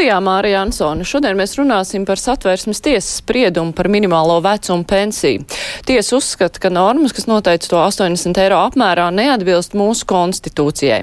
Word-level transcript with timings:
Studijā 0.00 0.16
Mārija 0.24 0.62
Ansone. 0.64 1.04
Šodien 1.04 1.36
mēs 1.36 1.58
runāsim 1.58 2.06
par 2.08 2.16
satvērsmes 2.16 2.78
tiesas 2.80 3.18
spriedumu 3.20 3.74
par 3.76 3.90
minimālo 3.92 4.38
vecumu 4.40 4.86
pensiju. 4.88 5.42
Tiesa 5.84 6.14
uzskata, 6.16 6.56
ka 6.56 6.70
normas, 6.72 7.12
kas 7.12 7.26
noteica 7.28 7.68
to 7.68 7.76
80 7.76 8.40
eiro 8.40 8.62
apmērā, 8.64 9.10
neatbilst 9.12 9.76
mūsu 9.76 10.06
konstitūcijai. 10.08 11.02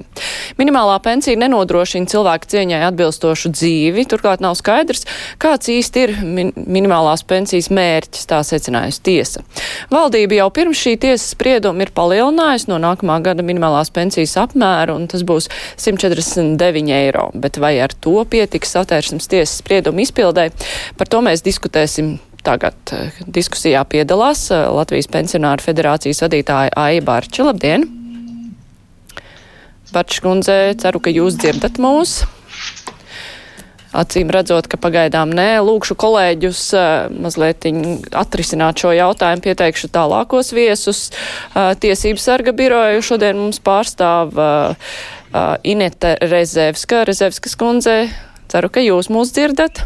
Minimālā 0.58 0.96
pensija 1.06 1.38
nenodrošina 1.38 2.10
cilvēku 2.10 2.50
cieņai 2.50 2.80
atbilstošu 2.88 3.52
dzīvi, 3.54 4.08
turklāt 4.10 4.42
nav 4.42 4.56
skaidrs, 4.58 5.06
kāds 5.38 5.70
īsti 5.70 6.04
ir 6.08 6.16
min 6.26 6.50
minimālās 6.58 7.22
pensijas 7.30 7.70
mērķis, 7.70 8.26
tā 8.34 8.42
secinājusi 8.50 9.04
tiesa. 9.06 9.46
Valdība 9.94 10.40
jau 10.40 10.50
pirms 10.58 10.82
šī 10.82 10.96
tiesas 11.06 11.36
sprieduma 11.36 11.86
ir 11.86 11.94
palielinājusi 11.94 12.74
no 12.74 12.82
nākamā 12.82 13.22
gada 13.30 13.46
minimālās 13.46 13.94
pensijas 13.94 14.34
apmēru, 14.48 14.98
un 14.98 15.06
tas 15.14 15.22
būs 15.22 15.52
149 15.86 16.98
eiro. 16.98 17.30
Bet 17.38 17.62
vai 17.62 17.76
ar 17.86 17.94
to 17.94 18.18
pietiks? 18.26 18.74
Notiks 18.88 18.98
satvērsmes 19.12 19.28
tiesas 19.28 19.60
sprieduma 19.60 20.02
izpildē. 20.02 20.52
Par 20.98 21.08
to 21.08 21.22
mēs 21.22 21.44
diskutēsim 21.44 22.20
tagad. 22.44 22.76
Diskusijā 23.28 23.84
piedalās 23.86 24.50
eh, 24.52 24.68
Latvijas 24.72 25.08
pensionāru 25.12 25.62
federācijas 25.62 26.24
vadītāja 26.24 26.72
Aija 26.76 27.02
Barča. 27.02 27.44
Labdien! 27.44 27.88
Barča 29.92 30.22
kundze, 30.22 30.76
ceru, 30.80 31.00
ka 31.00 31.10
jūs 31.10 31.38
dzirdat 31.40 31.80
mūs. 31.80 32.26
Acīm 33.98 34.30
redzot, 34.30 34.68
ka 34.68 34.78
pagaidām 34.78 35.32
nē, 35.32 35.64
lūkšu 35.64 35.96
kolēģus 35.98 36.60
uh, 36.76 37.08
mazliet 37.24 37.66
atrisināt 38.14 38.84
šo 38.84 38.92
jautājumu, 38.94 39.42
pieteikšu 39.48 39.90
tālākos 39.96 40.52
viesus. 40.54 41.08
Uh, 41.56 41.72
Tiesības 41.80 42.28
sarga 42.28 42.54
biroju 42.54 43.02
šodien 43.02 43.40
mums 43.40 43.64
pārstāv 43.64 44.36
Inete 45.68 46.14
Rezevska, 46.24 47.02
Rezevskas 47.08 47.58
kundze. 47.60 47.98
Ceru, 48.52 48.72
ka 48.72 48.84
jūs 48.84 49.12
mūs 49.14 49.34
dzirdat. 49.36 49.84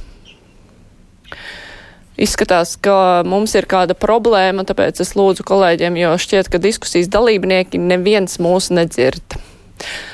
Izskatās, 2.21 2.75
ka 2.77 3.23
mums 3.25 3.55
ir 3.57 3.65
kāda 3.69 3.95
problēma, 3.97 4.65
tāpēc 4.67 4.99
es 5.01 5.15
lūdzu 5.17 5.45
kolēģiem, 5.47 5.95
jo 5.97 6.11
šķiet, 6.21 6.51
ka 6.51 6.59
diskusijas 6.61 7.09
dalībnieki 7.09 7.81
neviens 7.81 8.37
mūs 8.43 8.69
nedzird. 8.75 9.39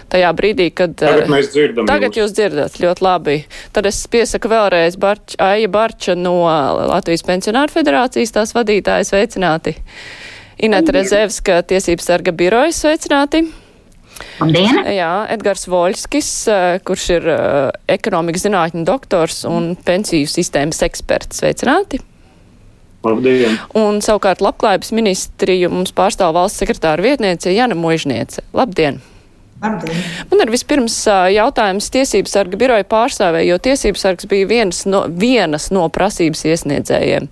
Tajā 0.07 0.29
brīdī, 0.37 0.69
kad. 0.71 0.93
Tagad 1.01 1.27
mēs 1.31 1.49
dzirdam. 1.51 1.87
Tagad 1.89 2.15
jūs, 2.15 2.29
jūs 2.29 2.35
dzirdat 2.37 2.79
ļoti 2.79 3.03
labi. 3.03 3.37
Tad 3.75 3.89
es 3.89 3.99
piesaku 4.11 4.51
vēlreiz 4.53 4.95
Barč, 5.01 5.35
Aija 5.43 5.67
Barča 5.71 6.15
no 6.15 6.37
Latvijas 6.47 7.25
pensionāru 7.27 7.75
federācijas 7.75 8.31
tās 8.37 8.55
vadītājas 8.55 9.11
sveicināti. 9.11 9.75
Ineta 10.63 10.95
Rezevska 10.95 11.59
tiesības 11.67 12.07
sarga 12.07 12.31
birojas 12.33 12.79
sveicināti. 12.85 13.43
Labdien! 14.41 14.81
Jā, 14.93 15.11
Edgars 15.33 15.67
Voļskis, 15.69 16.29
eh, 16.51 16.67
kurš 16.85 17.07
ir 17.17 17.27
uh, 17.31 17.39
ekonomikas 17.89 18.45
zinātņu 18.47 18.85
doktors 18.87 19.43
un 19.49 19.73
pensiju 19.87 20.29
sistēmas 20.29 20.83
eksperts. 20.85 21.41
Sveicināti! 21.41 22.01
Labdien! 23.05 23.59
Un 23.77 24.01
savukārt 24.03 24.41
labklājības 24.43 24.93
ministriju 24.97 25.69
mums 25.73 25.93
pārstāv 25.95 26.33
valsts 26.37 26.63
sekretāra 26.63 27.03
vietniece 27.05 27.53
Jana 27.53 27.77
Možniece. 27.77 28.43
Labdien! 28.57 29.01
Labdien. 29.61 29.97
Man 30.29 30.43
ir 30.43 30.51
vispirms 30.53 30.95
jautājums 31.33 31.89
tiesības 31.89 32.35
sarga 32.37 32.59
biroja 32.61 32.85
pārstāvē, 32.85 33.41
jo 33.47 33.57
tiesības 33.57 34.03
sargs 34.05 34.27
bija 34.29 34.45
viens 34.49 34.83
no, 34.85 35.05
vienas 35.09 35.71
no 35.73 35.87
prasības 35.93 36.43
iesniedzējiem. 36.45 37.25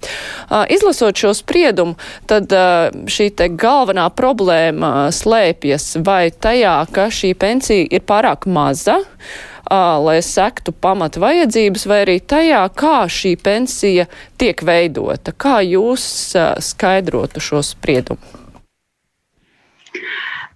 Izlasot 0.74 1.22
šo 1.22 1.36
spriedumu, 1.38 1.94
tad 2.26 2.50
šī 3.14 3.30
te 3.38 3.50
galvenā 3.54 4.08
problēma 4.18 5.12
slēpjas 5.14 6.00
vai 6.06 6.32
tajā, 6.34 6.80
ka 6.96 7.12
šī 7.14 7.36
pensija 7.38 7.86
ir 7.94 8.02
pārāk 8.10 8.50
maza, 8.50 8.98
lai 9.70 10.18
sektu 10.26 10.74
pamata 10.74 11.22
vajadzības, 11.22 11.86
vai 11.90 12.00
arī 12.08 12.18
tajā, 12.26 12.64
kā 12.74 13.04
šī 13.06 13.36
pensija 13.38 14.08
tiek 14.42 14.66
veidota. 14.66 15.30
Kā 15.30 15.60
jūs 15.62 16.34
skaidrotu 16.72 17.44
šo 17.52 17.62
spriedumu? 17.66 18.42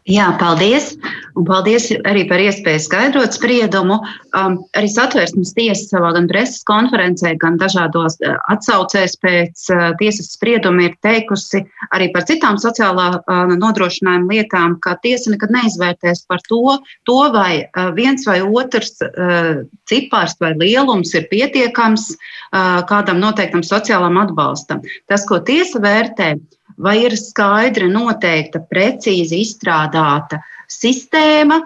Jā, 0.09 0.31
paldies. 0.41 0.95
Un 1.37 1.45
paldies 1.45 1.85
arī 2.09 2.23
par 2.29 2.41
iespēju 2.41 2.81
skaidrot 2.81 3.35
spriedumu. 3.37 3.99
Um, 4.33 4.55
arī 4.73 4.89
satversmes 4.89 5.51
tiesa 5.53 5.85
savā 5.85 6.09
gan 6.15 6.25
preses 6.31 6.63
konferencē, 6.65 7.35
gan 7.37 7.59
dažādos 7.61 8.17
uh, 8.25 8.39
atsaucēs 8.49 9.13
pēc 9.21 9.67
uh, 9.69 9.85
tiesas 10.01 10.31
sprieduma 10.33 10.87
ir 10.87 10.97
teikusi 11.05 11.61
arī 11.93 12.09
par 12.15 12.25
citām 12.25 12.57
sociālā 12.57 13.07
uh, 13.19 13.53
nodrošinājuma 13.53 14.33
lietām, 14.33 14.79
ka 14.81 14.97
tiesa 15.05 15.35
nekad 15.35 15.53
neizvērtēs 15.53 16.25
par 16.25 16.41
to, 16.49 16.79
to 17.05 17.21
vai 17.35 17.51
uh, 17.69 17.91
viens 17.93 18.25
vai 18.25 18.41
otrs 18.41 18.97
uh, 19.05 19.61
cipars 19.85 20.39
vai 20.41 20.55
lielums 20.57 21.13
ir 21.13 21.29
pietiekams 21.29 22.15
uh, 22.15 22.81
kādam 22.89 23.21
noteiktam 23.21 23.61
sociālam 23.61 24.17
atbalstam. 24.25 24.81
Tas, 25.05 25.29
ko 25.29 25.37
tiesa 25.45 25.85
vērtē, 25.85 26.33
vai 26.79 26.95
ir 27.03 27.15
skaidri 27.19 27.89
noteikta, 27.91 28.61
precīzi 28.71 29.41
izstrādāta 29.43 30.39
sistēma, 30.69 31.57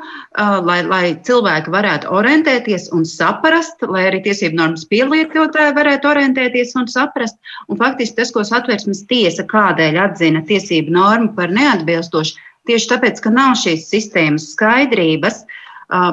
lai, 0.64 0.78
lai 0.88 1.04
cilvēki 1.28 1.72
varētu 1.74 2.12
orientēties 2.16 2.88
un 2.96 3.04
saprast, 3.08 3.84
lai 3.84 4.06
arī 4.10 4.22
tiesību 4.26 4.58
normas 4.62 4.86
pielietotāji 4.90 5.76
varētu 5.76 6.10
orientēties 6.14 6.72
un 6.80 6.88
saprast. 6.92 7.36
Un 7.68 7.80
faktiski 7.82 8.22
tas, 8.22 8.32
ko 8.34 8.46
satversmes 8.48 9.04
tiesa 9.12 9.46
kādēļ 9.50 10.00
atzina 10.06 10.44
tiesību 10.48 10.96
normu 10.96 11.34
par 11.36 11.52
neatbilstošu, 11.54 12.40
tieši 12.70 12.94
tāpēc, 12.94 13.20
ka 13.24 13.34
nav 13.34 13.58
šīs 13.60 13.90
sistēmas 13.92 14.54
skaidrības, 14.56 15.44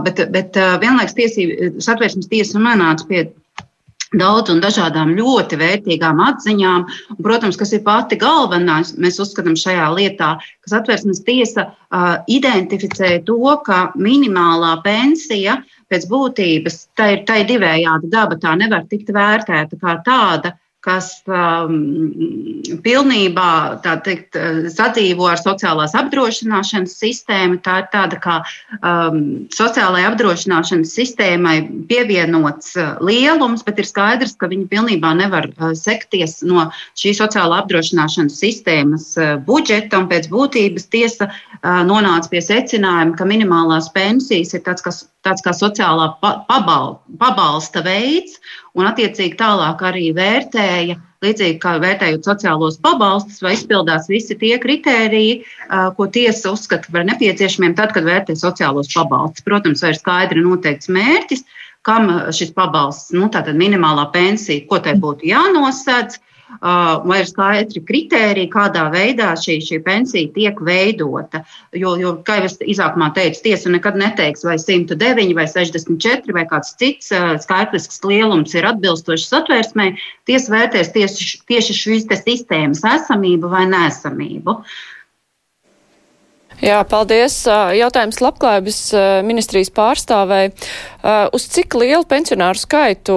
bet, 0.05 0.27
bet 0.35 0.59
vienlaiks 0.83 1.15
tiesību 1.17 1.79
satversmes 1.81 2.29
tiesa 2.33 2.59
nonāca 2.59 3.07
pie 3.07 3.29
daudz 4.17 4.51
un 4.51 4.61
dažādām 4.63 5.13
ļoti 5.15 5.59
vērtīgām 5.61 6.21
atziņām. 6.25 6.87
Un, 7.15 7.21
protams, 7.23 7.59
kas 7.61 7.75
ir 7.77 7.85
pati 7.87 8.19
galvenā, 8.21 8.81
mēs 8.99 9.21
uzskatām 9.23 9.59
šajā 9.59 9.87
lietā, 9.95 10.33
ka 10.41 10.73
satversmes 10.73 11.23
tiesa 11.27 11.69
uh, 11.71 12.17
identificē 12.27 13.21
to, 13.27 13.39
ka 13.67 13.91
minimālā 13.95 14.77
pensija 14.85 15.61
pēc 15.91 16.09
būtības 16.11 16.81
tā 16.99 17.13
ir, 17.15 17.23
tā 17.29 17.43
ir 17.43 17.51
divējāda 17.51 18.11
daba, 18.11 18.39
tā 18.41 18.57
nevar 18.59 18.87
tikt 18.91 19.13
vērtēta 19.15 19.79
kā 19.79 19.99
tāda 20.07 20.57
kas 20.85 21.11
um, 21.29 21.75
pilnībā 22.85 23.51
teikt, 23.85 24.39
sadzīvo 24.73 25.27
ar 25.29 25.41
sociālās 25.41 25.93
apdrošināšanas 25.99 26.95
sistēmu. 27.03 27.61
Tā 27.65 27.77
ir 27.83 27.89
tāda 27.93 28.21
kā 28.23 28.39
um, 28.81 29.21
sociālajai 29.53 30.09
apdrošināšanas 30.11 30.95
sistēmai 30.97 31.57
pievienots 31.91 32.73
uh, 32.81 32.95
lielums, 33.05 33.65
bet 33.67 33.83
ir 33.83 33.91
skaidrs, 33.91 34.37
ka 34.41 34.49
viņi 34.51 34.71
pilnībā 34.73 35.13
nevar 35.21 35.51
uh, 35.51 35.75
sekties 35.77 36.41
no 36.47 36.71
šīs 36.99 37.21
sociālā 37.21 37.61
apdrošināšanas 37.65 38.41
sistēmas 38.41 39.13
uh, 39.21 39.37
budžeta. 39.45 40.01
Pēc 40.11 40.31
būtības 40.33 40.89
tiesa 40.91 41.29
uh, 41.29 41.83
nonāca 41.87 42.33
pie 42.33 42.41
secinājuma, 42.45 43.19
ka 43.21 43.29
minimālās 43.29 43.93
pensijas 43.93 44.57
ir 44.57 44.65
tāds, 44.65 44.85
kas 44.87 45.05
tāds 45.27 45.45
kā 45.45 45.53
sociālā 45.57 46.09
pabal, 46.23 46.95
pabalsta 47.21 47.83
veids, 47.85 48.39
un 48.79 48.89
attiecīgi 48.91 49.39
tālāk 49.41 49.83
arī 49.87 50.11
vērtēja, 50.17 50.97
līdzīgi 51.25 51.59
kā 51.61 51.75
vērtējot 51.83 52.27
sociālos 52.27 52.79
pabalstus, 52.81 53.43
vai 53.45 53.55
izpildās 53.57 54.09
visi 54.09 54.37
tie 54.41 54.55
kritēriji, 54.63 55.41
ko 55.97 56.07
tiesa 56.13 56.55
uzskata 56.55 56.93
par 56.93 57.05
nepieciešamiem 57.11 57.77
tad, 57.79 57.93
kad 57.97 58.07
vērtē 58.09 58.37
sociālos 58.39 58.93
pabalstus. 58.95 59.45
Protams, 59.45 59.85
vai 59.85 59.93
ir 59.93 60.01
skaidri 60.01 60.45
noteikts 60.47 60.89
mērķis, 60.93 61.45
kam 61.87 62.09
šis 62.37 62.55
pabalsts, 62.57 63.13
nu, 63.17 63.29
tātad 63.33 63.59
minimālā 63.61 64.07
pensija, 64.15 64.65
ko 64.69 64.81
tai 64.85 64.97
būtu 65.01 65.29
jānosedz 65.29 66.21
vai 66.61 67.21
ir 67.23 67.29
skaidri 67.29 67.83
kriteriji, 67.87 68.51
kādā 68.53 68.87
veidā 68.93 69.31
šī, 69.39 69.59
šī 69.65 69.81
pensija 69.85 70.31
tiek 70.35 70.61
veidota. 70.67 71.43
Jo, 71.77 71.95
jo 72.01 72.17
kā 72.27 72.41
jau 72.41 72.51
es 72.51 72.59
izsākumā 72.75 73.11
teicu, 73.17 73.43
tiesa 73.47 73.73
nekad 73.73 73.99
neteiks, 74.01 74.45
vai 74.45 74.59
109 74.61 75.35
vai 75.39 75.47
64 75.49 76.37
vai 76.37 76.47
kāds 76.51 76.75
cits 76.81 77.13
skaitlisks 77.47 78.03
lielums 78.05 78.55
ir 78.59 78.69
atbilstošs 78.69 79.31
satvērsmē. 79.33 79.91
Tiesa 80.29 80.57
vērtēs 80.57 80.95
tieši, 80.97 81.43
tieši 81.51 81.77
šīs 81.83 82.09
sistēmas 82.11 82.85
esamību 82.97 83.51
vai 83.53 83.67
nesamību. 83.71 84.61
Jā, 86.61 86.83
paldies. 86.85 87.39
Jautājums 87.49 88.19
labklājības 88.21 88.81
ministrijas 89.25 89.71
pārstāvei. 89.73 90.51
Uz 91.33 91.47
cik 91.55 91.79
lielu 91.81 92.05
pensionāru 92.05 92.61
skaitu 92.61 93.17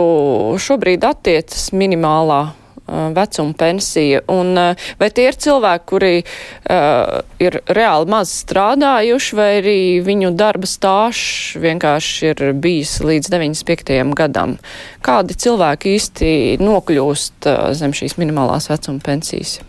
šobrīd 0.63 1.03
attiecas 1.03 1.73
minimālā 1.75 2.45
vecuma 2.87 3.53
pensija. 3.57 4.21
Un, 4.31 4.53
vai 4.99 5.09
tie 5.15 5.27
ir 5.29 5.37
cilvēki, 5.39 5.85
kuri 5.89 6.13
uh, 6.23 7.21
ir 7.43 7.59
reāli 7.71 8.11
maz 8.11 8.33
strādājuši, 8.43 9.37
vai 9.39 9.49
arī 9.61 9.79
viņu 10.05 10.33
darba 10.37 10.69
stāžs 10.69 11.57
vienkārši 11.63 12.31
ir 12.31 12.45
bijis 12.53 12.97
līdz 13.03 13.31
95. 13.33 14.01
gadam? 14.17 14.57
Kādi 15.03 15.37
cilvēki 15.39 15.97
īsti 15.97 16.33
nokļūst 16.63 17.51
uh, 17.51 17.69
zem 17.77 17.95
šīs 17.95 18.19
minimālās 18.21 18.69
vecuma 18.71 19.03
pensijas? 19.03 19.61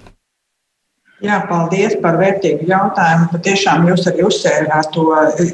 Jā, 1.22 1.37
paldies 1.46 1.93
par 2.02 2.16
vērtīgu 2.19 2.66
jautājumu. 2.66 3.28
Patiešām 3.31 3.84
jūs 3.87 4.02
arī 4.11 4.25
uzsvērāt 4.26 4.88
to 4.96 5.05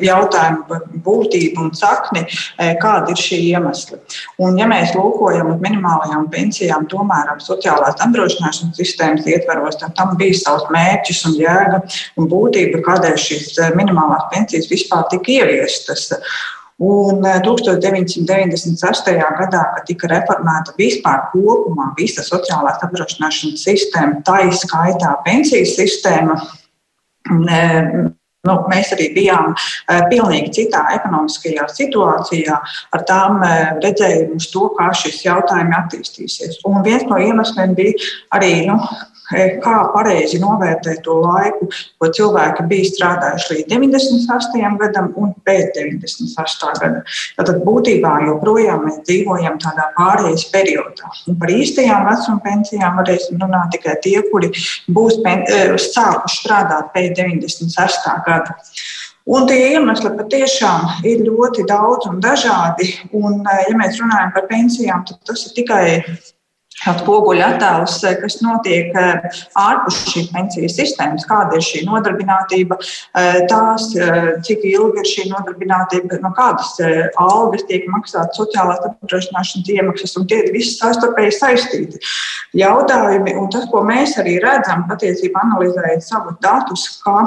jautājumu 0.00 0.78
būtību 1.04 1.66
un 1.66 1.68
sakni, 1.76 2.22
e, 2.24 2.70
kāda 2.80 3.12
ir 3.12 3.20
šī 3.20 3.38
iemesla. 3.50 3.98
Un, 4.40 4.56
ja 4.56 4.64
mēs 4.70 4.94
lūkojam 4.96 5.52
uz 5.52 5.60
minimālajām 5.60 6.30
pensijām, 6.32 6.86
tomēr 6.88 7.34
sociālās 7.44 8.00
apdrošināšanas 8.00 8.80
sistēmas 8.80 9.28
ietvaros, 9.28 9.76
tad 9.82 9.92
tam 9.98 10.16
bija 10.20 10.38
savs 10.40 10.64
mērķis 10.72 11.26
un 11.28 11.36
jēga 11.42 11.82
un 12.16 12.30
būtība, 12.32 12.80
kādēļ 12.88 13.20
šīs 13.26 13.52
e, 13.60 13.68
minimālās 13.76 14.30
pensijas 14.32 14.70
vispār 14.72 15.04
tika 15.12 15.36
ieviestas. 15.42 16.08
Un 16.80 17.20
1998. 17.20 19.12
Eh, 19.12 19.24
gadā, 19.36 19.64
kad 19.74 19.84
tika 19.84 20.08
reformēta 20.08 20.72
vispār 20.78 21.26
kopumā 21.34 21.90
visa 21.98 22.24
sociālās 22.24 22.80
apdrošināšanas 22.86 23.60
sistēma, 23.66 24.22
tā 24.24 24.38
izskaitā 24.48 25.12
pensiju 25.26 25.66
sistēma, 25.68 26.40
eh, 27.28 28.08
Nu, 28.48 28.54
mēs 28.72 28.88
arī 28.94 29.10
bijām 29.12 29.50
uh, 29.52 29.98
pilnīgi 30.08 30.48
citā 30.56 30.78
ekonomiskajā 30.94 31.66
situācijā, 31.76 32.54
ar 32.96 33.02
tām 33.04 33.42
redzējumu 33.84 34.38
uz 34.40 34.46
to, 34.48 34.62
kā 34.78 34.86
šis 34.96 35.18
jautājums 35.26 35.76
attīstīsies. 35.76 36.56
Un 36.64 36.80
viens 36.86 37.04
no 37.10 37.18
iemesliem 37.20 37.76
bija 37.76 37.92
arī 38.32 38.64
nu, 38.70 38.78
kā 39.30 39.76
pareizi 39.94 40.40
novērtēt 40.42 41.02
to 41.06 41.16
laiku, 41.22 41.68
ko 42.00 42.10
cilvēki 42.16 42.66
bija 42.70 42.88
strādājuši 42.90 43.56
līdz 43.56 43.74
98. 43.74 44.78
gadam 44.80 45.10
un 45.20 45.34
pēc 45.46 45.76
98. 45.76 46.72
gada. 46.82 47.02
Tātad 47.38 47.60
būtībā 47.66 48.14
joprojām 48.26 48.86
mēs 48.86 49.00
dzīvojam 49.08 49.58
tādā 49.62 49.90
pārējais 49.98 50.48
periodā. 50.54 51.12
Un 51.30 51.38
par 51.40 51.52
īstajām 51.54 52.08
vecuma 52.08 52.42
pensijām 52.46 52.98
varēsim 53.00 53.38
runāt 53.42 53.70
tikai 53.76 53.96
tie, 54.04 54.18
kuri 54.32 54.50
būs 54.90 55.20
eh, 55.26 55.76
sākuši 55.76 56.42
strādāt 56.42 56.90
pēc 56.96 57.14
98. 57.20 58.18
gada. 58.26 58.58
Un 59.30 59.46
tie 59.46 59.58
iemesli 59.76 60.10
patiešām 60.16 61.04
ir 61.06 61.20
ļoti 61.26 61.66
daudz 61.68 62.08
un 62.10 62.18
dažādi. 62.24 62.88
Un, 63.12 63.44
eh, 63.46 63.64
ja 63.68 63.76
mēs 63.78 64.00
runājam 64.02 64.34
par 64.34 64.48
pensijām, 64.50 65.06
tad 65.06 65.20
tas 65.24 65.46
ir 65.46 65.54
tikai 65.60 65.84
Spoguļu 66.80 67.42
attēlus, 67.44 67.98
eh, 68.08 68.14
kas 68.22 68.38
notiek 68.40 68.94
eh, 68.96 69.40
ārpus 69.60 69.98
šīs 70.08 70.30
pensijas 70.32 70.78
sistēmas, 70.78 71.26
kāda 71.28 71.58
ir 71.58 71.64
šī 71.66 71.82
nodarbinātība, 71.84 72.78
eh, 73.20 73.40
tās, 73.50 73.90
cik 74.46 74.64
ilga 74.64 75.02
ir 75.02 75.08
šī 75.10 75.26
nodarbinātība, 75.28 76.20
no 76.24 76.30
kādas 76.36 76.72
algas 77.20 77.66
tiek 77.68 77.84
maksātas 77.92 78.38
sociālās 78.38 78.80
apdrošināšanas 78.86 79.68
iemaksas, 79.74 80.16
un 80.16 80.26
tie 80.30 80.40
ir 80.44 80.52
visi 80.54 80.78
savstarpēji 80.78 81.36
saistīti 81.36 82.00
jautājumi. 82.56 83.36
Un 83.36 83.50
tas, 83.52 83.66
ko 83.70 83.82
mēs 83.84 84.16
arī 84.22 84.38
redzam, 84.42 84.86
patiesībā 84.88 85.44
analizējot 85.44 86.06
savus 86.06 86.38
datus, 86.44 86.86
ka 87.04 87.18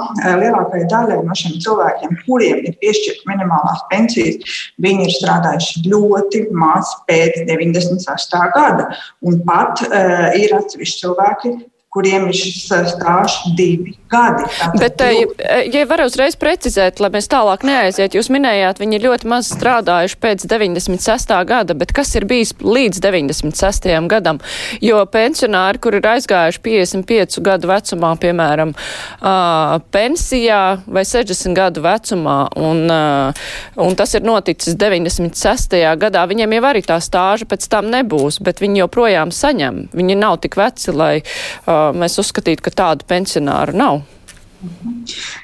lielākajai 0.42 0.90
daļai 0.90 1.20
no 1.28 1.38
šiem 1.38 1.60
cilvēkiem, 1.64 2.18
kuriem 2.26 2.64
ir 2.66 2.78
piešķirta 2.82 3.30
minimālās 3.30 3.86
pensijas, 3.92 4.58
viņi 4.82 5.08
ir 5.08 5.16
strādājuši 5.20 5.86
ļoti 5.94 6.46
maz 6.58 6.90
pēc 7.10 7.44
98. 7.50 8.44
gada. 8.58 8.90
Un 9.24 9.43
pat 9.48 9.84
uh, 9.88 10.30
ir 10.40 10.56
atsevišķi 10.58 11.04
cilvēki, 11.04 11.54
kuriem 11.94 12.26
ir 12.32 12.38
šis 12.38 12.72
stāsts 12.96 13.54
divi 13.58 13.94
gadi. 14.10 14.46
Tātad 14.50 14.80
Bet, 14.82 14.98
divi... 14.98 15.74
ja 15.74 15.84
var 15.90 16.04
uzreiz 16.06 16.38
precizēt, 16.40 17.02
lai 17.04 17.10
mēs 17.14 17.30
tālāk 17.30 17.66
neaiziet, 17.68 18.16
jūs 18.18 18.30
minējāt, 18.34 18.82
viņi 18.82 18.98
ir 18.98 19.06
ļoti 19.08 19.30
maz 19.30 19.52
strādājuši 19.54 20.18
pēc 20.24 20.46
96. 20.50 21.34
gada, 21.50 21.76
bet 21.78 21.94
kas 21.96 22.14
ir 22.18 22.26
bijis 22.30 22.54
līdz 22.62 23.02
96. 23.04 23.90
gadam? 24.10 24.42
Jo 24.82 25.04
pensionāri, 25.10 25.82
kur 25.84 25.98
ir 25.98 26.08
aizgājuši 26.14 26.62
55 26.66 27.40
gadu 27.46 27.70
vecumā, 27.70 28.14
piemēram, 28.22 28.74
uh, 28.74 29.78
pensijā 29.94 30.64
vai 30.86 31.06
60 31.08 31.58
gadu 31.58 31.86
vecumā, 31.86 32.38
un, 32.58 32.84
uh, 32.90 33.46
un 33.86 33.98
tas 34.00 34.18
ir 34.18 34.26
noticis 34.26 34.78
96. 34.82 35.78
gadā, 36.02 36.26
viņiem 36.30 36.58
jau 36.58 36.66
arī 36.72 36.84
tā 36.86 36.98
stāža 37.04 37.48
pēc 37.50 37.70
tam 37.70 37.94
nebūs, 37.94 38.42
bet 38.44 38.62
viņi 38.64 38.84
joprojām 38.84 39.34
saņem. 39.34 39.88
Viņi 39.94 40.20
nav 40.20 40.40
tik 40.44 40.58
veci, 40.60 40.94
lai 40.94 41.14
uh, 41.22 41.83
mēs 41.98 42.20
uzskatītu, 42.24 42.64
ka 42.66 42.76
tādu 42.84 43.08
pensionāru 43.10 43.76
nav. 43.78 44.04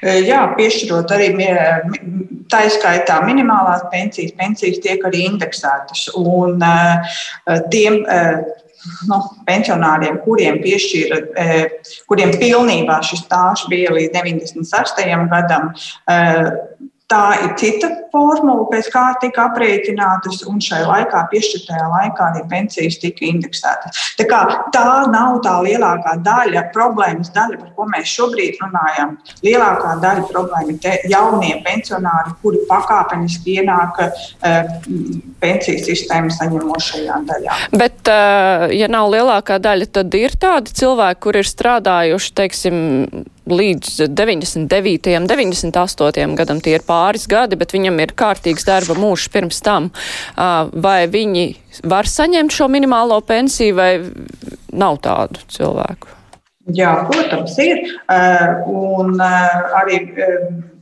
Jā, 0.00 0.46
piešķirot 0.56 1.12
arī 1.12 1.28
tā 2.50 2.62
izskaitā 2.70 3.18
minimālās 3.26 3.84
pensijas, 3.92 4.32
pensijas 4.38 4.80
tiek 4.80 5.04
arī 5.04 5.26
indeksētas. 5.28 6.06
Un 6.16 6.64
tiem 7.72 8.00
nu, 9.10 9.18
pensionāriem, 9.48 10.22
kuriem 10.24 10.60
piešķīra, 10.64 11.20
kuriem 12.08 12.32
pilnībā 12.40 13.00
šis 13.04 13.26
stāsts 13.26 13.68
bija 13.72 13.92
līdz 13.96 14.16
96. 14.16 15.04
gadam, 15.34 15.72
Tā 17.10 17.24
ir 17.42 17.54
cita 17.58 17.88
formula, 18.12 18.68
pēc 18.70 18.86
kā 18.92 19.02
tika 19.22 19.48
aprēķinātas, 19.48 20.44
un 20.46 20.60
šai 20.62 20.84
laikā, 20.86 21.24
piešķirtajā 21.32 21.86
laikā, 21.90 22.28
arī 22.30 22.42
pensijas 22.50 23.00
tika 23.02 23.24
indeksētas. 23.26 24.02
Tā, 24.18 24.26
kā, 24.30 24.40
tā 24.74 24.84
nav 25.10 25.40
tā 25.42 25.56
lielākā 25.66 26.16
daļa, 26.22 26.68
problēmas 26.74 27.32
daļa, 27.34 27.58
par 27.64 27.72
ko 27.74 27.88
mēs 27.90 28.12
šobrīd 28.14 28.60
runājam. 28.62 29.16
Lielākā 29.42 29.96
daļa 30.04 30.28
problēma 30.30 30.76
ir 30.76 31.10
jaunie 31.10 31.56
pensionāri, 31.66 32.36
kuri 32.44 32.62
pakāpeniski 32.70 33.58
ienāk 33.58 33.98
uh, 34.06 34.70
pensiju 35.42 35.82
sistēmu 35.88 36.30
saņemošajā 36.36 37.18
daļā. 37.26 37.58
Bet, 37.74 37.98
uh, 38.06 38.68
ja 38.70 38.86
nav 38.92 39.10
lielākā 39.16 39.58
daļa, 39.62 39.90
tad 39.98 40.14
ir 40.14 40.38
tādi 40.38 40.78
cilvēki, 40.78 41.22
kur 41.26 41.42
ir 41.42 41.50
strādājuši, 41.50 42.34
teiksim, 42.38 42.80
līdz 43.50 44.06
99. 44.08 45.16
un 45.18 45.26
98. 45.30 46.36
gadam 46.38 46.60
tie 46.62 46.76
ir 46.78 46.84
pāris 46.86 47.26
gadi, 47.30 47.58
bet 47.60 47.74
viņam 47.74 47.98
ir 48.04 48.14
kārtīgs 48.18 48.66
darba 48.68 48.96
mūžs 48.98 49.28
pirms 49.32 49.60
tam. 49.64 49.90
Vai 50.36 51.04
viņi 51.10 51.46
var 51.90 52.08
saņemt 52.10 52.54
šo 52.54 52.70
minimālo 52.72 53.20
pensiju 53.26 53.76
vai 53.78 53.90
nav 54.72 55.00
tādu 55.04 55.42
cilvēku? 55.50 56.16
Jā, 56.76 56.92
protams, 57.08 57.56
ir. 57.62 57.82
Un 58.70 59.16
arī 59.20 60.00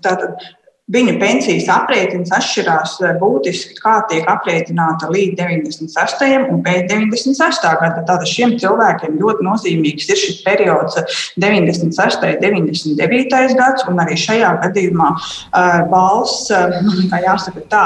tātad 0.05 0.43
Viņu 0.89 1.19
pensijas 1.21 1.67
aprēķins 1.69 2.31
atšķirās 2.33 2.95
eh, 3.05 3.17
būtiski, 3.21 3.75
kā 3.77 3.99
tiek 4.09 4.29
aprēķināta 4.33 5.11
līdz 5.13 5.37
96. 5.37 6.31
un 6.49 6.63
pēc 6.65 6.87
96. 6.89 7.67
gada. 7.83 8.05
Tātad 8.09 8.25
šiem 8.31 8.55
cilvēkiem 8.61 9.19
ļoti 9.21 9.45
nozīmīgs 9.45 10.09
ir 10.09 10.21
šis 10.21 10.39
periods 10.47 10.97
96. 11.37 12.25
un 12.25 12.41
99. 12.41 13.59
gads, 13.59 13.85
un 13.91 14.01
arī 14.01 14.17
šajā 14.17 14.55
gadījumā 14.65 15.11
uh, 15.13 15.85
balss, 15.93 16.49
uh, 16.57 16.73
jāsaka 17.21 17.67
tā, 17.69 17.85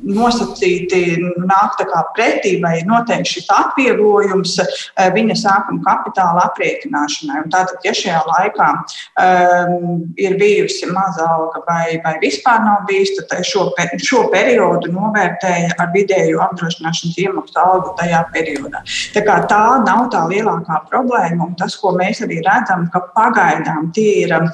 nosacīti 0.00 1.18
nāk 1.44 1.78
pretī 2.16 2.54
vai 2.62 2.80
noteikti 2.88 3.34
šis 3.36 3.48
atvieglojums 3.52 4.56
viņa 5.14 5.36
sākuma 5.36 5.82
kapitāla 5.84 6.46
aprēķināšanai. 6.48 7.42
Un 7.44 7.52
tātad, 7.52 7.78
ja 7.84 7.92
šajā 7.96 8.20
laikā 8.28 8.68
um, 8.80 10.00
ir 10.20 10.38
bijusi 10.40 10.88
maza 10.90 11.28
alga 11.28 11.62
vai 11.68 11.99
vai 12.04 12.14
vispār 12.22 12.62
nav 12.64 12.84
bijis, 12.88 13.12
tad 13.18 13.44
šo, 13.46 13.66
šo 14.04 14.24
periodu 14.32 14.92
novērtēja 14.94 15.76
ar 15.80 15.92
vidēju 15.94 16.40
apdrošināšanas 16.46 17.20
iemaksu 17.24 17.60
algu 17.62 17.94
tajā 18.00 18.24
periodā. 18.34 18.82
Tā, 19.14 19.38
tā 19.50 19.62
nav 19.86 20.08
tā 20.14 20.24
lielākā 20.30 20.82
problēma, 20.90 21.50
un 21.50 21.54
tas, 21.60 21.76
ko 21.80 21.94
mēs 21.98 22.24
arī 22.26 22.40
redzam, 22.46 22.88
ka 22.92 23.04
pagaidām 23.16 23.90
tie 23.96 24.24
ir 24.24 24.36
um, 24.38 24.50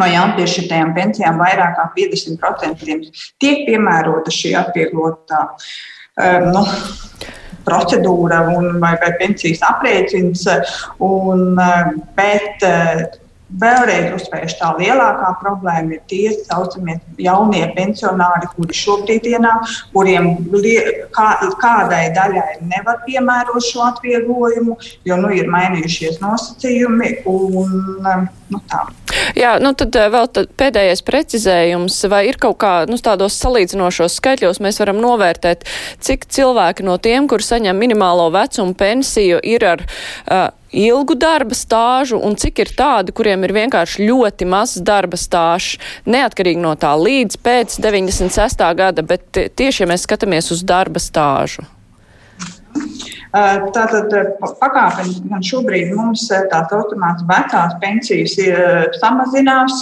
no 0.00 0.10
jaunpiešķirtajām 0.10 0.94
pensijām 0.96 1.40
vairāk 1.40 1.78
kā 1.78 1.88
50% 1.96 3.10
tiek 3.42 3.64
piemērota 3.68 4.34
šī 4.34 4.54
atvieglotā. 4.64 5.46
Um, 6.14 6.52
nu, 6.54 6.62
procedūra 7.64 8.42
un, 8.52 8.78
vai, 8.82 8.92
vai 9.00 9.12
pensijas 9.20 9.62
aprēķins, 9.64 10.46
un, 11.04 11.54
um, 11.56 12.00
bet 12.16 12.64
Vēlreiz 13.52 14.08
uzsvēršu, 14.16 14.56
tā 14.56 14.70
lielākā 14.78 15.34
problēma 15.42 15.94
ir 15.94 16.00
tie 16.08 16.32
saucamie 16.46 16.96
jaunie 17.20 17.66
pensionāri, 17.76 18.48
kuri 18.56 18.74
šobrīd 18.74 19.28
ienāk, 19.30 19.68
kuriem 19.92 20.30
kā, 21.14 21.26
kādai 21.60 22.08
daļai 22.16 22.64
nevar 22.64 23.02
piemērot 23.04 23.66
šo 23.68 23.84
atvieglojumu, 23.90 24.78
jo 25.04 25.20
nu, 25.20 25.30
ir 25.36 25.52
mainījušies 25.52 26.18
nosacījumi. 26.24 27.12
Un, 27.28 27.84
nu, 28.48 28.62
tā. 28.72 28.80
Jā, 29.36 29.54
nu 29.62 29.74
tad 29.76 29.92
vēl 29.92 30.26
tad 30.34 30.50
pēdējais 30.58 31.04
precizējums, 31.06 32.00
vai 32.10 32.24
ir 32.30 32.40
kaut 32.40 32.58
kā, 32.64 32.74
nu 32.88 32.96
tādos 32.96 33.36
salīdzinošos 33.44 34.18
skaitļos 34.18 34.62
mēs 34.64 34.80
varam 34.82 34.98
novērtēt, 35.04 35.68
cik 36.02 36.26
cilvēki 36.32 36.88
no 36.88 36.96
tiem, 36.96 37.28
kur 37.30 37.44
saņem 37.44 37.76
minimālo 37.76 38.30
vecumu 38.34 38.74
pensiju, 38.78 39.44
ir 39.44 39.68
ar 39.74 39.84
uh, 39.84 40.48
ilgu 40.74 41.16
darba 41.18 41.56
stāžu 41.56 42.18
un 42.18 42.36
cik 42.40 42.64
ir 42.64 42.72
tādi, 42.76 43.14
kuriem 43.14 43.46
ir 43.46 43.54
vienkārši 43.56 44.08
ļoti 44.08 44.48
mazs 44.50 44.82
darba 44.84 45.18
stāžs, 45.20 45.78
neatkarīgi 46.06 46.62
no 46.62 46.74
tā 46.78 46.94
līdz 46.98 47.38
pēc 47.44 47.78
96. 47.82 48.66
gada, 48.78 49.06
bet 49.06 49.30
tieši, 49.32 49.84
ja 49.84 49.90
mēs 49.92 50.08
skatāmies 50.08 50.50
uz 50.54 50.66
darba 50.66 51.02
stāžu. 51.02 51.66
Tātad 53.34 54.12
pakāpeniski 54.60 55.28
gan 55.30 55.42
šobrīd 55.42 55.88
mums 55.94 56.28
tās 56.30 56.70
automāts 56.74 57.24
vecās 57.26 57.74
pensijas 57.82 58.36
samazinās 59.00 59.80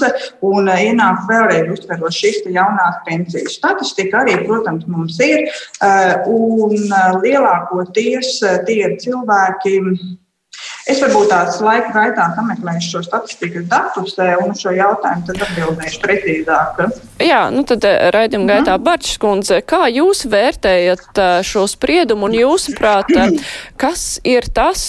un 0.48 0.70
ienāk 0.72 1.26
vēlreiz 1.28 1.68
uztverot 1.74 2.16
šīs 2.16 2.46
jaunās 2.52 3.02
pensijas. 3.04 3.58
Statistika 3.58 4.22
arī, 4.22 4.38
protams, 4.46 4.88
mums 4.88 5.20
ir, 5.24 5.44
un 6.32 6.96
lielākoties 7.20 8.38
tie 8.68 8.78
ir 8.86 8.96
cilvēki, 9.04 9.78
Es 10.90 10.98
varbūt 11.02 11.28
tādus 11.30 11.60
laika 11.62 11.92
gaitā 11.94 12.24
sameklēšu 12.36 12.96
šo 12.96 13.02
statistikas 13.06 13.66
datus 13.70 14.16
un 14.18 14.54
šo 14.58 14.72
jautājumu 14.74 15.26
tad 15.28 15.44
atbildēšu 15.46 16.00
precīzāk. 16.02 16.80
Jā, 17.22 17.42
nu 17.54 17.62
tad 17.68 17.86
eh, 17.86 18.10
raidījuma 18.14 18.48
gaitā 18.50 18.74
mm. 18.74 18.86
Barčs 18.86 19.20
kundze, 19.22 19.60
kā 19.62 19.86
jūs 19.92 20.24
vērtējat 20.32 21.22
eh, 21.22 21.36
šo 21.46 21.68
spriedumu 21.70 22.26
un 22.28 22.34
jūsuprāt, 22.40 23.12
eh, 23.14 23.38
kas 23.78 24.18
ir 24.26 24.48
tas 24.54 24.82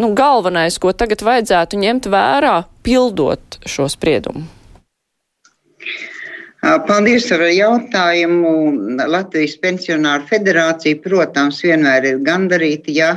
nu, 0.00 0.10
galvenais, 0.18 0.80
ko 0.82 0.92
tagad 0.96 1.22
vajadzētu 1.22 1.78
ņemt 1.84 2.10
vērā, 2.10 2.56
pildot 2.86 3.62
šo 3.70 3.86
spriedumu? 3.92 4.48
Paldies 6.88 7.26
par 7.28 7.42
jautājumu. 7.52 8.50
Latvijas 9.12 9.58
pensionāru 9.60 10.24
federācija, 10.30 10.96
protams, 11.04 11.60
vienmēr 11.64 12.06
ir 12.08 12.22
gandarīta, 12.24 12.94
ja 12.94 13.10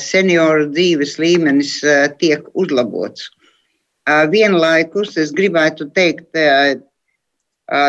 senioru 0.00 0.68
dzīves 0.70 1.16
līmenis 1.20 1.78
tiek 2.20 2.46
uzlabots. 2.54 3.28
Vienlaikus 4.32 5.16
es 5.20 5.34
gribētu 5.36 5.90
teikt, 5.94 6.30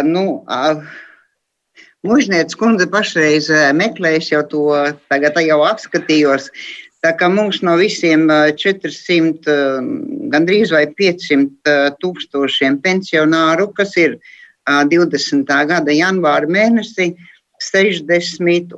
nu, 0.07 0.25
Mūžnieks 2.01 2.57
kundze 2.57 2.87
pašreiz 2.89 3.45
meklēs 3.77 4.31
jau 4.31 4.39
to, 4.49 4.61
tagad 5.11 5.35
jau 5.45 5.59
apskatījos. 5.67 6.47
Tā 7.05 7.11
kā 7.17 7.27
mums 7.29 7.59
no 7.61 7.75
visiem 7.77 8.23
400, 8.57 9.57
gandrīz 10.33 10.73
vai 10.73 10.87
500 10.97 11.75
tūkstošiem 12.01 12.79
pensionāru, 12.81 13.69
kas 13.77 13.93
ir 14.01 14.17
20. 14.65 15.53
gada 15.69 15.93
janvāra 15.93 16.49
mēnesī, 16.49 17.11
uh, 17.13 17.30
65, 17.61 18.73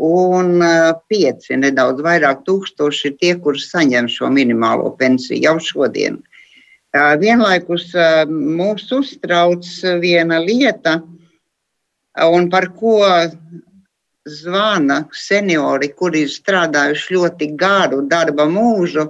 eh, 1.50 1.58
nedaudz 1.60 2.04
vairāk 2.04 2.44
tūkstoši 2.48 3.10
ir 3.10 3.18
tie, 3.22 3.34
kuri 3.40 3.60
saņem 3.64 4.10
šo 4.12 4.30
minimālo 4.34 4.92
pensiju 5.00 5.40
jau 5.46 5.56
šodien. 5.64 6.20
Eh, 6.94 7.16
vienlaikus 7.22 7.90
eh, 7.96 8.24
mūs 8.28 8.92
uztrauc 8.92 9.66
viena 10.04 10.42
lieta, 10.44 11.00
un 12.30 12.50
par 12.52 12.68
ko 12.78 13.00
zvana 14.26 15.04
seniori, 15.12 15.90
kuri 16.00 16.24
ir 16.24 16.32
strādājuši 16.32 17.16
ļoti 17.16 17.48
garu 17.60 18.04
darba 18.08 18.46
mūžu, 18.48 19.10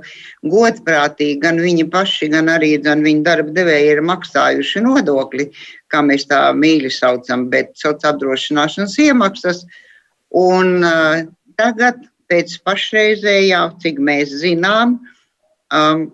godprātīgi 0.49 1.37
gan 1.43 1.61
viņi 1.61 1.85
paši, 1.93 2.31
gan 2.33 2.49
arī 2.49 2.71
gan 2.81 3.03
viņu 3.05 3.21
darba 3.27 3.53
devēji 3.53 3.91
ir 3.93 4.01
maksājuši 4.09 4.81
nodokli, 4.85 5.51
kā 5.93 6.01
mēs 6.01 6.25
tā 6.31 6.47
mīļi 6.57 6.89
saucam, 6.93 7.45
bet 7.53 7.75
sociālās 7.77 8.09
apdrošināšanas 8.13 8.97
iemaksas. 9.05 9.61
Un 10.33 10.81
uh, 10.81 11.21
tagad 11.61 12.01
pēc 12.31 12.57
pašreizējā, 12.65 13.61
cik 13.83 14.01
mēs 14.01 14.33
zinām, 14.41 14.97
um, 15.69 16.07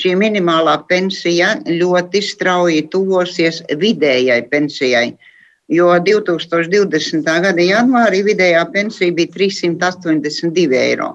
šī 0.00 0.14
minimālā 0.16 0.78
pensija 0.88 1.58
ļoti 1.68 2.24
strauji 2.24 2.86
tuvosies 2.88 3.60
vidējai 3.68 4.40
pensijai. 4.48 5.10
Uh, 5.12 5.30
jo 5.68 5.88
2020. 6.06 7.24
gada 7.24 7.62
janvārī 7.64 8.22
vidējā 8.26 8.64
pensija 8.72 9.12
bija 9.12 9.32
382 9.32 10.76
eiro. 10.80 11.14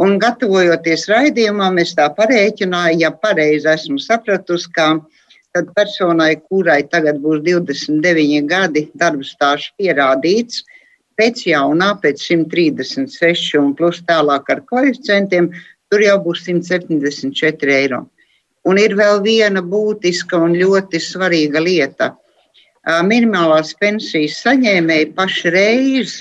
Un 0.00 0.18
gatavojoties 0.20 1.06
raidījumam, 1.08 1.78
es 1.80 1.94
tā 1.96 2.08
parēķināju, 2.16 3.00
ja 3.00 3.10
pareizi 3.12 3.68
esmu 3.68 4.00
sapratusi, 4.00 4.70
ka 4.72 4.92
tad 5.54 5.72
personai, 5.76 6.36
kurai 6.40 6.82
tagad 6.88 7.20
būs 7.20 7.42
29 7.44 8.46
gadi 8.48 8.86
darba 8.94 9.24
stāsts 9.24 9.74
pierādīts, 9.78 10.62
pēc 11.20 11.44
jaunā, 11.50 11.92
pēc 12.00 12.22
136 12.30 13.58
un 13.60 13.74
plus 13.76 14.00
tālāk 14.08 14.48
ar 14.48 14.64
koeficientiem, 14.64 15.50
tur 15.90 16.04
jau 16.04 16.16
būs 16.24 16.46
174 16.46 17.76
eiro. 17.76 18.06
Un 18.64 18.78
ir 18.78 18.92
vēl 18.96 19.20
viena 19.24 19.60
būtiska 19.64 20.36
un 20.36 20.56
ļoti 20.56 21.00
svarīga 21.00 21.64
lieta– 21.64 22.14
minimālās 22.86 23.74
pensijas 23.76 24.40
saņēmēji 24.44 25.12
pašreiz 25.16 26.20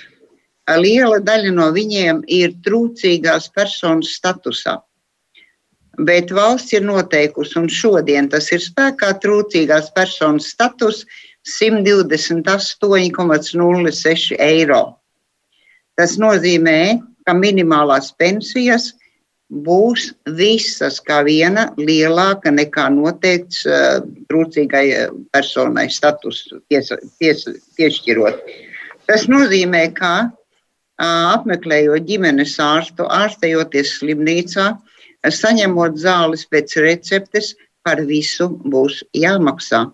liela 0.78 1.18
daļa 1.20 1.52
no 1.56 1.72
viņiem 1.74 2.24
ir 2.28 2.54
trūcīgās 2.66 3.50
personas 3.56 4.08
statusā. 4.20 4.78
Bet 6.00 6.32
valsts 6.32 6.74
ir 6.74 6.82
noteikusi, 6.86 7.60
un 7.60 7.68
šodien 7.68 8.30
tas 8.30 8.52
ir 8.52 8.60
spēkā 8.64 9.20
trūcīgās 9.20 9.92
personas 9.96 10.46
status 10.54 11.06
128,06 11.60 14.36
eiro. 14.40 14.96
Tas 15.98 16.18
nozīmē, 16.18 17.02
ka 17.26 17.34
minimālās 17.34 18.12
pensijas 18.16 18.94
būs 19.50 20.14
visas 20.38 21.00
kā 21.02 21.24
viena 21.26 21.70
lielāka 21.78 22.52
nekā 22.54 22.90
noteikts 22.94 23.66
uh, 23.66 24.02
trūcīgai 24.30 24.86
uh, 24.94 25.14
personai 25.34 25.90
status 25.90 26.48
pies, 26.70 26.92
pies, 27.20 27.46
piešķirot. 27.78 28.44
Tas 29.10 29.26
nozīmē, 29.28 29.90
ka 29.98 30.30
uh, 30.30 31.34
apmeklējot 31.34 32.06
ģimenes 32.06 32.60
ārstu, 32.62 33.08
ārstējoties 33.10 33.98
slimnīcā, 33.98 34.76
saņemot 35.26 35.98
zāles 35.98 36.46
pēc 36.46 36.78
receptes, 36.86 37.56
par 37.84 38.04
visu 38.06 38.52
būs 38.70 39.02
jāmaksā. 39.18 39.88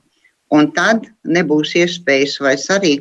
Un 0.51 0.67
tad 0.75 1.07
nebūs 1.23 1.71
iespējas 1.79 2.35
vairs 2.41 2.67
arī 2.69 2.91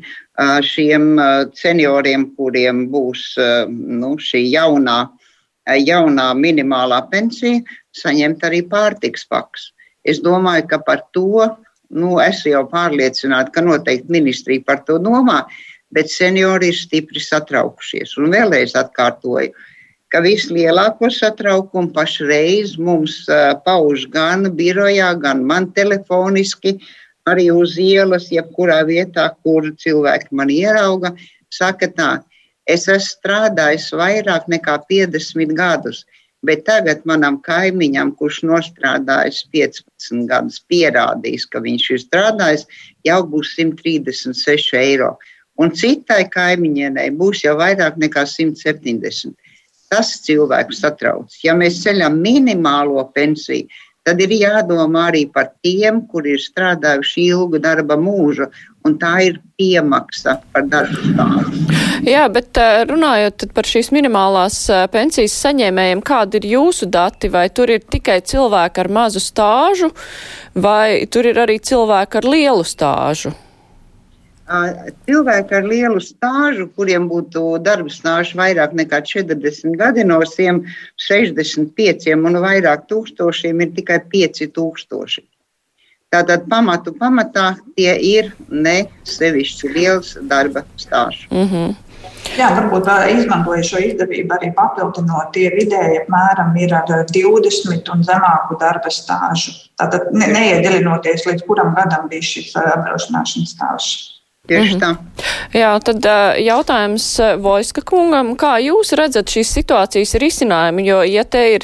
šiem 0.65 1.19
senioriem, 1.57 2.25
kuriem 2.37 2.87
būs 2.93 3.35
nu, 3.69 4.15
šī 4.21 4.41
jaunā 4.55 4.97
uh, 5.05 5.24
jaunā 5.67 6.33
minimālā 6.37 7.01
pensija, 7.11 7.63
saņemt 7.97 8.45
arī 8.45 8.63
pārtiks 8.69 9.27
pakas. 9.29 9.71
Es 10.05 10.21
domāju, 10.21 10.69
ka 10.69 10.79
par 10.85 11.05
to, 11.17 11.45
nu, 11.91 12.19
esmu 12.21 12.53
jau 12.53 12.65
pārliecināta, 12.69 13.53
ka 13.55 13.65
noteikti 13.65 14.13
ministrija 14.13 14.65
par 14.67 14.83
to 14.85 14.99
domā, 14.99 15.45
bet 15.95 16.11
seniori 16.11 16.73
ir 16.73 16.77
stipri 16.77 17.23
satraukušies. 17.23 18.17
Un 18.19 18.35
vēlreiz 18.35 18.75
atkārtoju, 18.77 19.55
ka 20.13 20.21
vislielāko 20.23 21.09
satraukumu 21.11 21.95
pašreiz 21.95 22.77
mums 22.79 23.23
uh, 23.31 23.55
pauž 23.65 24.07
gan 24.13 24.51
birojā, 24.59 25.15
gan 25.23 25.43
man 25.47 25.71
telefoniski, 25.75 26.77
arī 27.27 27.49
uz 27.55 27.79
ielas, 27.81 28.29
jebkurā 28.33 28.83
vietā, 28.87 29.31
kur 29.43 29.71
cilvēki 29.81 30.37
man 30.37 30.53
ierauga, 30.53 31.15
saka 31.51 31.89
tā, 31.89 32.11
Es 32.71 32.87
esmu 32.89 33.11
strādājis 33.19 33.91
vairāk 33.93 34.47
nekā 34.49 34.79
50 34.89 35.53
gadus, 35.59 36.05
bet 36.45 36.65
tagad 36.69 37.05
manam 37.09 37.37
kaimiņam, 37.45 38.15
kurš 38.17 38.43
nostrādājis 38.49 39.45
15 39.53 40.27
gadus, 40.31 40.61
pierādījis, 40.73 41.47
ka 41.53 41.61
viņš 41.65 41.87
ir 41.93 42.03
strādājis, 42.05 42.67
jau 43.05 43.21
būs 43.29 43.55
136 43.59 44.77
eiro. 44.81 45.15
Un 45.61 45.71
citai 45.71 46.25
kaimiņienei 46.33 47.13
būs 47.15 47.45
jau 47.45 47.55
vairāk 47.61 48.01
nekā 48.01 48.25
170. 48.27 49.37
Tas 49.93 50.17
cilvēku 50.27 50.75
satrauc. 50.75 51.37
Ja 51.45 51.55
mēs 51.55 51.83
ceļam 51.85 52.17
minimālo 52.19 53.05
pensiju, 53.15 53.69
tad 54.05 54.21
ir 54.25 54.33
jādomā 54.35 55.09
arī 55.13 55.25
par 55.33 55.53
tiem, 55.65 56.03
kuri 56.11 56.35
ir 56.35 56.43
strādājuši 56.43 57.29
ilgu 57.29 57.61
darba 57.63 57.97
mūžu, 58.01 58.49
un 58.85 58.99
tā 59.01 59.15
ir 59.25 59.37
piemaksa 59.57 60.35
par 60.53 60.67
darbu 60.69 60.99
stāstu. 61.09 61.61
Jā, 62.05 62.27
bet 62.29 62.59
eh, 62.61 62.83
runājot 62.85 63.47
par 63.57 63.65
šīs 63.65 63.89
minimālās 63.97 64.59
eh, 64.69 64.83
pensijas 64.93 65.37
saņēmējiem, 65.41 66.03
kādi 66.05 66.43
ir 66.43 66.51
jūsu 66.51 66.91
dati? 66.93 67.31
Vai 67.33 67.47
tur 67.49 67.73
ir 67.73 67.81
tikai 67.81 68.19
cilvēki 68.21 68.83
ar 68.85 68.91
mazu 68.93 69.25
stāžu, 69.25 69.89
vai 70.53 71.09
tur 71.09 71.31
ir 71.31 71.41
arī 71.47 71.57
cilvēki 71.65 72.21
ar 72.21 72.29
lielu 72.29 72.69
stāžu? 72.69 73.33
Cilvēki 74.45 75.57
ar 75.57 75.65
lielu 75.65 76.05
stāžu, 76.05 76.69
kuriem 76.77 77.09
būtu 77.09 77.57
darba 77.65 77.89
stāžs 77.89 78.37
vairāk 78.37 78.77
nekā 78.77 79.01
40 79.01 79.81
gadi, 79.81 80.05
no 80.05 80.21
165 80.21 82.13
un 82.21 82.37
vairāk 82.45 82.85
tūkstošiem 82.93 83.65
ir 83.65 83.73
tikai 83.81 84.05
5000. 84.13 85.25
Tātad 86.15 86.45
pamatu 86.51 86.93
pamatā 86.95 87.57
tie 87.75 87.95
ir 87.99 88.31
ne 88.49 88.85
sevišķi 89.09 89.73
liels 89.75 90.15
darba 90.31 90.63
stāsts. 90.79 91.27
Mm 91.31 91.49
-hmm. 91.49 91.75
Jā, 92.39 92.49
varbūt 92.57 92.89
izmantoju 93.13 93.65
šo 93.67 93.81
izdevību 93.89 94.35
arī 94.37 94.51
papildinot. 94.57 95.33
Tie 95.35 95.51
vidēji 95.55 96.01
apmēram 96.03 96.57
ir 96.59 96.75
ar 96.75 97.07
20 97.11 97.93
un 97.95 98.03
zemāku 98.03 98.59
darba 98.61 98.91
stāžu. 98.91 99.55
Tātad 99.79 100.11
ne, 100.13 100.27
neiedziļinoties, 100.27 101.27
līdz 101.27 101.47
kuram 101.47 101.75
gadam 101.75 102.09
bija 102.09 102.23
šis 102.23 102.57
apdrošināšanas 102.57 103.55
stāsts. 103.55 104.14
Tieši 104.49 104.77
tā. 104.77 104.91
Mm 104.93 104.97
-hmm. 104.97 105.59
Jā, 105.59 105.81
tad 105.81 106.05
jautājums 106.39 107.21
Vojska 107.39 107.81
kungam, 107.81 108.37
kā 108.37 108.59
jūs 108.61 108.93
redzat 108.93 109.31
šīs 109.31 109.53
situācijas 109.59 110.15
risinājumu, 110.15 110.85
jo, 110.85 111.03
ja 111.03 111.25
te 111.25 111.55
ir 111.55 111.63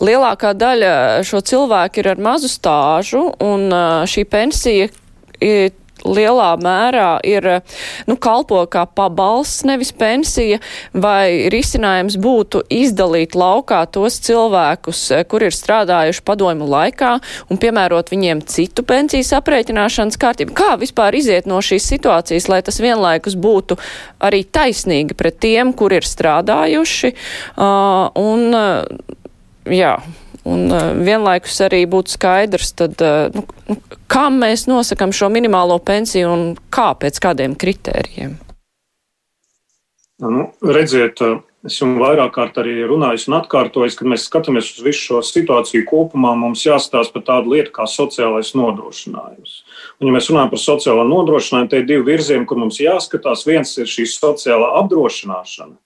lielākā 0.00 0.52
daļa 0.54 1.22
šo 1.24 1.40
cilvēku 1.40 1.98
ir 1.98 2.08
ar 2.08 2.18
mazu 2.18 2.48
stāžu 2.48 3.32
un 3.40 3.70
šī 4.04 4.24
pensija 4.24 4.88
lielā 6.06 6.50
mērā 6.62 7.10
ir, 7.26 7.48
nu, 8.08 8.16
kalpo 8.20 8.60
kā 8.70 8.84
pabalsts, 8.86 9.64
nevis 9.68 9.92
pensija, 9.96 10.60
vai 10.94 11.48
risinājums 11.52 12.18
būtu 12.20 12.64
izdalīt 12.72 13.36
laukā 13.38 13.82
tos 13.92 14.20
cilvēkus, 14.26 15.02
kur 15.30 15.46
ir 15.46 15.54
strādājuši 15.54 16.24
padomu 16.26 16.68
laikā 16.68 17.14
un 17.48 17.60
piemērot 17.60 18.12
viņiem 18.12 18.44
citu 18.48 18.84
pensijas 18.86 19.34
aprēķināšanas 19.38 20.20
kārtību. 20.20 20.56
Kā 20.58 20.76
vispār 20.80 21.18
iziet 21.18 21.48
no 21.50 21.60
šīs 21.64 21.88
situācijas, 21.94 22.48
lai 22.52 22.62
tas 22.66 22.80
vienlaikus 22.82 23.38
būtu 23.38 23.78
arī 24.24 24.44
taisnīgi 24.44 25.16
pret 25.18 25.40
tiem, 25.42 25.74
kur 25.76 25.94
ir 25.96 26.06
strādājuši, 26.06 27.14
uh, 27.56 28.08
un, 28.18 28.48
uh, 28.54 29.28
jā, 29.72 29.96
un 30.48 30.66
uh, 30.72 30.90
vienlaikus 30.96 31.60
arī 31.66 31.84
būtu 31.90 32.16
skaidrs, 32.16 32.74
tad, 32.78 32.98
uh, 33.04 33.28
nu, 33.34 33.44
nu, 33.68 33.78
kam 34.10 34.40
mēs 34.42 34.66
nosakam 34.70 35.14
šo 35.14 35.30
minimālo 35.32 35.78
pensiju 35.78 36.34
un 36.34 36.44
kā 36.74 36.90
pēc 36.98 37.20
kādiem 37.22 37.56
kritērijiem? 37.58 38.38
Nu, 40.18 40.48
redziet, 40.66 41.20
es 41.62 41.76
jums 41.78 42.00
vairāk 42.02 42.32
kārt 42.34 42.56
arī 42.58 42.72
runāju 42.90 43.28
un 43.30 43.36
atkārtoju, 43.38 43.92
ka 43.94 44.06
mēs 44.10 44.24
skatāmies 44.26 44.72
uz 44.74 44.82
visu 44.82 45.04
šo 45.04 45.20
situāciju 45.22 45.84
kopumā. 45.86 46.32
Mums 46.34 46.64
jāstāsta 46.66 47.14
par 47.14 47.24
tādu 47.28 47.54
lietu 47.54 47.70
kā 47.76 47.86
sociālais 47.86 48.50
nodrošinājums. 48.58 49.52
Un, 50.00 50.08
ja 50.08 50.16
mēs 50.16 50.30
runājam 50.32 50.50
par 50.50 50.62
sociālo 50.64 51.04
nodrošinājumu, 51.06 51.70
tie 51.70 51.84
ir 51.84 51.86
divi 51.86 52.08
virzieni, 52.10 52.48
kur 52.50 52.58
mums 52.58 52.80
jāskatās. 52.82 53.46
Viens 53.46 53.76
ir 53.78 53.86
šī 53.86 54.08
sociālā 54.10 54.72
apdrošināšana, 54.80 55.78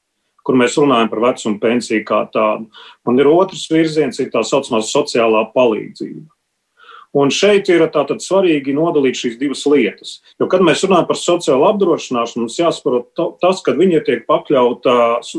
kur 0.46 0.58
mēs 0.58 0.76
runājam 0.80 1.10
par 1.12 1.22
vecumu 1.28 1.60
pensiju 1.62 2.04
kā 2.06 2.22
tādu. 2.34 2.68
Un 3.08 3.18
ir 3.20 3.30
otrs 3.30 3.68
virziens, 3.70 4.20
ir 4.20 4.30
tā 4.34 4.44
saucamā 4.46 4.82
sociālā 4.86 5.46
palīdzība. 5.54 6.28
Un 7.12 7.28
šeit 7.28 7.68
ir 7.68 7.82
tātad 7.92 8.22
svarīgi 8.24 8.72
nodalīt 8.72 9.18
šīs 9.20 9.34
divas 9.36 9.66
lietas. 9.68 10.14
Jo, 10.40 10.46
kad 10.48 10.62
mēs 10.64 10.80
runājam 10.86 11.10
par 11.10 11.18
sociālo 11.20 11.66
apdrošināšanu, 11.68 12.46
mums 12.46 12.56
jāsaprot 12.56 13.24
tas, 13.42 13.60
ka 13.64 13.74
viņi 13.76 14.00
tiek 14.06 14.22
pakļauta 14.24 14.94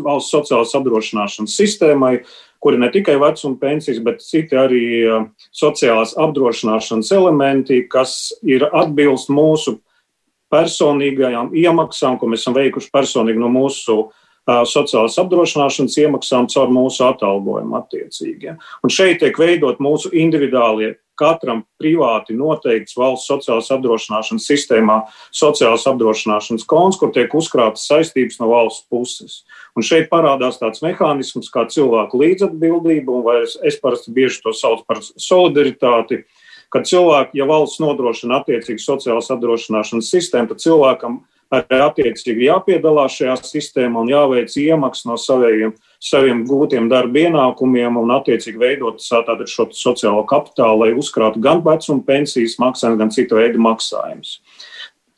valsts 0.06 0.36
sociālās 0.36 0.76
apdrošināšanas 0.78 1.56
sistēmai, 1.58 2.20
kuri 2.62 2.78
ne 2.78 2.92
tikai 2.94 3.18
vecuma 3.20 3.58
pensijas, 3.60 4.04
bet 4.06 4.22
citi 4.22 4.56
arī 4.56 4.84
sociālās 5.50 6.14
apdrošināšanas 6.22 7.10
elementi, 7.18 7.82
kas 7.90 8.36
ir 8.46 8.70
atbilst 8.70 9.34
mūsu 9.34 9.80
personīgajām 10.54 11.56
iemaksām, 11.58 12.22
ko 12.22 12.30
mēs 12.30 12.46
esam 12.46 12.54
veikuši 12.54 12.94
personīgi 12.94 13.42
no 13.42 13.50
mūsu 13.50 13.98
uh, 13.98 14.23
sociālās 14.48 15.16
apdrošināšanas 15.22 15.96
iemaksām 16.04 16.50
caur 16.52 16.72
mūsu 16.74 17.06
atalgojumu 17.08 17.78
attiecīgi. 17.80 18.58
Un 18.84 18.92
šeit 18.92 19.22
tiek 19.24 19.38
veidot 19.40 19.80
mūsu 19.84 20.12
individuālie, 20.12 20.96
katram 21.20 21.62
privāti 21.80 22.34
noteikts 22.36 22.98
valsts 22.98 23.30
sociālās 23.30 23.70
apdrošināšanas 23.76 24.48
sistēmā 24.50 25.00
sociālās 25.36 25.86
apdrošināšanas 25.90 26.66
konts, 26.70 26.98
kur 27.00 27.14
tiek 27.14 27.34
uzkrātas 27.38 27.86
saistības 27.90 28.40
no 28.42 28.50
valsts 28.52 28.88
puses. 28.90 29.44
Un 29.78 29.86
šeit 29.86 30.10
parādās 30.12 30.60
tāds 30.62 30.82
mehānisms 30.86 31.52
kā 31.54 31.68
cilvēku 31.70 32.22
līdzatbildība, 32.24 33.20
un 33.20 33.44
es, 33.44 33.58
es 33.62 33.78
parasti 33.82 34.14
bieži 34.16 34.42
to 34.44 34.56
saucu 34.58 34.88
par 34.90 35.04
solidaritāti, 35.04 36.24
kad 36.74 36.90
cilvēki, 36.90 37.38
ja 37.38 37.46
valsts 37.46 37.82
nodrošina 37.84 38.42
attiecīgi 38.42 38.82
sociālās 38.82 39.30
apdrošināšanas 39.34 40.10
sistēmu, 40.10 40.50
tad 40.52 40.66
cilvēkam 40.66 41.22
arī 41.54 41.80
attiecīgi 41.86 42.48
jāpiedalās 42.48 43.18
šajā 43.20 43.38
sistēmā 43.48 44.04
un 44.04 44.12
jāveic 44.12 44.54
iemaksas 44.60 45.08
no 45.10 45.18
saviem, 45.22 45.74
saviem 46.04 46.44
gūtiem 46.50 46.90
darba 46.92 47.26
ienākumiem 47.26 48.00
un 48.02 48.14
attiecīgi 48.18 48.60
veidot 48.60 49.02
tātad 49.04 49.46
šo 49.50 49.70
sociālo 49.76 50.26
kapitālu, 50.30 50.84
lai 50.84 50.92
uzkrātu 50.98 51.42
gan 51.44 51.64
vecuma 51.66 52.04
pensijas 52.08 52.58
maksājumus, 52.62 53.02
gan 53.02 53.14
citu 53.14 53.40
veidu 53.40 53.62
maksājumus. 53.64 54.40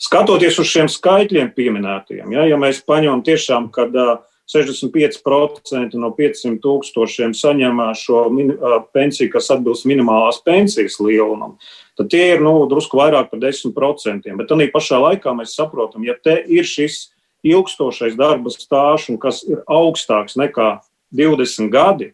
Skatoties 0.05 0.59
uz 0.59 0.67
šiem 0.67 0.89
skaitļiem 0.91 1.53
pieminētiem, 1.55 2.33
ja, 2.35 2.43
ja 2.49 2.59
mēs 2.59 2.81
paņemam 2.83 3.23
tiešām, 3.25 3.69
kad 3.73 3.95
uh, 3.95 4.17
65% 4.51 5.97
no 5.97 6.11
500 6.13 6.59
tūkstošiem 6.61 7.33
saņem 7.33 7.81
šo 7.97 8.27
min, 8.29 8.53
pensiju, 8.93 9.31
kas 9.33 9.49
atbilst 9.55 9.87
minimālās 9.89 10.43
pensijas 10.45 10.99
lielumam 11.01 11.57
tad 11.95 12.11
tie 12.11 12.25
ir 12.35 12.43
nu, 12.43 12.57
drusku 12.69 12.99
vairāk 12.99 13.31
par 13.31 13.41
10%. 13.41 14.35
Bet 14.35 14.51
tādā 14.51 14.67
pašā 14.71 14.99
laikā 15.01 15.35
mēs 15.37 15.55
saprotam, 15.57 16.03
ja 16.07 16.15
te 16.19 16.37
ir 16.43 16.67
šis 16.67 17.09
ilgstošais 17.45 18.17
darba 18.19 18.51
stāsts, 18.53 19.15
kas 19.21 19.43
ir 19.47 19.63
augstāks 19.69 20.37
nekā 20.39 20.79
20 21.15 21.71
gadi, 21.71 22.11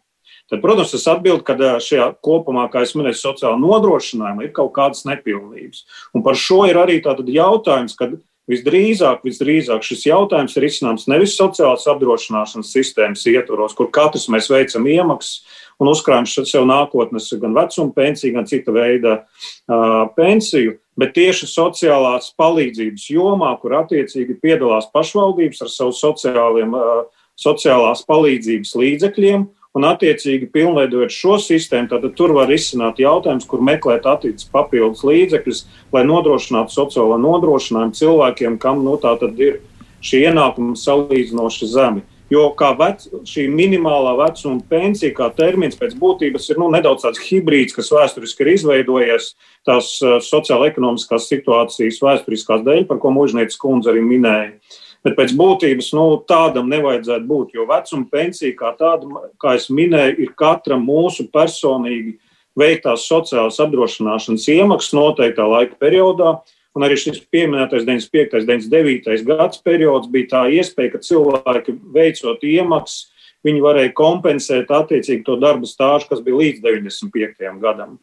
tad, 0.52 0.60
protams, 0.62 0.94
es 0.94 1.08
atbildu, 1.10 1.46
ka 1.48 1.56
šajā 1.82 2.12
kopumā, 2.24 2.68
kā 2.72 2.84
es 2.86 2.94
minēju, 2.98 3.18
sociāla 3.18 3.58
nodrošinājuma 3.62 4.46
ir 4.46 4.54
kaut 4.56 4.74
kādas 4.76 5.06
nepilnības. 5.08 5.86
Un 6.14 6.26
par 6.26 6.38
šo 6.38 6.66
ir 6.70 6.80
arī 6.82 7.00
jautājums, 7.02 7.96
kad 7.98 8.20
Visdrīzāk, 8.52 9.22
visdrīzāk 9.24 9.86
šis 9.86 10.06
jautājums 10.10 10.58
ir 10.58 10.68
izsnāms 10.68 11.08
nevis 11.08 11.38
sociālās 11.40 11.88
apdrošināšanas 11.92 12.72
sistēmas 12.74 13.24
ietvaros, 13.32 13.76
kur 13.78 13.88
katrs 13.94 14.28
mēs 14.34 14.50
veicam 14.52 14.88
iemaksas 14.92 15.60
un 15.82 15.90
uzkrājam 15.90 16.28
sev 16.30 16.68
nākotnes 16.70 17.30
gan 17.42 17.56
vecuma 17.58 17.96
pensiju, 17.96 18.36
gan 18.36 18.50
cita 18.50 18.74
veida 18.76 19.14
uh, 19.22 20.12
pensiju, 20.18 20.76
bet 21.00 21.16
tieši 21.16 21.48
sociālās 21.50 22.30
palīdzības 22.38 23.08
jomā, 23.14 23.56
kur 23.62 23.80
attiecīgi 23.80 24.38
piedalās 24.44 24.92
pašvaldības 24.94 25.64
ar 25.66 25.72
savu 25.74 25.96
sociāliem, 25.98 26.76
uh, 26.76 27.26
sociālās 27.40 28.04
palīdzības 28.10 28.76
līdzekļiem 28.78 29.48
un, 29.78 29.88
attiecīgi, 29.88 30.50
pilnveidojot 30.52 31.14
šo 31.16 31.38
sistēmu, 31.42 31.90
tad 31.92 32.08
tur 32.18 32.36
var 32.36 32.52
izsināt 32.52 33.00
jautājums, 33.02 33.48
kur 33.48 33.64
meklēt 33.64 34.08
attiecīgus 34.10 34.50
papildus 34.52 35.04
līdzekļus, 35.08 35.66
lai 35.96 36.06
nodrošinātu 36.08 36.76
sociālo 36.76 37.20
nodrošinājumu 37.22 37.98
cilvēkiem, 37.98 38.58
kam 38.62 38.84
nu, 38.86 38.98
ir 39.40 39.62
šie 40.04 40.26
ienākumi 40.28 40.80
salīdzinoši 40.80 41.70
zemi. 41.72 42.04
Jo 42.32 42.46
vec, 42.80 43.02
šī 43.28 43.50
minimālā 43.52 44.14
vecuma 44.16 44.62
pensija, 44.72 45.12
kā 45.18 45.28
termins 45.36 45.76
pēc 45.76 45.98
būtības, 46.00 46.46
ir 46.54 46.62
nu, 46.62 46.70
nedaudz 46.72 47.04
tāds 47.04 47.20
hibrīds, 47.26 47.76
kas 47.76 47.92
vēsturiski 47.92 48.46
ir 48.46 48.54
izveidojies 48.54 49.34
tās 49.68 49.98
uh, 50.00 50.16
sociāla-ekonomiskās 50.24 51.28
situācijas 51.28 52.00
vēsturiskās 52.00 52.64
dēļ, 52.64 52.86
par 52.88 53.02
ko 53.04 53.12
mūžniecis 53.18 53.60
kundze 53.60 53.92
arī 53.92 54.06
minēja. 54.08 54.54
Bet 55.02 55.16
pēc 55.18 55.32
būtības 55.34 55.88
nu, 55.98 56.06
tādam 56.30 56.68
nevajadzētu 56.70 57.26
būt, 57.26 57.56
jo 57.58 57.66
vecuma 57.70 58.06
pensija 58.12 58.54
kā 58.58 58.76
tāda, 58.78 59.24
kā 59.42 59.56
es 59.58 59.66
minēju, 59.74 60.20
ir 60.22 60.34
katram 60.38 60.84
mūsu 60.86 61.26
personīgi 61.34 62.20
veiktās 62.58 63.08
sociālās 63.10 63.58
apdrošināšanas 63.64 64.46
iemaksas 64.54 64.94
noteiktā 64.98 65.48
laika 65.50 65.80
periodā. 65.82 66.36
Un 66.78 66.86
arī 66.88 66.96
šis 66.96 67.18
pieminētais 67.34 67.84
95. 67.84 68.38
un 68.38 68.46
99. 68.48 69.26
gads 69.28 69.60
periods 69.66 70.08
bija 70.12 70.30
tā 70.36 70.44
iespēja, 70.56 70.94
ka 70.94 71.02
cilvēki 71.04 71.76
veicot 71.92 72.46
iemaksas, 72.48 73.10
viņi 73.44 73.64
varēja 73.66 73.92
kompensēt 73.98 74.72
attiecīgi 74.72 75.26
to 75.28 75.36
darba 75.42 75.68
stāžu, 75.68 76.08
kas 76.12 76.22
bija 76.24 76.38
līdz 76.40 76.62
95. 76.64 77.58
gadam 77.60 77.98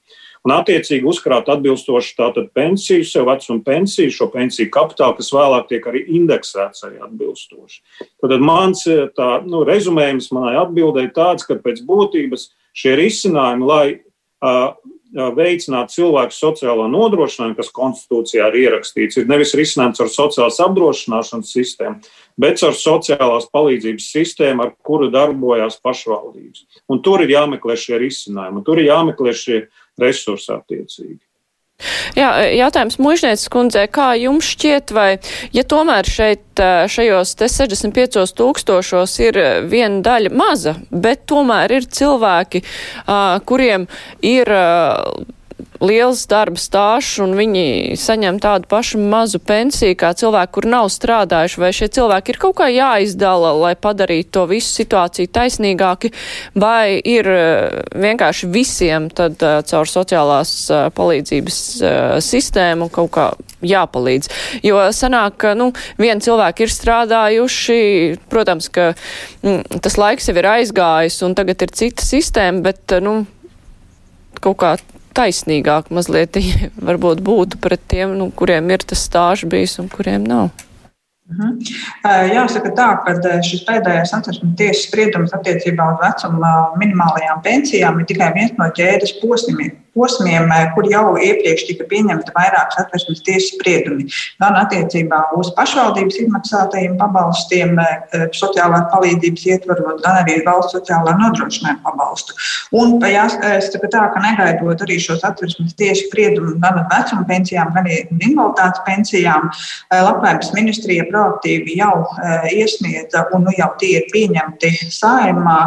un 0.46 0.54
attiecīgi 0.54 1.08
uzkrāt 1.08 1.48
atbilstoši 1.52 2.14
tātad 2.18 2.50
pensiju, 2.56 3.06
sev 3.06 3.28
vecumu 3.28 3.62
pensiju, 3.66 4.14
šo 4.14 4.30
pensiju 4.34 4.70
kapitālu, 4.74 5.18
kas 5.18 5.32
vēlāk 5.34 5.70
tiek 5.70 5.88
arī 5.90 6.04
indeksēts 6.18 6.84
arī 6.88 7.00
atbilstoši. 7.08 7.80
Tad 8.22 8.36
mans 8.44 8.84
tā, 9.16 9.30
nu, 9.46 9.64
rezumējums 9.68 10.30
manai 10.36 10.56
atbildēji 10.60 11.14
tāds, 11.16 11.48
ka 11.48 11.58
pēc 11.62 11.82
būtības 11.88 12.50
šie 12.78 12.94
risinājumi, 13.00 13.68
lai 13.68 13.84
uh, 13.96 14.70
veicināt 15.12 15.92
cilvēku 15.94 16.34
sociālo 16.36 16.84
nodrošinājumu, 16.92 17.56
kas 17.56 17.72
konstitūcijā 17.72 18.48
ir 18.50 18.58
ierakstīts, 18.64 19.16
ir 19.16 19.28
nevis 19.30 19.54
risinājums 19.56 20.02
ar 20.04 20.10
sociālās 20.12 20.60
apdrošināšanas 20.60 21.52
sistēmu, 21.54 22.10
bet 22.38 22.60
ar 22.62 22.76
sociālās 22.76 23.48
palīdzības 23.52 24.10
sistēmu, 24.12 24.66
ar 24.66 24.74
kuru 24.84 25.08
darbojās 25.12 25.80
pašvaldības. 25.84 26.66
Un 26.92 27.00
tur 27.02 27.24
ir 27.24 27.32
jāmeklē 27.32 27.78
šie 27.80 28.02
risinājumi, 28.04 28.64
tur 28.66 28.82
ir 28.82 28.90
jāmeklē 28.90 29.32
šie 29.32 29.62
resursi 30.00 30.52
attiecīgi. 30.54 31.20
Jā, 32.18 32.32
jautājums 32.58 32.96
mužnieces 32.98 33.46
kundzei, 33.54 33.84
kā 33.86 34.08
jums 34.18 34.48
šķiet, 34.50 34.90
vai, 34.96 35.20
ja 35.54 35.62
tomēr 35.62 36.08
šeit 36.10 36.62
šajos 36.90 37.36
te 37.38 37.46
65 37.52 38.34
tūkstošos 38.40 39.14
ir 39.22 39.38
viena 39.70 40.02
daļa 40.02 40.32
maza, 40.34 40.74
bet 40.90 41.22
tomēr 41.30 41.76
ir 41.78 41.86
cilvēki, 41.86 42.64
kuriem 43.46 43.86
ir 44.26 44.50
liels 45.84 46.24
darba 46.30 46.58
stāsts 46.60 47.18
un 47.22 47.34
viņi 47.38 47.96
saņem 47.98 48.40
tādu 48.42 48.68
pašu 48.70 49.00
mazu 49.00 49.40
pensiju 49.42 49.96
kā 49.98 50.12
cilvēki, 50.18 50.52
kur 50.56 50.68
nav 50.70 50.88
strādājuši, 50.92 51.60
vai 51.62 51.70
šie 51.76 51.90
cilvēki 51.98 52.34
ir 52.34 52.40
kaut 52.42 52.56
kā 52.60 52.68
jāizdala, 52.72 53.52
lai 53.58 53.74
padarītu 53.78 54.32
to 54.38 54.46
visu 54.50 54.72
situāciju 54.80 55.30
taisnīgāki, 55.34 56.12
vai 56.58 56.98
ir 56.98 57.30
uh, 57.30 57.82
vienkārši 57.94 58.50
visiem 58.52 59.08
tad 59.10 59.38
uh, 59.42 59.60
caur 59.68 59.90
sociālās 59.90 60.54
uh, 60.72 60.88
palīdzības 60.94 61.60
sistēmu 62.24 62.88
kaut 62.92 63.10
kā 63.14 63.28
jāpalīdz. 63.64 64.30
Jo 64.66 64.82
sanāk, 64.94 65.38
ka, 65.42 65.54
nu, 65.58 65.70
vieni 66.00 66.22
cilvēki 66.24 66.66
ir 66.66 66.74
strādājuši, 66.74 67.80
protams, 68.30 68.70
ka 68.72 68.92
mm, 69.42 69.80
tas 69.84 69.98
laiks 70.00 70.30
jau 70.30 70.36
ir 70.38 70.50
aizgājis 70.56 71.22
un 71.26 71.34
tagad 71.38 71.66
ir 71.66 71.74
cita 71.74 72.06
sistēma, 72.06 72.62
bet, 72.70 72.98
nu, 73.04 73.20
kaut 74.42 74.58
kā 74.60 74.76
taisnīgāk 75.18 75.92
mazliet 75.94 76.38
varbūt 76.88 77.22
būtu 77.26 77.60
pret 77.62 77.84
tiem, 77.90 78.16
nu, 78.18 78.30
kuriem 78.34 78.70
ir 78.74 78.86
tas 78.86 79.04
stāžs 79.08 79.48
bijis 79.50 79.78
un 79.82 79.90
kuriem 79.92 80.24
nav. 80.28 80.50
Mhm. 81.28 81.58
Jāsaka 82.32 82.70
tā, 82.72 82.86
ka 83.04 83.34
šis 83.44 83.66
pēdējais 83.66 84.14
atversmes 84.16 84.54
tiesas 84.56 84.86
spriedums 84.86 85.34
attiecībā 85.36 85.90
uz 85.92 85.98
vecuma 86.00 86.52
minimālajām 86.80 87.42
pensijām 87.44 88.00
ir 88.00 88.08
tikai 88.08 88.30
viens 88.36 88.54
no 88.56 88.70
ķēdes 88.78 89.18
posmiem, 89.20 89.74
posmiem, 89.94 90.50
eh, 90.52 90.70
kur 90.74 90.84
jau 90.90 91.16
iepriekš 91.16 91.66
tika 91.68 91.84
pieņemta 91.90 92.32
vairākas 92.36 92.78
atversmes 92.82 93.22
tiesas 93.26 93.52
spriedumi. 93.54 94.08
Gan 94.42 94.58
attiecībā 94.62 95.20
uz 95.38 95.50
pašvaldības 95.56 96.18
izmaksātajiem 96.22 96.96
pabalstiem, 97.00 97.78
eh, 97.78 98.26
sociālās 98.32 98.88
palīdzības 98.92 99.46
ietvarot, 99.52 100.02
gan 100.04 100.24
arī 100.24 100.44
valsts 100.44 100.74
sociālā 100.76 101.14
nodrošinājuma 101.18 101.82
pabalstu. 101.84 102.32
Un 102.72 103.00
jāsaka 103.00 103.88
tā, 103.88 104.04
ka 104.12 104.20
negaidot 104.20 104.78
arī 104.86 104.98
šos 104.98 105.22
atversmes 105.22 105.74
tiesu 105.74 106.08
spriedumus 106.08 106.60
gan 106.60 106.80
uz 106.80 106.86
vecuma 106.92 107.24
pensijām, 107.28 107.74
gan 107.74 107.84
arī 107.84 108.08
invaliditātes 108.10 108.84
pensijām, 108.86 109.50
eh, 109.92 110.02
Labklājības 110.08 110.54
ministrija 110.54 111.04
proaktīvi 111.10 111.76
jau 111.76 112.06
iesniedza 112.52 113.26
un 113.32 113.44
nu 113.44 113.50
jau 113.58 113.72
tie 113.78 113.98
ir 113.98 114.04
pieņemti 114.12 114.70
saimā 114.90 115.60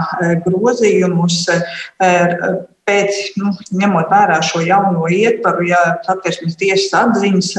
grozījumus 0.46 1.48
pēc, 2.92 3.20
nu, 3.40 3.52
ņemot 3.82 4.12
vērā 4.12 4.40
šo 4.46 4.62
jauno 4.66 5.08
ietvaru, 5.12 5.66
ja 5.70 5.80
satversmes 6.06 6.58
tiesas 6.60 6.92
atziņas 7.02 7.52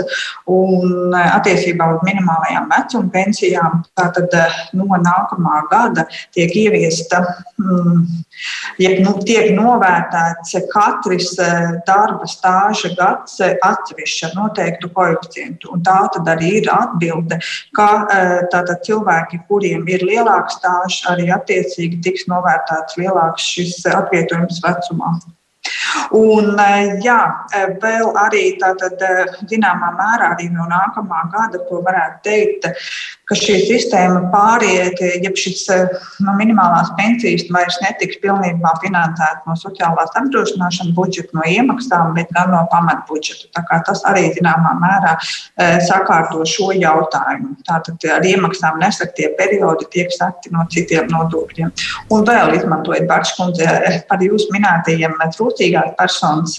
un 0.53 1.14
eh, 1.16 1.29
attiecībā 1.38 1.88
uz 1.97 2.03
minimālajām 2.07 2.68
vecuma 2.73 3.12
pensijām, 3.14 3.83
tātad 3.99 4.33
eh, 4.38 4.59
no 4.79 4.88
nākamā 4.92 5.62
gada 5.71 6.07
tiek 6.35 6.53
ieviesta, 6.64 7.23
mm, 7.61 8.03
ja 8.83 8.92
nu, 9.05 9.14
tiek 9.27 9.53
novērtēts 9.57 10.57
katrs 10.73 11.33
eh, 11.42 11.79
darba 11.88 12.29
stāža 12.31 12.92
gads 12.99 13.38
atsevišķi 13.42 14.29
ar 14.29 14.37
noteiktu 14.38 14.90
koeficientu. 14.92 15.73
Un 15.77 15.85
tā 15.87 15.99
tad 16.14 16.29
arī 16.35 16.57
ir 16.61 16.71
atbilde, 16.73 17.38
ka 17.77 17.88
tātad 18.53 18.83
cilvēki, 18.87 19.42
kuriem 19.49 19.87
ir 19.90 20.05
lielāks 20.07 20.59
stāžs, 20.59 21.03
arī 21.11 21.31
attiecīgi 21.35 22.01
tiks 22.05 22.27
novērtēts 22.31 22.99
lielāks 23.01 23.47
šis 23.55 23.79
atvietojums 23.88 24.61
vecumā. 24.64 25.14
Un, 26.12 26.59
eh, 26.59 26.98
jā, 27.05 27.20
eh, 27.55 27.68
vēl 27.81 28.12
arī 28.18 28.59
tātad, 28.61 29.01
eh, 29.01 29.25
zināmā 29.46 29.92
mērā 29.96 30.33
arī 30.35 30.51
no 30.51 30.66
nākamā 30.68 31.22
gada, 31.33 31.61
ko 31.68 31.83
varētu 31.87 32.18
teikt, 32.27 32.66
ka 33.25 33.35
šī 33.38 33.57
sistēma 33.68 34.31
pāriet, 34.33 34.98
ja 35.22 35.31
šis 35.31 35.62
no 36.20 36.33
minimālās 36.37 36.90
pensijas 36.98 37.46
vairs 37.48 37.79
netiks 37.81 38.18
pilnībā 38.20 38.72
finansēta 38.83 39.46
no 39.46 39.55
sociālās 39.57 40.12
apdrošināšanas 40.18 40.92
budžeta, 40.94 41.31
no 41.33 41.46
iemaksām, 41.46 42.14
bet 42.14 42.29
gan 42.35 42.51
no 42.51 42.66
pamatbudžeta. 42.72 43.64
Tas 43.87 44.03
arī 44.05 44.35
zināmā 44.35 44.75
mērā 44.83 45.16
sakārto 45.87 46.44
šo 46.44 46.72
jautājumu. 46.77 47.57
Tātad 47.64 48.05
ar 48.11 48.20
iemaksām 48.20 48.79
nesaktie 48.83 49.31
periodi 49.38 49.88
tiek 49.90 50.12
sakti 50.12 50.53
no 50.53 50.66
citiem 50.68 51.09
nodokļiem. 51.09 51.72
Un 52.11 52.27
vēl 52.27 52.57
izmantojot 52.59 53.09
Bakškundze 53.09 54.05
par 54.09 54.18
jūsu 54.18 54.53
minētajiem 54.53 55.16
trūcīgās 55.53 55.95
personas 55.99 56.59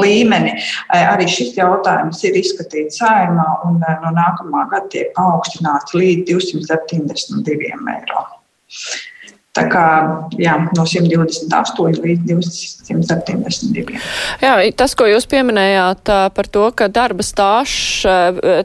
līmeni. 0.00 0.52
Arī 0.96 1.28
šis 1.28 1.56
jautājums 1.58 2.22
ir 2.24 2.38
izskatīts 2.40 3.00
saimā 3.02 3.48
un 3.68 3.80
no 3.80 4.12
nākamā 4.16 4.68
gada 4.70 4.88
tiek 4.92 5.12
paaugstināts 5.16 5.94
līdz 5.94 6.30
272 6.30 7.74
eiro. 7.96 8.26
Tā 9.50 9.64
kā 9.66 9.84
jā, 10.38 10.52
no 10.78 10.84
128 10.86 11.98
līdz 12.04 12.20
272. 12.28 13.98
Jā, 14.44 14.52
tas, 14.78 14.94
ko 14.94 15.08
jūs 15.10 15.26
pieminējāt 15.30 16.12
par 16.36 16.50
to, 16.54 16.68
ka 16.78 16.86
darba 16.86 17.26
stāsts 17.26 18.06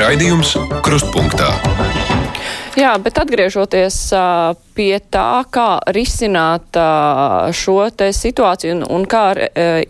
Raidījums 0.00 0.54
Krustpunktā. 0.84 1.50
Jā, 2.78 2.94
bet 3.02 3.18
atgriežoties 3.20 3.96
uh, 4.14 4.54
pie 4.80 4.96
tā, 5.12 5.44
kā 5.52 5.68
risināt 5.92 6.78
šo 7.56 7.76
te 7.92 8.08
situāciju 8.16 8.78
un, 8.78 8.84
un 8.96 9.04
kā 9.10 9.24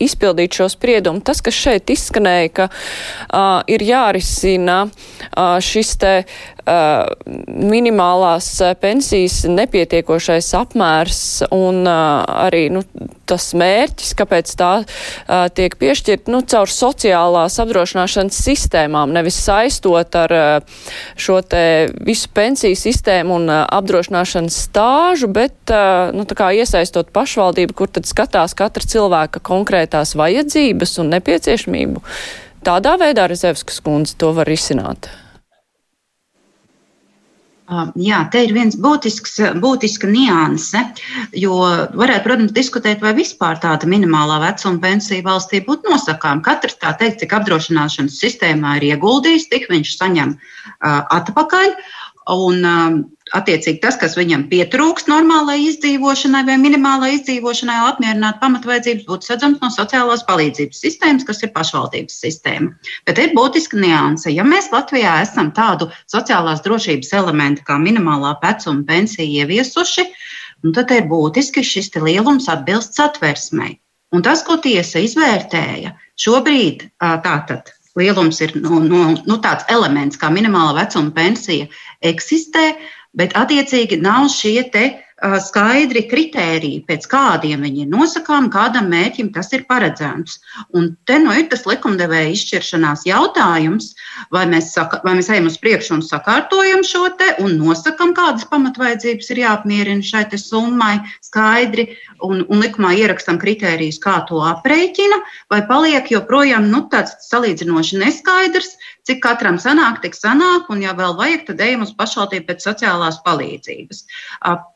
izpildīt 0.03 0.59
šo 0.59 0.66
spriedumu, 0.72 1.22
tas, 1.22 1.38
kas 1.44 1.55
šeit 1.55 1.92
izskanēja, 1.94 2.50
ka 2.57 2.66
uh, 2.70 3.61
ir 3.70 3.85
jārisina 3.87 4.81
uh, 4.88 5.61
šis 5.62 5.94
te 6.03 6.12
uh, 6.24 7.07
minimālās 7.46 8.50
pensijas 8.83 9.44
nepietiekošais 9.50 10.50
apmērs 10.59 11.22
un 11.55 11.85
uh, 11.87 12.24
arī 12.48 12.66
nu, 12.74 12.83
tas 13.31 13.50
mērķis, 13.55 14.14
kāpēc 14.18 14.53
tā 14.59 14.72
uh, 14.83 15.46
tiek 15.55 15.76
piešķirt 15.81 16.31
nu, 16.33 16.42
caur 16.50 16.70
sociālās 16.70 17.61
apdrošināšanas 17.62 18.42
sistēmām, 18.48 19.14
nevis 19.14 19.38
saistot 19.44 20.18
ar 20.18 20.35
uh, 20.35 20.83
šo 21.20 21.40
te 21.46 21.64
visu 22.07 22.31
pensiju 22.35 22.79
sistēmu 22.79 23.38
un 23.38 23.48
uh, 23.50 23.62
apdrošināšanas 23.79 24.61
stāžu, 24.81 25.29
bet 25.29 25.73
uh, 25.73 26.11
nu, 26.16 26.25
iesaistot 26.25 27.12
pašvaldību, 27.12 27.77
kur 27.77 27.88
tad 27.88 28.09
skatās 28.09 28.57
katra 28.57 28.85
cilvēka 28.85 29.40
konkrētās 29.45 30.16
vajadzības 30.16 30.99
un 31.03 31.12
nepieciešamību. 31.16 32.03
Tādā 32.64 32.97
veidā 33.01 33.29
Rezevskas 33.29 33.81
kundze 33.81 34.16
to 34.16 34.33
var 34.33 34.49
risināt. 34.49 35.11
Jā, 37.95 38.25
te 38.33 38.40
ir 38.43 38.51
viens 38.51 38.75
būtisks, 38.75 39.37
būtiska 39.62 40.09
nianse, 40.11 40.81
jo 41.38 41.55
varētu, 41.95 42.25
protams, 42.25 42.55
diskutēt, 42.57 42.99
vai 42.99 43.12
vispār 43.14 43.61
tāda 43.62 43.87
minimālā 43.87 44.40
vecuma 44.43 44.83
pensija 44.83 45.23
valstī 45.23 45.61
būtu 45.62 45.93
nosakām. 45.93 46.43
Katrs 46.43 46.81
tā 46.83 46.97
teikt, 46.99 47.21
cik 47.23 47.37
apdrošināšanas 47.38 48.19
sistēmā 48.19 48.81
ir 48.81 48.88
ieguldījis, 48.90 49.47
tik 49.53 49.71
viņš 49.71 49.95
saņem 50.01 50.35
uh, 50.35 50.99
atpakaļ. 51.21 51.77
Un, 52.31 52.66
attiecīgi, 53.37 53.81
tas, 53.83 53.97
kas 54.01 54.16
viņam 54.19 54.47
pietrūkst 54.51 55.09
normālai 55.11 55.59
izdzīvošanai 55.69 56.43
vai 56.49 56.57
minimālai 56.61 57.12
izdzīvošanai, 57.16 57.77
lai 57.83 57.93
apmierinātu 57.93 58.40
pamatvajadzības, 58.43 59.07
būtu 59.09 59.29
sadzams 59.29 59.61
no 59.62 59.71
sociālās 59.75 60.25
palīdzības 60.29 60.83
sistēmas, 60.85 61.27
kas 61.29 61.43
ir 61.45 61.53
pašvaldības 61.55 62.19
sistēma. 62.25 62.73
Bet 63.09 63.23
ir 63.23 63.35
būtiska 63.37 63.81
nianse. 63.81 64.33
Ja 64.35 64.47
mēs 64.47 64.71
Latvijā 64.75 65.21
esam 65.25 65.53
tādu 65.57 65.90
sociālās 66.11 66.64
drošības 66.66 67.12
elementu 67.23 67.66
kā 67.66 67.79
minimālā 67.83 68.37
vecuma 68.43 68.87
pensija 68.88 69.45
ieviesuši, 69.45 70.07
nu, 70.64 70.75
tad 70.77 70.93
ir 70.95 71.07
būtiski 71.11 71.64
šis 71.66 71.93
lielums 71.99 72.51
atbilst 72.53 72.99
satversmei. 72.99 73.79
Un 74.11 74.25
tas, 74.27 74.43
ko 74.43 74.57
tiesa 74.59 74.99
izvērtēja, 75.07 75.95
šobrīd 76.19 76.88
tātad 76.99 77.71
lielums 77.99 78.40
ir 78.43 78.55
nu, 78.59 78.81
nu, 78.83 79.03
nu, 79.27 79.37
tāds 79.43 79.66
elements, 79.71 80.19
kā 80.19 80.31
minimāla 80.33 80.77
vecuma 80.81 81.12
pensija 81.14 81.69
eksistē, 82.07 82.73
bet 83.16 83.37
attiecīgi 83.38 84.01
nav 84.01 84.29
šie 84.33 84.62
te 84.73 84.88
skaidri 85.20 86.07
kritēriji, 86.09 86.85
pēc 86.88 87.05
kādiem 87.11 87.64
viņi 87.66 87.85
ir 87.85 87.88
nosakām, 87.92 88.49
kādam 88.53 88.88
mērķim 88.88 89.29
tas 89.35 89.53
ir 89.53 89.66
paredzēts. 89.68 90.38
Un 90.73 90.94
te 91.05 91.18
nu 91.20 91.35
ir 91.37 91.49
tas 91.53 91.66
likumdevēja 91.68 92.33
izšķiršanās 92.33 93.05
jautājums, 93.09 93.92
vai 94.33 94.46
mēs, 94.49 94.73
saka, 94.73 95.03
vai 95.05 95.18
mēs 95.18 95.29
ejam 95.29 95.51
uz 95.51 95.59
priekšu 95.61 95.99
un 95.99 96.05
sakārtojam 96.07 96.85
šo 96.87 97.11
te 97.20 97.35
un 97.44 97.59
nosakam, 97.61 98.14
kādas 98.16 98.49
pamatvaidzības 98.49 99.31
ir 99.35 99.42
jāapmierina 99.44 100.07
šai 100.07 100.25
summai 100.40 100.96
skaidri 101.20 101.90
un, 102.26 102.44
un 102.48 102.62
likumā 102.64 102.92
ierakstam 102.98 103.40
kritērijus, 103.42 104.00
kā 104.02 104.18
to 104.28 104.42
aprēķina, 104.46 105.20
vai 105.52 105.61
paliek 105.68 106.11
joprojām 106.12 106.70
nu, 106.72 106.85
tāds 106.92 107.16
salīdzinoši 107.28 108.00
neskaidrs, 108.04 108.74
Cik 109.09 109.22
katram 109.24 109.56
sanāk, 109.59 110.02
tik 110.04 110.14
sanāk, 110.14 110.68
un, 110.70 110.83
ja 110.85 110.92
vēl 110.94 111.14
vajag, 111.16 111.46
tad 111.48 111.62
ejam 111.64 111.85
uz 111.87 111.92
pašvaldību 111.96 112.46
pēc 112.50 112.66
sociālās 112.66 113.16
palīdzības. 113.24 114.02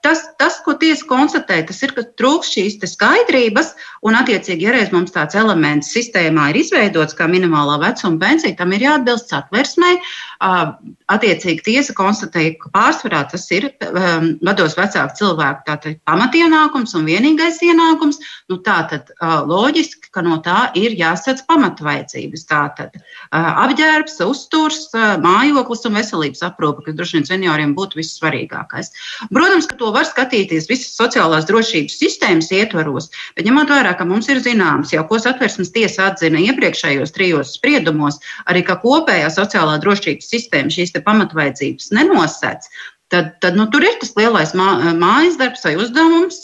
Tas, 0.03 0.23
tas 0.41 0.57
ko 0.65 0.75
tiesa 0.81 1.07
konstatē, 1.11 1.61
tas 1.69 1.83
ir, 1.85 1.93
ka 1.95 2.07
trūkst 2.19 2.57
šīs 2.57 2.79
skaidrības, 2.95 3.75
un, 4.03 4.17
attiecīgi, 4.19 4.67
ja 4.67 4.75
reiz 4.75 4.91
mums 4.95 5.13
tāds 5.15 5.37
elements 5.39 5.93
sistēmā 5.95 6.49
ir 6.51 6.61
izveidots 6.65 7.15
kā 7.19 7.29
minimālā 7.31 7.77
vecuma 7.85 8.19
pensija, 8.25 8.57
tam 8.59 8.73
ir 8.75 8.89
jāatbilst 8.89 9.31
satversmei. 9.31 10.01
Attiecīgi, 10.45 11.63
tiesa 11.65 11.95
konstatēja, 11.97 12.55
ka 12.61 12.71
pārsvarā 12.75 13.23
tas 13.33 13.47
ir 13.53 13.71
vados 14.45 14.75
vecāku 14.77 15.17
cilvēku 15.17 15.65
tātad, 15.65 15.99
pamatienākums 16.09 16.93
un 16.99 17.07
vienīgais 17.09 17.63
ienākums. 17.65 18.19
Nu, 18.53 18.59
tātad 18.65 19.09
loģiski, 19.49 20.11
ka 20.13 20.21
no 20.25 20.37
tā 20.45 20.67
ir 20.77 20.97
jāsadz 20.99 21.47
pamatvajadzības. 21.49 22.45
Tātad 22.51 22.99
apģērbs, 23.33 24.19
uzturs, 24.27 24.91
mājoklis 25.25 25.87
un 25.89 25.97
veselības 25.97 26.45
aprūpe, 26.51 26.85
kas 26.89 26.99
droši 26.99 27.19
vien 27.19 27.29
senioriem 27.31 27.73
būtu 27.79 28.03
vissvarīgākais. 28.03 28.93
Protams, 29.33 29.69
ka 29.71 29.79
to 29.81 29.93
var 29.97 30.05
skatīties 30.09 30.69
visas 30.69 30.93
sociālās 30.99 31.49
drošības 31.49 31.97
sistēmas 32.05 32.53
ietvaros, 32.53 33.09
bet 33.37 33.49
ņemot 33.49 33.73
vērā, 33.73 33.97
ka 33.97 34.09
mums 34.09 34.29
ir 34.33 34.45
zināms, 34.45 34.93
jau 34.93 35.07
ko 35.09 35.21
satversmes 35.21 35.73
tiesa 35.73 36.11
atzina 36.11 36.43
iepriekšējos 36.51 37.17
trijos 37.17 37.57
spriedumos, 37.57 38.21
arī 38.45 38.65
ka 38.69 38.77
kopējā 38.85 39.33
sociālā 39.33 39.81
drošības 39.81 40.34
sistēma 40.35 40.75
šīs 40.75 40.95
pamatvaidzības 41.07 41.91
nenosēc, 41.97 42.69
Tad, 43.15 43.29
tad 43.39 43.55
nu, 43.55 43.69
tur 43.71 43.85
ir 43.87 43.95
tas 44.01 44.11
lielais 44.19 44.51
mā, 44.59 44.67
mājas 44.99 45.37
darbs 45.39 45.61
vai 45.63 45.77
uzdevums 45.79 46.41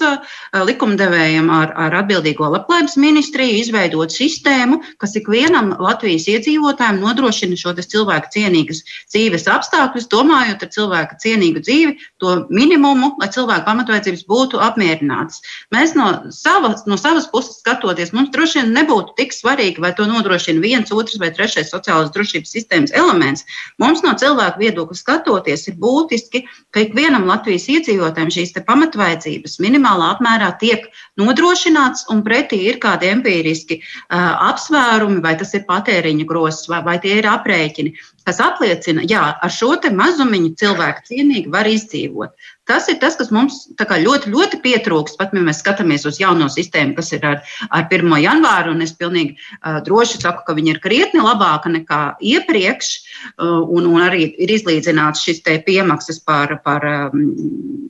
likumdevējiem 0.68 1.48
ar, 1.50 1.72
ar 1.74 1.96
atbildīgo 1.98 2.46
labklājības 2.46 2.94
ministriju 3.02 3.56
izveidot 3.58 4.14
sistēmu, 4.14 4.78
kas 5.02 5.16
ikvienam 5.18 5.72
Latvijas 5.82 6.28
iedzīvotājam 6.30 7.00
nodrošina 7.02 7.58
šo 7.58 7.72
cilvēku 7.80 8.30
cienīgas 8.36 8.84
dzīves 9.10 9.48
apstākļus, 9.50 10.06
domājot 10.12 10.62
ar 10.62 10.70
cilvēku 10.76 11.18
cienīgu 11.24 11.64
dzīvi, 11.66 11.96
to 12.22 12.36
minimumu, 12.54 13.16
lai 13.18 13.32
cilvēku 13.34 13.66
pamatvajadzības 13.66 14.22
būtu 14.30 14.62
apmierinātas. 14.62 15.42
Mēs 15.74 15.96
no 15.98 16.06
savas, 16.30 16.86
no 16.86 17.00
savas 17.02 17.26
puses 17.34 17.58
skatoties, 17.64 18.14
mums 18.14 18.30
droši 18.30 18.60
vien 18.60 18.72
nebūtu 18.78 19.18
tik 19.18 19.34
svarīgi, 19.34 19.82
vai 19.82 19.90
to 19.98 20.06
nodrošina 20.06 20.62
viens, 20.62 20.94
otrs 20.94 21.18
vai 21.18 21.34
trešais 21.34 21.74
sociālās 21.74 22.14
drošības 22.14 22.54
sistēmas 22.54 22.94
elements. 22.94 23.48
Mums 23.82 24.06
no 24.06 24.14
cilvēku 24.14 24.62
viedokļa 24.62 25.02
skatoties 25.02 25.66
ir 25.66 25.80
būtiski 25.82 26.46
ka 26.74 26.84
ikvienam 26.84 27.26
Latvijas 27.28 27.66
iedzīvotājam 27.72 28.30
šīs 28.34 28.54
pamatvaidzības 28.66 29.58
minimālā 29.64 30.12
apmērā 30.16 30.52
tiek 30.60 30.86
nodrošināts, 31.20 32.06
un 32.12 32.22
pretī 32.26 32.60
ir 32.70 32.80
kādi 32.82 33.10
empiriski 33.10 33.80
uh, 33.80 34.50
apsvērumi, 34.50 35.20
vai 35.24 35.36
tas 35.40 35.54
ir 35.58 35.66
patēriņa 35.68 36.28
grozs, 36.28 36.68
vai, 36.70 36.82
vai 36.86 36.98
tie 37.02 37.18
ir 37.20 37.28
aprēķini, 37.30 37.94
kas 38.26 38.40
apliecina, 38.44 39.04
ka 39.08 39.22
ar 39.42 39.52
šo 39.52 39.74
mazumiņu 39.96 40.54
cilvēku 40.60 41.06
cienīgi 41.08 41.52
var 41.52 41.68
izdzīvot. 41.70 42.34
Tas 42.70 42.86
ir 42.92 43.00
tas, 43.02 43.16
kas 43.18 43.32
mums 43.34 43.56
ļoti, 43.80 44.30
ļoti 44.30 44.60
pietrūkst. 44.62 45.16
Pat 45.18 45.32
ja 45.34 45.42
mēs 45.42 45.62
skatāmies 45.62 46.04
uz 46.06 46.20
jauno 46.20 46.46
sistēmu, 46.52 46.94
kas 46.98 47.10
ir 47.16 47.24
ar, 47.26 47.40
ar 47.70 47.88
1. 47.90 48.12
janvāru, 48.22 48.76
un 48.76 48.84
es 48.84 48.92
pilnīgi 48.94 49.34
uh, 49.34 49.80
droši 49.86 50.20
saku, 50.22 50.44
ka 50.46 50.54
viņa 50.54 50.76
ir 50.76 50.82
krietni 50.84 51.24
labāka 51.24 51.72
nekā 51.72 52.00
iepriekš, 52.20 52.92
uh, 53.40 53.58
un, 53.64 53.88
un 53.90 54.04
arī 54.06 54.28
ir 54.38 54.54
izlīdzināts 54.54 55.24
šis 55.26 55.42
piemaksas 55.66 56.22
par, 56.22 56.60
par 56.62 56.86
um, 56.92 57.26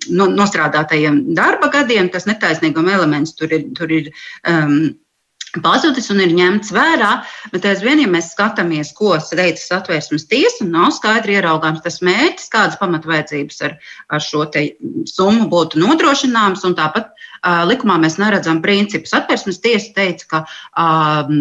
no, 0.09 0.31
nostrādātajiem 0.33 1.23
darba 1.37 1.69
gadiem. 1.75 2.09
Tas 2.09 2.29
netaisnīguma 2.31 2.97
elements 2.97 3.37
tur 3.37 3.53
ir. 3.53 3.69
Tur 3.77 3.93
ir 3.93 4.13
um, 4.49 4.97
pazudis 5.59 6.11
un 6.13 6.21
ir 6.23 6.35
ņemts 6.37 6.71
vērā, 6.75 7.11
bet 7.55 7.67
aizvien, 7.67 8.03
ja 8.03 8.11
mēs 8.11 8.31
skatāmies, 8.35 8.93
ko 8.97 9.17
teica 9.19 9.61
satvērsmes 9.63 10.29
tiesa, 10.31 10.67
nav 10.69 10.93
skaidri 10.95 11.39
ieraugāms 11.39 11.83
tas 11.83 11.99
mērķis, 12.07 12.51
kādas 12.53 12.79
pamatvajadzības 12.81 13.61
ar, 13.67 13.77
ar 14.11 14.25
šo 14.25 14.47
summu 15.11 15.49
būtu 15.51 15.83
nodrošināmas, 15.83 16.63
tāpat 16.79 17.11
uh, 17.11 17.65
likumā 17.67 17.99
mēs 18.03 18.21
neredzam 18.23 18.63
principus. 18.63 19.11
Satvērsmes 19.15 19.61
tiesa 19.65 19.93
teica, 19.97 20.31
ka 20.31 20.45
uh, 20.47 21.35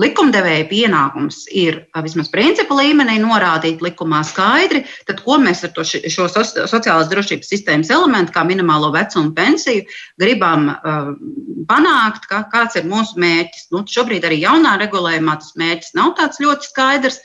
Likumdevēja 0.00 0.64
pienākums 0.70 1.42
ir 1.52 1.82
vismaz 2.00 2.30
principu 2.32 2.78
līmenī 2.78 3.18
norādīt 3.20 3.82
likumā 3.84 4.22
skaidri, 4.24 4.86
tad 5.04 5.20
ko 5.20 5.36
mēs 5.42 5.60
ar 5.66 5.74
to, 5.76 5.84
šo 5.84 6.30
sociālās 6.32 7.10
drošības 7.10 7.52
sistēmas 7.52 7.92
elementu, 7.92 8.32
kā 8.32 8.40
minimālo 8.48 8.88
vecumu 8.94 9.34
pensiju, 9.36 9.84
gribam 10.22 10.70
uh, 10.72 11.12
panākt, 11.68 12.24
kā, 12.30 12.40
kāds 12.54 12.80
ir 12.80 12.88
mūsu 12.88 13.20
mērķis. 13.20 13.68
Nu, 13.74 13.84
šobrīd 13.84 14.24
arī 14.24 14.40
jaunā 14.46 14.78
regulējumā 14.80 15.36
tas 15.42 15.52
mērķis 15.60 15.92
nav 16.00 16.16
tāds 16.22 16.40
ļoti 16.40 16.72
skaidrs. 16.72 17.20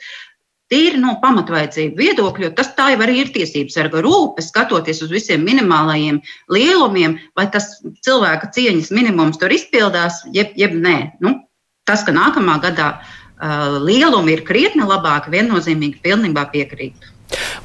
Tīri 0.68 1.00
no 1.00 1.14
pamatvajadzību 1.22 1.96
viedokļa, 1.96 2.50
jo 2.50 2.54
tas 2.58 2.74
tā 2.76 2.90
jau 2.92 3.00
arī 3.00 3.22
ir 3.22 3.32
tiesības 3.32 3.78
sarga 3.78 4.02
rūpe, 4.04 4.44
skatoties 4.44 5.00
uz 5.06 5.14
visiem 5.16 5.40
minimālajiem 5.48 6.20
lielumiem, 6.52 7.16
vai 7.32 7.48
tas 7.48 7.78
cilvēka 8.04 8.52
cieņas 8.52 8.92
minimums 8.92 9.40
tur 9.40 9.56
izpildās, 9.56 10.20
jeb, 10.36 10.52
jeb 10.60 10.76
nē. 10.76 10.98
Nu, 11.24 11.38
Tas, 11.88 12.04
ka 12.04 12.12
nākamā 12.14 12.58
gadā 12.64 12.88
uh, 12.98 13.78
lielumi 13.80 14.36
ir 14.36 14.44
krietni 14.48 14.84
labāki, 14.88 15.32
viennozīmīgi 15.32 16.02
pilnībā 16.04 16.48
piekrītu. 16.52 17.14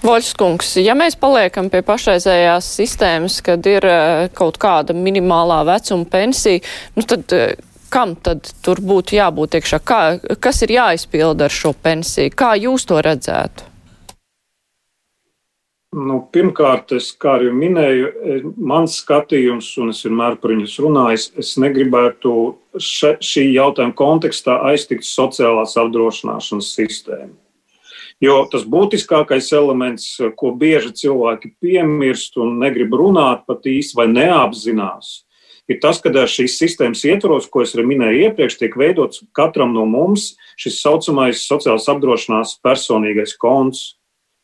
Voļskungs, 0.04 0.74
ja 0.84 0.96
mēs 1.00 1.16
paliekam 1.20 1.70
pie 1.72 1.80
pašreizējās 1.88 2.68
sistēmas, 2.80 3.38
kad 3.44 3.68
ir 3.70 3.86
uh, 3.88 4.26
kaut 4.36 4.60
kāda 4.60 4.96
minimālā 4.96 5.62
vecuma 5.68 6.08
pensija, 6.12 6.64
nu 6.98 7.06
tad 7.08 7.36
uh, 7.36 7.54
kam 7.94 8.16
tad 8.16 8.50
tur 8.66 8.82
būtu 8.82 9.20
jābūt 9.20 9.60
iekšā? 9.60 9.80
Kā, 9.86 10.02
kas 10.42 10.64
ir 10.66 10.74
jāizpilda 10.78 11.48
ar 11.48 11.54
šo 11.54 11.76
pensiju? 11.78 12.34
Kā 12.36 12.56
jūs 12.60 12.88
to 12.90 13.00
redzētu? 13.06 13.73
Nu, 15.93 16.15
pirmkārt, 16.34 16.89
es, 16.97 17.12
kā 17.21 17.36
jau 17.43 17.51
minēju, 17.53 18.08
e, 18.10 18.36
mans 18.58 18.95
skatījums, 19.03 19.67
un 19.77 19.91
es 19.91 20.01
vienmēr 20.06 20.39
par 20.41 20.56
viņus 20.56 20.77
runāju, 20.82 21.19
es 21.43 21.51
negribētu 21.62 22.32
še, 22.82 23.12
šī 23.21 23.43
jautājuma 23.53 23.93
kontekstā 23.99 24.58
aiztikt 24.71 25.06
sociālās 25.06 25.77
apdrošināšanas 25.77 26.71
sistēmu. 26.79 27.36
Jo 28.23 28.39
tas 28.49 28.65
būtiskākais 28.65 29.51
elements, 29.53 30.08
ko 30.39 30.53
bieži 30.58 30.93
cilvēki 31.03 31.53
piemirst 31.62 32.39
un 32.41 32.58
negrib 32.63 32.93
runāt 32.97 33.45
pat 33.45 33.67
īsti 33.69 33.99
vai 33.99 34.08
neapzinās, 34.10 35.13
ir 35.69 35.82
tas, 35.84 36.01
ka 36.01 36.10
šīs 36.10 36.58
sistēmas 36.58 37.03
ietvaros, 37.06 37.49
ko 37.51 37.62
es 37.62 37.75
arī 37.77 37.86
minēju 37.91 38.29
iepriekš, 38.29 38.58
tiek 38.62 38.77
veidots 38.79 39.25
katram 39.36 39.75
no 39.77 39.86
mums 39.86 40.32
šis 40.58 40.82
saucamais 40.82 41.45
sociālās 41.45 41.89
apdrošināšanas 41.91 42.62
personīgais 42.65 43.38
konts 43.38 43.91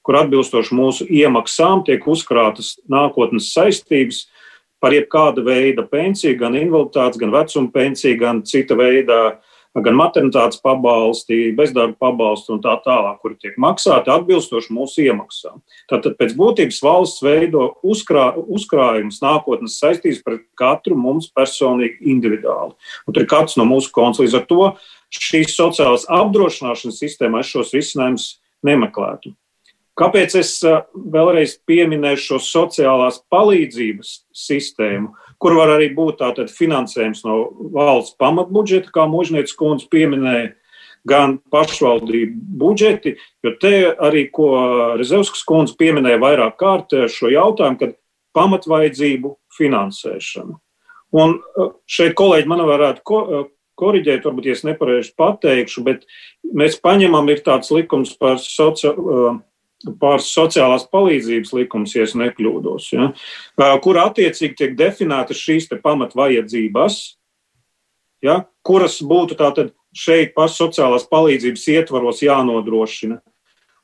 kur 0.05 0.19
atbilstoši 0.21 0.75
mūsu 0.75 1.07
iemaksām 1.09 1.83
tiek 1.87 2.05
uzkrātas 2.07 2.77
nākotnes 2.89 3.51
saistības 3.53 4.25
par 4.79 4.95
jebkāda 4.95 5.43
veida 5.43 5.83
pensiju, 5.83 6.37
gan 6.39 6.55
invaliditātes, 6.55 7.19
gan 7.19 7.33
vecuma 7.35 7.71
pensiju, 7.73 8.17
gan 8.19 8.43
cita 8.47 8.77
veida, 8.79 9.19
gan 9.77 9.95
maternitātes 9.95 10.59
pabalsti, 10.63 11.51
bezdarba 11.55 11.93
pabalsti 11.99 12.53
un 12.55 12.61
tā 12.63 12.73
tālāk, 12.83 13.19
kuri 13.21 13.37
tiek 13.39 13.57
maksāti 13.61 14.11
atbilstoši 14.11 14.73
mūsu 14.75 15.03
iemaksām. 15.05 15.59
Tātad 15.91 16.15
pēc 16.19 16.33
būtības 16.39 16.79
valsts 16.83 17.23
veido 17.23 17.67
uzkrā, 17.85 18.31
uzkrājumus 18.39 19.21
nākotnes 19.23 19.77
saistības 19.81 20.23
par 20.25 20.39
katru 20.59 20.97
mums 20.99 21.29
personīgi 21.35 21.99
individuāli. 22.15 22.73
Un 23.05 23.15
tur 23.15 23.25
ir 23.25 23.29
katrs 23.29 23.59
no 23.59 23.67
mūsu 23.69 23.93
konts. 23.95 24.23
Līdz 24.23 24.39
ar 24.41 24.47
to 24.49 24.71
šīs 25.13 25.53
sociālās 25.55 26.07
apdrošināšanas 26.09 27.03
sistēmā 27.03 27.43
es 27.43 27.53
šos 27.53 27.75
risinājumus 27.77 28.31
nemeklētu. 28.65 29.35
Kāpēc 29.99 30.35
es 30.39 30.51
vēlreiz 30.95 31.57
pieminēšu 31.67 32.25
šo 32.25 32.39
sociālās 32.45 33.19
palīdzības 33.31 34.13
sistēmu, 34.31 35.11
kur 35.39 35.57
var 35.57 35.73
arī 35.75 35.89
būt 35.95 36.21
tātad 36.21 36.51
finansējums 36.53 37.25
no 37.27 37.41
valsts 37.75 38.15
pamatbudžeta, 38.19 38.93
kā 38.95 39.07
Mūžnieces 39.11 39.57
kundze 39.59 39.89
pieminēja, 39.91 40.53
gan 41.07 41.37
pašvaldību 41.51 42.59
budžeti, 42.59 43.15
jo 43.43 43.53
te 43.59 43.91
arī, 43.91 44.25
ko 44.31 44.49
Rezevskas 44.99 45.43
kundze 45.47 45.75
pieminēja 45.79 46.19
vairāk 46.21 46.57
kārt 46.59 46.95
šo 47.11 47.31
jautājumu, 47.31 47.79
kad 47.79 47.95
pamatvajadzību 48.35 49.33
finansēšana. 49.57 50.59
Un 51.19 51.39
šeit 51.89 52.13
kolēģi 52.19 52.51
man 52.51 52.63
varētu 52.69 53.03
ko, 53.07 53.19
koriģēt, 53.79 54.27
varbūt 54.27 54.49
es 54.51 54.65
nepareizi 54.67 55.15
pateikšu, 55.17 55.83
bet 55.87 56.03
mēs 56.43 56.77
paņemam 56.83 57.31
ir 57.31 57.41
tāds 57.45 57.71
likums 57.73 58.11
par 58.19 58.37
sociālo 58.43 59.39
pār 59.99 60.19
sociālās 60.23 60.85
palīdzības 60.91 61.53
likums, 61.55 61.95
ja 61.95 62.07
nekļūdos, 62.21 62.89
ja, 62.95 63.09
kur 63.83 63.99
attiecīgi 64.01 64.57
tiek 64.59 64.75
definētas 64.79 65.39
šīs 65.39 65.69
pamatvajadzības, 65.83 66.99
ja, 68.25 68.41
kuras 68.65 68.99
būtu 68.99 69.39
tātad 69.39 69.73
šeit 69.95 70.35
pašas 70.35 70.59
sociālās 70.59 71.07
palīdzības 71.09 71.67
ietvaros 71.73 72.23
jānodrošina. 72.25 73.21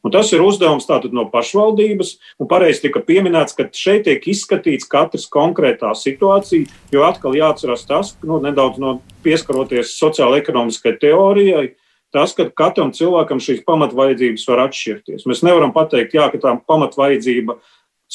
Un 0.06 0.14
tas 0.14 0.30
ir 0.36 0.44
uzdevums 0.46 0.86
tātad 0.86 1.16
no 1.18 1.24
pašvaldības, 1.32 2.12
un 2.38 2.50
pareizi 2.50 2.84
tika 2.84 3.02
pieminēts, 3.02 3.56
ka 3.58 3.66
šeit 3.74 4.04
tiek 4.06 4.28
izskatīts 4.30 4.86
katrs 4.86 5.26
konkrētā 5.34 5.96
situācija, 5.98 6.70
jo 6.94 7.02
atkal 7.08 7.34
jāatcerās 7.34 7.88
tas, 7.90 8.12
nu, 8.22 8.38
nedaudz 8.44 8.78
no 8.78 9.00
pieskaroties 9.26 9.96
sociāla-ekonomiskai 9.98 10.94
teorijai, 11.02 11.72
tas, 12.15 12.34
ka 12.38 12.47
katram 12.49 12.93
cilvēkam 12.95 13.41
šīs 13.43 13.65
pamatvajadzības 13.67 14.47
var 14.49 14.65
atšķirties. 14.69 15.28
Mēs 15.28 15.43
nevaram 15.43 15.75
pateikt, 15.75 16.15
jā, 16.15 16.30
ka 16.32 16.39
tā 16.41 16.56
pamatvajadzība 16.67 17.60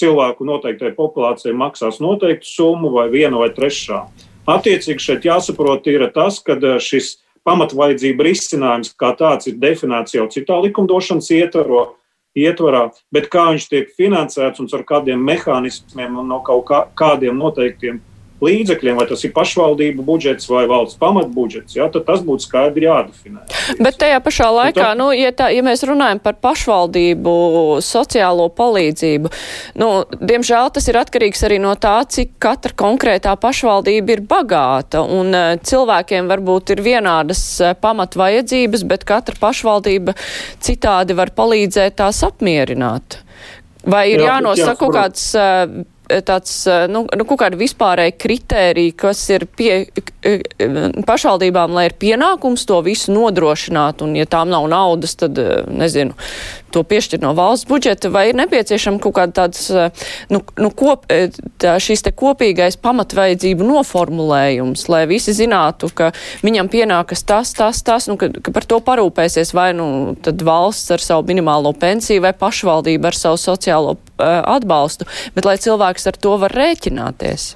cilvēku 0.01 0.47
noteiktai 0.49 0.95
populācijai 0.97 1.55
maksās 1.57 2.01
noteiktu 2.01 2.49
summu 2.49 2.93
vai 2.95 3.09
vienu 3.13 3.43
vai 3.43 3.51
trešā. 3.55 4.05
Attiecīgi 4.51 5.05
šeit 5.05 5.27
jāsaprot 5.29 5.87
ir 5.93 6.07
tas, 6.15 6.41
ka 6.43 6.57
eh, 6.57 6.79
šis 6.81 7.19
pamatvajadzība 7.47 8.27
risinājums 8.27 8.95
kā 9.01 9.13
tāds 9.19 9.51
ir 9.51 9.59
definēts 9.61 10.17
jau 10.17 10.27
citā 10.33 10.59
likumdošanas 10.65 11.31
ietvaro, 11.37 11.85
ietvarā, 12.37 12.89
bet 13.13 13.29
kā 13.33 13.49
viņš 13.51 13.67
tiek 13.71 13.91
finansēts 13.97 14.63
un 14.63 14.69
ar 14.77 14.85
kādiem 14.87 15.23
mehānismiem 15.27 16.19
un 16.21 16.31
no 16.31 16.41
kaut 16.47 16.67
kā, 16.69 16.85
kādiem 16.95 17.39
noteiktiem 17.41 18.01
līdzekļiem, 18.45 18.99
vai 19.01 19.07
tas 19.11 19.23
ir 19.27 19.33
pašvaldību 19.37 20.05
budžets 20.07 20.49
vai 20.51 20.65
valsts 20.71 20.99
pamatbudžets, 21.01 21.77
ja, 21.77 21.89
tad 21.93 22.07
tas 22.09 22.23
būtu 22.25 22.47
skaidri 22.47 22.87
jādefinē. 22.89 23.45
Bet 23.85 23.99
tajā 24.01 24.21
pašā 24.25 24.49
laikā, 24.55 24.81
tā, 24.81 24.89
nu, 24.99 25.11
ja, 25.17 25.33
tā, 25.37 25.51
ja 25.55 25.65
mēs 25.67 25.85
runājam 25.89 26.23
par 26.25 26.39
pašvaldību 26.43 27.35
sociālo 27.85 28.49
palīdzību, 28.57 29.33
nu, 29.83 29.91
diemžēl 30.21 30.73
tas 30.75 30.89
ir 30.91 31.01
atkarīgs 31.03 31.45
arī 31.49 31.61
no 31.63 31.75
tā, 31.81 31.99
cik 32.09 32.37
katra 32.43 32.75
konkrētā 32.81 33.37
pašvaldība 33.41 34.17
ir 34.17 34.25
bagāta, 34.31 35.05
un 35.05 35.35
uh, 35.37 35.55
cilvēkiem 35.61 36.31
varbūt 36.31 36.75
ir 36.77 36.85
vienādas 36.87 37.45
uh, 37.61 37.75
pamatvajadzības, 37.81 38.87
bet 38.89 39.07
katra 39.09 39.37
pašvaldība 39.41 40.17
citādi 40.65 41.17
var 41.19 41.35
palīdzēt 41.37 42.01
tās 42.01 42.25
apmierināt. 42.27 43.21
Vai 43.89 44.11
ir 44.13 44.21
Jā, 44.21 44.35
jānosaka 44.35 44.77
kaut 44.83 44.93
kāds 44.97 45.31
uh, 45.39 45.81
tāds, 46.27 46.55
nu, 46.91 47.05
nu 47.07 47.27
kaut 47.29 47.43
kāda 47.43 47.59
vispārēja 47.61 48.17
kritērija, 48.21 48.97
kas 49.05 49.23
ir 49.33 49.47
pie 49.57 49.83
pašvaldībām, 51.07 51.75
lai 51.77 51.89
ir 51.89 51.97
pienākums 52.01 52.67
to 52.69 52.81
visu 52.87 53.15
nodrošināt, 53.15 54.05
un 54.07 54.17
ja 54.19 54.27
tām 54.31 54.51
nav 54.53 54.69
naudas, 54.71 55.17
tad, 55.21 55.39
nezinu, 55.71 56.17
to 56.75 56.83
piešķir 56.87 57.23
no 57.23 57.33
valsts 57.39 57.69
budžeta, 57.71 58.11
vai 58.13 58.29
ir 58.31 58.39
nepieciešama 58.41 59.01
kaut 59.03 59.17
kāda 59.19 59.37
tāds, 59.43 59.69
nu, 60.33 60.43
nu 60.61 60.71
kop, 60.75 61.07
tā, 61.61 61.77
šīs 61.83 62.05
te 62.07 62.15
kopīgais 62.17 62.79
pamatvajadzību 62.83 63.67
noformulējums, 63.67 64.87
lai 64.93 65.05
visi 65.11 65.35
zinātu, 65.37 65.91
ka 65.95 66.11
viņam 66.47 66.71
pienākas 66.73 67.25
tas, 67.29 67.55
tas, 67.57 67.83
tas, 67.87 68.09
nu, 68.11 68.19
ka, 68.21 68.31
ka 68.41 68.55
par 68.55 68.69
to 68.71 68.81
parūpēsies 68.85 69.55
vai 69.57 69.71
nu 69.77 70.17
tad 70.23 70.43
valsts 70.47 70.95
ar 70.95 71.05
savu 71.05 71.29
minimālo 71.31 71.75
pensiju 71.77 72.25
vai 72.25 72.35
pašvaldība 72.37 73.11
ar 73.11 73.19
savu 73.19 73.41
sociālo 73.41 73.97
uh, 73.97 74.27
atbalstu, 74.57 75.09
bet 75.37 75.49
lai 75.49 75.59
cilvēks 75.61 76.11
ar 76.11 76.21
to 76.21 76.37
var 76.41 76.55
rēķināties. 76.57 77.55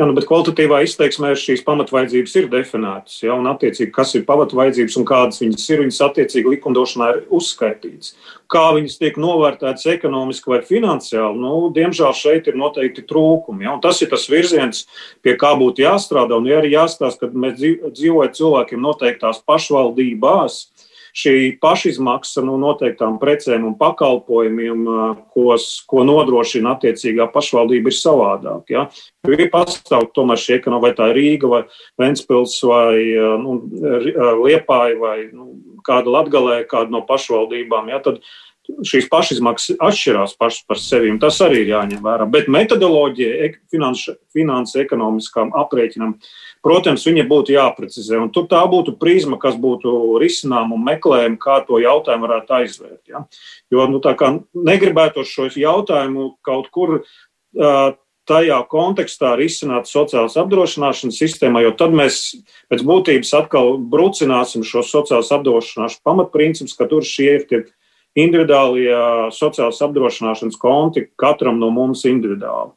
Jā, 0.00 0.06
nu, 0.08 0.14
bet 0.16 0.24
kvalitatīvā 0.24 0.78
izteiksmē 0.86 1.34
šīs 1.36 1.60
pamatvaidzības 1.66 2.34
ir 2.40 2.46
definētas. 2.48 3.18
Ja, 3.20 3.34
un, 3.36 3.44
attiecīgi, 3.50 3.90
kas 3.92 4.14
ir 4.16 4.22
pamatvaidzības 4.24 4.94
un 4.96 5.04
kādas 5.04 5.42
viņas 5.42 5.66
ir, 5.68 5.82
viņas 5.82 5.98
attiecīgi 6.06 6.52
likumdošanā 6.54 7.08
ir 7.10 7.18
uzskaitītas. 7.36 8.14
Kā 8.48 8.62
viņas 8.78 8.96
tiek 8.96 9.18
novērtētas 9.20 9.84
ekonomiski 9.92 10.54
vai 10.54 10.62
finansiāli, 10.64 11.36
nu, 11.42 11.52
diemžēl 11.76 12.16
šeit 12.16 12.48
ir 12.48 12.56
noteikti 12.56 13.04
trūkumi. 13.12 13.66
Ja, 13.68 13.76
tas 13.84 14.00
ir 14.00 14.08
tas 14.14 14.24
virziens, 14.32 14.86
pie 15.20 15.36
kā 15.36 15.52
būtu 15.60 15.84
jāstrādā. 15.84 16.40
Un 16.40 16.48
ja 16.48 16.62
arī 16.62 16.72
jāstāsta, 16.78 17.28
ka 17.28 17.44
mēs 17.44 17.60
dzīvojam 17.60 18.32
cilvēkiem 18.40 18.80
noteiktās 18.80 19.44
pašvaldībās, 19.44 20.62
šī 21.16 21.34
pašizmaksa 21.62 22.44
no 22.46 22.56
noteiktām 22.60 23.18
precēm 23.22 23.66
un 23.68 23.76
pakalpojumiem, 23.80 24.84
ko, 25.34 25.46
ko 25.90 26.04
nodrošina 26.06 26.76
attiecīgā 26.76 27.28
pašvaldība, 27.34 27.90
ir 27.90 27.98
savādāk. 27.98 28.74
Ja? 28.74 28.86
Jo 29.26 29.36
ir 29.36 29.50
pastāv 29.52 30.10
tomēr 30.16 30.40
šie 30.40 30.58
ekonomi, 30.58 30.88
vai 30.88 30.92
tā 30.98 31.10
ir 31.10 31.18
Rīga, 31.20 31.50
vai 31.50 31.62
Ventspils, 32.00 32.58
vai 32.66 32.94
nu, 33.42 33.58
Liepāja, 34.44 35.00
vai 35.00 35.16
nu, 35.32 35.50
kāda 35.86 36.14
Latgalē, 36.18 36.62
kāda 36.70 36.94
no 36.94 37.04
pašvaldībām. 37.08 37.90
Ja? 37.92 38.00
Tad 38.04 38.22
šīs 38.86 39.08
pašizmaksas 39.10 39.78
atšķirās 39.82 40.36
pašas 40.40 40.66
par 40.68 40.80
sevi. 40.80 41.12
Tas 41.22 41.40
arī 41.44 41.64
ir 41.64 41.72
jāņem 41.74 42.02
vērā. 42.04 42.26
Bet 42.30 42.50
metodoloģija 42.52 43.50
finanšu, 43.72 44.16
finansu 44.34 44.82
ekonomiskām 44.84 45.52
aprēķinām 45.62 46.16
Protams, 46.60 47.06
viņa 47.08 47.24
būtu 47.24 47.54
jāprecizē, 47.54 48.18
un 48.20 48.28
tur 48.34 48.44
tā 48.50 48.60
būtu 48.68 48.98
prizma, 49.00 49.38
kas 49.40 49.54
būtu 49.56 50.18
risinām 50.20 50.74
un 50.76 50.82
meklējama, 50.84 51.40
kā 51.40 51.56
to 51.64 51.80
jautājumu 51.80 52.26
varētu 52.26 52.56
aizvērt. 52.58 53.00
Ja? 53.08 53.24
Jo 53.72 53.86
nu, 53.88 54.02
tā 54.04 54.12
kā 54.18 54.34
negribētu 54.52 55.24
šo 55.24 55.48
jautājumu 55.56 56.34
kaut 56.44 56.68
kur 56.74 56.98
uh, 57.00 57.96
tajā 58.28 58.58
kontekstā 58.70 59.32
risināt 59.38 59.88
sociālās 59.90 60.36
apdrošināšanas 60.40 61.18
sistēmā, 61.18 61.64
jo 61.64 61.72
tad 61.78 61.94
mēs 61.96 62.20
pēc 62.70 62.84
būtības 62.86 63.32
atkal 63.40 63.78
brucināsim 63.90 64.64
šo 64.66 64.84
sociālās 64.86 65.32
apdrošināšanas 65.34 66.02
pamatprincipus, 66.06 66.76
ka 66.78 66.86
tur 66.90 67.06
šie 67.06 67.30
ir 67.38 67.46
tie 67.50 67.64
individuālie 68.18 68.92
sociālās 69.34 69.80
apdrošināšanas 69.86 70.58
konti 70.60 71.06
katram 71.20 71.60
no 71.62 71.70
mums 71.74 72.04
individuāli. 72.10 72.74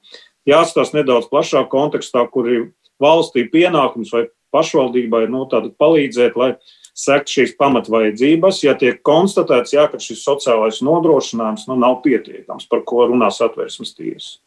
Jāstāsta 0.50 1.00
nedaudz 1.00 1.30
plašāk 1.32 1.70
kontekstā, 1.72 2.26
kur 2.32 2.50
ir 2.50 2.64
valstī 3.04 3.46
pienākums 3.52 4.14
vai 4.16 4.28
pašvaldībai 4.54 5.26
nu, 5.34 5.46
palīdzēt, 5.50 6.38
lai 6.40 6.54
sektu 6.94 7.40
šīs 7.40 7.56
pamatvajadzības, 7.58 8.62
ja 8.68 8.78
tiek 8.78 9.02
konstatēts, 9.06 9.74
jā, 9.74 9.88
ka 9.90 10.00
šis 10.02 10.22
sociālais 10.26 10.82
nodrošinājums 10.86 11.66
nu, 11.72 11.78
nav 11.82 12.02
pietiekams, 12.06 12.70
par 12.70 12.84
ko 12.88 13.08
runās 13.10 13.42
atvērsmes 13.44 13.96
tiesa. 13.98 14.38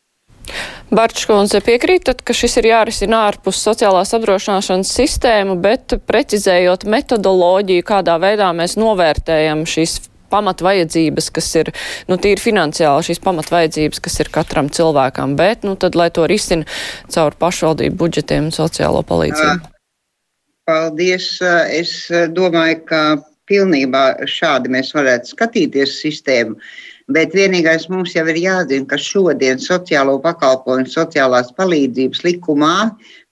Barčkundze 0.95 1.59
piekrītat, 1.67 2.21
ka 2.23 2.35
šis 2.37 2.61
ir 2.61 2.69
jārisina 2.71 3.25
ārpus 3.27 3.59
sociālās 3.67 4.15
apdrošināšanas 4.15 4.93
sistēmu, 4.95 5.57
bet 5.59 5.97
precizējot 6.07 6.87
metodoloģiju, 6.87 7.87
kādā 7.87 8.15
veidā 8.23 8.53
mēs 8.55 8.77
novērtējam 8.79 9.65
šīs 9.67 9.99
pamatvajadzības, 10.33 11.31
kas 11.39 11.53
ir, 11.63 11.71
nu, 12.11 12.19
tīri 12.21 12.43
finansiāli 12.43 13.09
šīs 13.11 13.23
pamatvajadzības, 13.25 14.03
kas 14.05 14.21
ir 14.25 14.33
katram 14.35 14.73
cilvēkam, 14.73 15.37
bet, 15.39 15.65
nu, 15.67 15.77
tad, 15.81 15.99
lai 15.99 16.11
to 16.15 16.27
risina 16.31 16.67
caur 17.13 17.37
pašvaldību 17.39 17.99
budžetiem 18.03 18.51
un 18.51 18.55
sociālo 18.55 19.03
palīdzību. 19.07 19.73
Paldies. 20.67 21.31
Es 21.71 21.95
domāju, 22.35 22.83
ka 22.89 23.01
pilnībā 23.47 24.27
šādi 24.27 24.73
mēs 24.75 24.93
varētu 24.97 25.35
skatīties 25.35 26.01
sistēmu. 26.03 26.59
Bet 27.15 27.37
vienīgais 27.39 27.87
mums 27.87 28.17
jau 28.17 28.25
ir 28.33 28.39
jāzina, 28.43 28.87
ka 28.91 28.99
šodien 28.99 29.61
sociālo 29.63 30.17
pakalpojumu, 30.25 30.91
sociālās 30.91 31.53
palīdzības 31.55 32.25
likumā, 32.27 32.75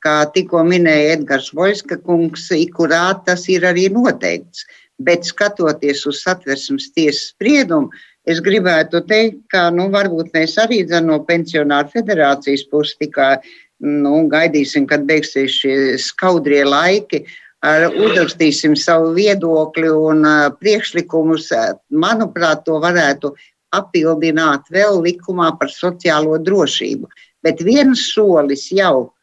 kā 0.04 0.14
tikko 0.36 0.62
minēja 0.68 1.16
Edgars 1.16 1.50
Voiska 1.58 1.98
kungs, 2.06 2.46
ikurā 2.54 3.08
tas 3.26 3.48
ir 3.50 3.66
arī 3.66 3.88
noteikts 3.90 4.62
bet 5.02 5.26
skatoties 5.26 6.04
uz 6.06 6.22
satversmes 6.22 6.90
tiesas 6.94 7.32
spriedumu, 7.32 7.90
es 8.26 8.40
gribētu 8.40 9.02
teikt, 9.08 9.42
ka 9.52 9.68
nu, 9.74 9.88
varbūt 9.92 10.32
mēs 10.36 10.56
arī 10.62 10.84
no 11.04 11.20
pensionāru 11.26 11.90
federācijas 11.92 12.64
puses 12.70 12.96
tikai 13.00 13.38
nu, 13.80 14.28
gaidīsim, 14.30 14.86
kad 14.86 15.04
beigsies 15.06 15.58
šie 15.60 15.98
skaudrie 15.98 16.64
laiki. 16.64 17.24
Uzrakstīsim 17.64 18.74
savu 18.76 19.14
viedokli 19.16 19.88
un 19.88 20.24
priekšlikumus. 20.60 21.48
Manuprāt, 21.90 22.64
to 22.66 22.76
varētu 22.80 23.32
papildināt 23.72 24.68
vēl 24.70 25.00
likumā 25.02 25.54
par 25.58 25.72
sociālo 25.72 26.36
drošību. 26.44 27.08
Bet 27.44 27.60
viens 27.64 28.04
solis 28.12 28.68
jau 28.72 29.13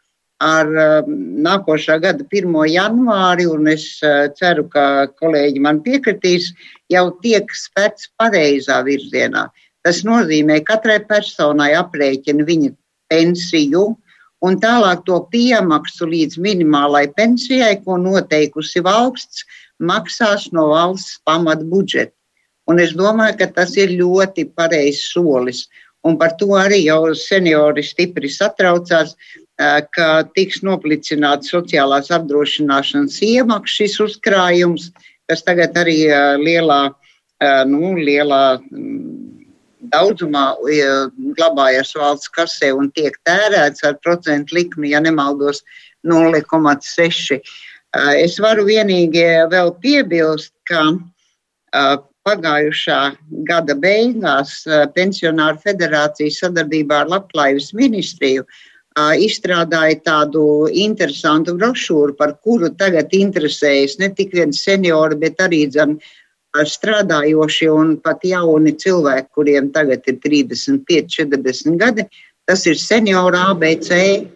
ar 0.42 0.70
um, 0.84 1.16
nākošā 1.46 2.00
gada 2.02 2.26
1. 2.26 2.54
janvāri, 2.74 3.46
un 3.50 3.70
es 3.70 3.86
uh, 4.06 4.28
ceru, 4.38 4.66
ka 4.74 5.08
kolēģi 5.22 5.62
man 5.62 5.82
piekritīs, 5.86 6.52
jau 6.90 7.10
tiek 7.24 7.52
spērts 7.54 8.10
pareizā 8.20 8.82
virzienā. 8.88 9.48
Tas 9.86 10.04
nozīmē, 10.06 10.60
ka 10.66 10.78
katrai 10.78 11.00
personai 11.06 11.72
aprēķina 11.78 12.46
viņa 12.48 12.72
pensiju 13.12 13.86
un 14.42 14.58
tālāk 14.62 15.04
to 15.06 15.20
piemaksu 15.34 16.10
līdz 16.10 16.40
minimālai 16.42 17.06
pensijai, 17.18 17.76
ko 17.86 17.98
noteikusi 18.02 18.82
valsts, 18.86 19.46
maksās 19.82 20.50
no 20.56 20.72
valsts 20.74 21.20
pamata 21.26 21.66
budžeta. 21.68 22.14
Un 22.70 22.80
es 22.80 22.94
domāju, 22.98 23.38
ka 23.42 23.50
tas 23.58 23.74
ir 23.78 23.94
ļoti 23.98 24.48
pareizs 24.56 25.12
solis. 25.14 25.66
Un 26.06 26.18
par 26.18 26.34
to 26.38 26.54
arī 26.58 26.84
jau 26.88 27.14
seniori 27.18 27.84
stipri 27.86 28.30
satraucās, 28.30 29.14
ka 29.96 30.08
tiks 30.36 30.62
noplicināts 30.66 31.52
sociālās 31.54 32.12
apdrošināšanas 32.14 33.20
iemaksas 33.26 33.78
šis 33.78 34.00
uzkrājums, 34.08 34.90
kas 35.30 35.44
tagad 35.48 35.78
arī 35.78 36.00
lielā, 36.42 36.82
nu, 37.70 37.94
lielā 37.98 38.44
daudzumā 39.92 40.46
glabājas 41.38 41.94
valsts 41.98 42.32
kasē 42.36 42.72
un 42.78 42.92
tiek 42.96 43.18
tērēts 43.28 43.84
ar 43.88 43.98
procentu 44.06 44.56
likmi, 44.60 44.92
ja 44.94 45.02
nemaldos, 45.02 45.64
0,6. 46.08 47.42
Es 48.18 48.40
varu 48.40 48.66
vienīgi 48.66 49.26
vēl 49.52 49.74
piebilst, 49.84 50.54
ka 50.70 50.82
pagājušā 52.28 53.00
gada 53.50 53.76
beigās 53.76 54.62
Pensionāru 54.96 55.62
federācija 55.64 56.34
sadarbībā 56.38 57.04
ar 57.04 57.12
Labklājības 57.16 57.72
ministriju 57.78 58.46
izstrādāja 58.98 60.02
tādu 60.04 60.68
interesantu 60.68 61.56
brošūru, 61.56 62.18
par 62.18 62.36
kuru 62.44 62.70
tagad 62.76 63.14
interesējas 63.14 64.00
ne 64.00 64.10
tikai 64.10 64.52
seniori, 64.52 65.16
bet 65.16 65.40
arī 65.40 65.68
dzen, 65.70 66.00
strādājošie 66.52 67.72
un 67.72 67.98
pat 68.04 68.20
jauni 68.24 68.76
cilvēki, 68.76 69.30
kuriem 69.34 69.72
tagad 69.72 70.04
ir 70.08 70.20
35, 70.20 71.08
40 71.08 71.78
gadi. 71.80 72.04
Tas 72.46 72.66
ir 72.68 72.76
seniora 72.76 73.52
ABC, 73.54 74.28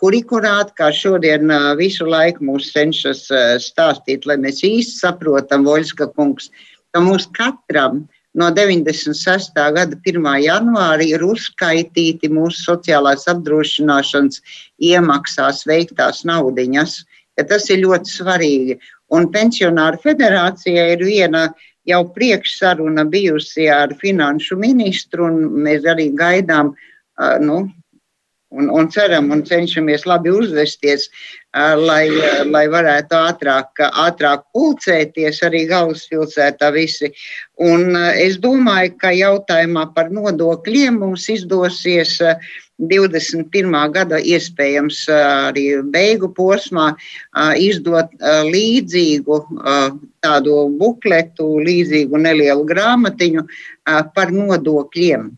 kurikurāt, 0.00 0.74
kā 0.76 0.90
šodien 0.92 1.48
visu 1.78 2.04
laiku 2.04 2.44
mūs 2.44 2.72
cenšas 2.74 3.28
stāstīt, 3.64 4.26
lai 4.26 4.36
mēs 4.36 4.60
īsti 4.66 5.00
saprotam, 5.00 5.64
Voļska 5.64 6.10
kungs, 6.12 6.50
ka 6.92 7.00
mums 7.00 7.26
katram 7.32 8.08
no 8.34 8.50
96. 8.54 9.52
gada 9.74 9.96
1. 9.96 10.28
janvāra 10.44 11.06
ir 11.06 11.24
uzskaitīti 11.26 12.30
mūsu 12.30 12.62
sociālās 12.68 13.26
apdrošināšanas 13.30 14.42
iemaksās 14.90 15.64
veiktās 15.66 16.22
naudiņas. 16.28 17.00
Tas 17.48 17.70
ir 17.72 17.82
ļoti 17.86 18.12
svarīgi. 18.12 18.78
Un 19.16 19.30
pensionāru 19.32 19.98
federācija 20.02 20.86
ir 20.92 21.02
viena 21.02 21.48
jau 21.88 22.04
priekšsaruna 22.14 23.06
bijusi 23.10 23.66
ar 23.72 23.94
finanšu 23.98 24.58
ministru, 24.60 25.26
un 25.26 25.62
mēs 25.64 25.86
arī 25.88 26.10
gaidām, 26.14 26.74
nu, 27.40 27.62
un, 28.50 28.68
un 28.70 28.90
ceram 28.92 29.30
un 29.34 29.42
cenšamies 29.46 30.06
labi 30.06 30.32
uzvesties, 30.34 31.08
lai, 31.54 32.06
lai 32.46 32.66
varētu 32.70 33.16
ātrāk, 33.16 33.82
ātrāk 33.90 34.44
pulcēties 34.54 35.42
arī 35.42 35.66
galvaspilsētā 35.66 36.70
visi. 36.72 37.10
Un 37.58 37.96
es 37.96 38.38
domāju, 38.38 38.94
ka 38.98 39.10
jautājumā 39.10 39.90
par 39.94 40.10
nodokļiem 40.10 41.00
mums 41.02 41.28
izdosies 41.28 42.20
21. 42.80 43.74
gada 43.92 44.20
iespējams 44.22 45.02
arī 45.12 45.66
beigu 45.82 46.30
posmā 46.32 46.94
izdot 47.58 48.14
līdzīgu 48.46 49.40
tādu 50.24 50.56
bukletu, 50.78 51.58
līdzīgu 51.66 52.16
nelielu 52.16 52.64
grāmatiņu 52.64 53.44
par 54.14 54.32
nodokļiem. 54.32 55.28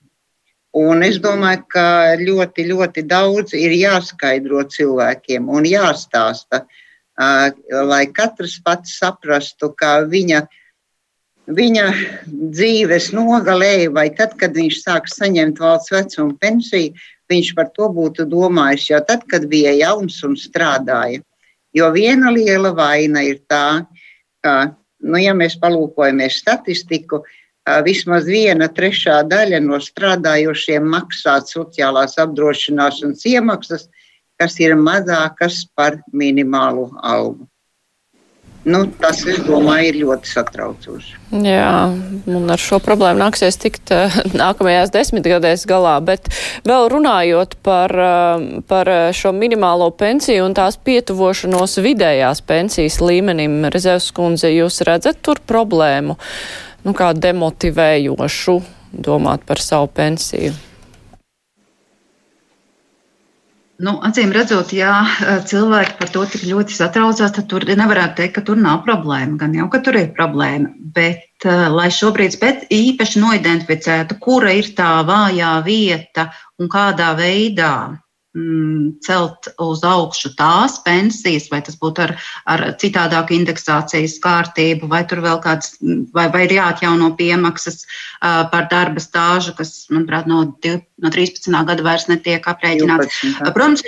Un 0.72 1.02
es 1.04 1.18
domāju, 1.20 1.66
ka 1.68 2.16
ļoti, 2.16 2.64
ļoti 2.70 3.02
daudz 3.04 3.52
ir 3.52 3.74
jāskaidro 3.76 4.62
cilvēkiem 4.72 5.50
un 5.52 5.66
jāstāsta, 5.68 6.62
lai 7.92 8.06
katrs 8.16 8.54
pats 8.64 8.94
saprastu, 8.96 9.68
ka 9.76 9.98
viņa, 10.08 10.40
viņa 11.52 11.84
dzīves 12.56 13.10
nogalē, 13.12 13.90
vai 13.92 14.06
tad, 14.16 14.32
kad 14.40 14.56
viņš 14.56 14.78
sāk 14.80 15.12
saņemt 15.12 15.60
valsts 15.60 15.92
vecuma 15.92 16.38
pensiju, 16.40 16.96
viņš 17.28 17.52
par 17.58 17.68
to 17.76 17.90
būtu 17.92 18.24
domājis 18.32 18.88
jau 18.94 19.02
tad, 19.04 19.28
kad 19.28 19.44
bija 19.52 19.76
jauns 19.76 20.22
un 20.24 20.40
strādāja. 20.40 21.20
Jo 21.76 21.92
viena 21.92 22.32
liela 22.32 22.72
vaina 22.72 23.20
ir 23.28 23.44
tā, 23.44 23.84
ka, 24.40 24.56
nu, 25.04 25.20
ja 25.20 25.36
mēs 25.36 25.60
palūkojamies 25.60 26.40
statistiku, 26.40 27.20
uh, 27.20 27.38
vismaz 27.86 28.26
viena 28.26 28.68
trešā 28.68 29.22
daļa 29.30 29.60
no 29.62 29.78
strādājošiem 29.82 30.88
maksā 30.94 31.38
sociālās 31.46 32.18
apdrošināšanas 32.18 33.24
iemaksas, 33.34 33.88
kas 34.40 34.58
ir 34.60 34.74
mazākas 34.74 35.64
par 35.76 36.00
minimālu 36.12 36.90
algu. 37.02 37.46
Nu, 38.62 38.84
tas, 38.86 39.24
es 39.26 39.40
domāju, 39.42 39.88
ir 39.90 39.96
ļoti 40.04 40.28
satraucoši. 40.30 41.16
Jā, 41.42 41.88
un 42.30 42.52
ar 42.54 42.62
šo 42.62 42.78
problēmu 42.82 43.18
nāksies 43.24 43.58
tikt 43.58 43.90
nākamajās 44.42 44.92
desmitgadēs 44.94 45.64
galā, 45.66 45.96
bet 46.06 46.30
vēl 46.68 46.86
runājot 46.92 47.56
par, 47.66 47.94
par 48.70 48.92
šo 49.18 49.34
minimālo 49.34 49.90
pensiju 49.98 50.46
un 50.46 50.54
tās 50.54 50.78
pietuvošanos 50.78 51.80
vidējās 51.82 52.44
pensijas 52.46 53.00
līmenim, 53.02 53.64
Rezevs 53.74 54.12
kundze, 54.14 54.52
jūs 54.54 54.78
redzat 54.86 55.18
tur 55.26 55.42
problēmu? 55.42 56.18
Nu, 56.84 56.94
kā 56.96 57.12
demotivējošu 57.16 58.58
domāt 58.92 59.46
par 59.48 59.62
savu 59.62 59.88
pensiju? 59.92 60.52
Nu, 63.82 63.96
acīm 64.06 64.30
redzot, 64.30 64.70
ja 64.76 64.92
cilvēki 65.50 65.96
par 65.98 66.10
to 66.14 66.22
tik 66.30 66.44
ļoti 66.46 66.76
satraucās, 66.76 67.32
tad 67.34 67.48
tur 67.50 67.64
nevarētu 67.66 68.20
teikt, 68.20 68.34
ka 68.36 68.44
tur 68.46 68.60
nav 68.60 68.84
problēma. 68.86 69.34
Gan 69.40 69.56
jau, 69.58 69.66
ka 69.72 69.80
tur 69.82 69.98
ir 69.98 70.12
problēma. 70.14 70.70
Bet, 70.94 71.42
lai 71.48 71.88
šobrīd 71.90 72.36
īpaši 72.70 73.22
noidentificētu, 73.24 74.20
kura 74.22 74.52
ir 74.54 74.70
tā 74.78 74.92
vājā 75.08 75.56
vieta 75.66 76.28
un 76.62 76.70
kādā 76.70 77.10
veidā 77.18 77.72
celt 79.04 79.50
uz 79.60 79.82
augšu 79.84 80.32
tās 80.38 80.78
pensijas, 80.86 81.50
vai 81.52 81.60
tas 81.64 81.76
būtu 81.76 82.04
ar, 82.06 82.14
ar 82.48 82.64
citādāku 82.80 83.36
indeksācijas 83.36 84.16
kārtību, 84.24 84.88
vai 84.88 85.02
tur 85.08 85.20
vēl 85.20 85.40
kāds, 85.44 85.74
vai, 86.16 86.30
vai 86.32 86.46
ir 86.46 86.56
jāatjauno 86.56 87.12
piemaksas 87.18 87.82
uh, 87.84 88.48
par 88.52 88.70
darba 88.72 89.04
stāžu, 89.04 89.52
kas, 89.58 89.74
manuprāt, 89.92 90.30
no, 90.30 90.46
no 90.56 91.12
13. 91.12 91.52
gada 91.52 91.84
vairs 91.84 92.08
netiek 92.08 92.48
aprēķināts. 92.48 93.20
Protams, 93.52 93.84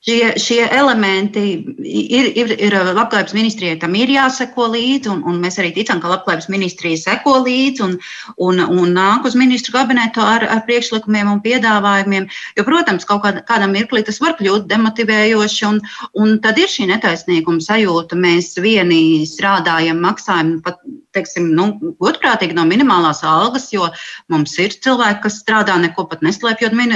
Šie, 0.00 0.30
šie 0.40 0.62
elementi 0.72 1.40
ir, 1.84 2.28
ir, 2.32 2.52
ir 2.56 2.74
labklājības 2.96 3.34
ministrijai 3.36 3.76
tam 3.82 3.92
ir 3.98 4.08
jāseko 4.08 4.70
līdzi, 4.72 5.10
un, 5.12 5.18
un 5.28 5.42
mēs 5.42 5.58
arī 5.60 5.74
ticam, 5.76 6.00
ka 6.00 6.08
labklājības 6.08 6.48
ministrija 6.48 6.96
seko 7.02 7.34
līdzi 7.44 7.84
un, 7.84 7.98
un, 8.46 8.62
un 8.64 8.94
nāk 8.96 9.28
uz 9.28 9.36
ministru 9.36 9.74
kabinetu 9.74 10.24
ar, 10.24 10.46
ar 10.48 10.62
priekšlikumiem 10.64 11.28
un 11.34 11.42
piedāvājumiem. 11.44 12.30
Jo, 12.56 12.64
protams, 12.64 13.04
kaut 13.10 13.20
kādā, 13.26 13.44
kādā 13.44 13.68
mirklī 13.68 14.00
tas 14.06 14.22
var 14.24 14.38
kļūt 14.40 14.64
demotivējoši, 14.72 15.68
un, 15.68 15.82
un 16.16 16.32
tad 16.40 16.56
ir 16.64 16.72
šī 16.72 16.88
netaisnīguma 16.94 17.60
sajūta. 17.68 18.16
Mēs 18.24 18.54
vieni 18.64 19.28
strādājam, 19.28 20.00
maksājam 20.00 20.56
pat, 20.64 20.80
teiksim, 21.16 21.48
nu, 21.56 21.66
godprātīgi 22.02 22.56
no 22.56 22.64
minimālās 22.68 23.22
algas, 23.26 23.68
jo 23.74 23.88
mums 24.32 24.56
ir 24.62 24.74
cilvēki, 24.84 25.22
kas 25.24 25.40
strādā 25.42 25.76
neko 25.82 26.06
pat 26.10 26.24
neslēpjot 26.26 26.76
min, 26.76 26.94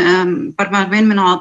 par, 0.59 0.71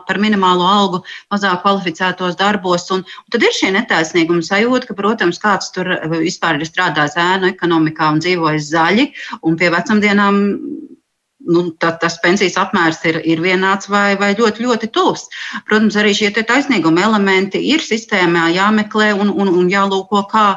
par 0.08 0.22
minimālo 0.22 0.68
algu 0.68 1.04
mazāk 1.34 1.62
kvalificētos 1.66 2.40
darbos. 2.40 2.88
Un, 2.96 3.04
un 3.04 3.36
tad 3.36 3.46
ir 3.46 3.54
šī 3.56 3.74
netaisnīguma 3.78 4.46
sajūta, 4.46 4.90
ka, 4.90 4.98
protams, 4.98 5.42
kāds 5.44 5.74
tur 5.76 5.92
vispār 6.16 6.60
ir 6.60 6.70
strādājis 6.70 7.20
ēnu 7.22 7.54
ekonomikā 7.54 8.14
un 8.16 8.24
dzīvojis 8.24 8.72
zaļi, 8.74 9.12
un 9.44 9.60
pie 9.60 9.72
vecumdienām 9.74 10.42
nu, 11.46 11.64
tad 11.80 12.00
tas 12.02 12.16
pensijas 12.24 12.56
apmērs 12.60 13.02
ir, 13.10 13.20
ir 13.28 13.42
vienāds 13.44 13.90
vai, 13.92 14.16
vai 14.20 14.32
ļoti, 14.38 14.64
ļoti 14.64 14.90
tuvs. 14.96 15.26
Protams, 15.68 15.98
arī 16.00 16.14
šie 16.16 16.32
taisnīguma 16.36 17.04
elementi 17.08 17.62
ir 17.74 17.84
sistēmā 17.84 18.50
jāmeklē 18.56 19.12
un, 19.18 19.32
un, 19.32 19.52
un 19.52 19.70
jālūko, 19.72 20.24
kā, 20.32 20.48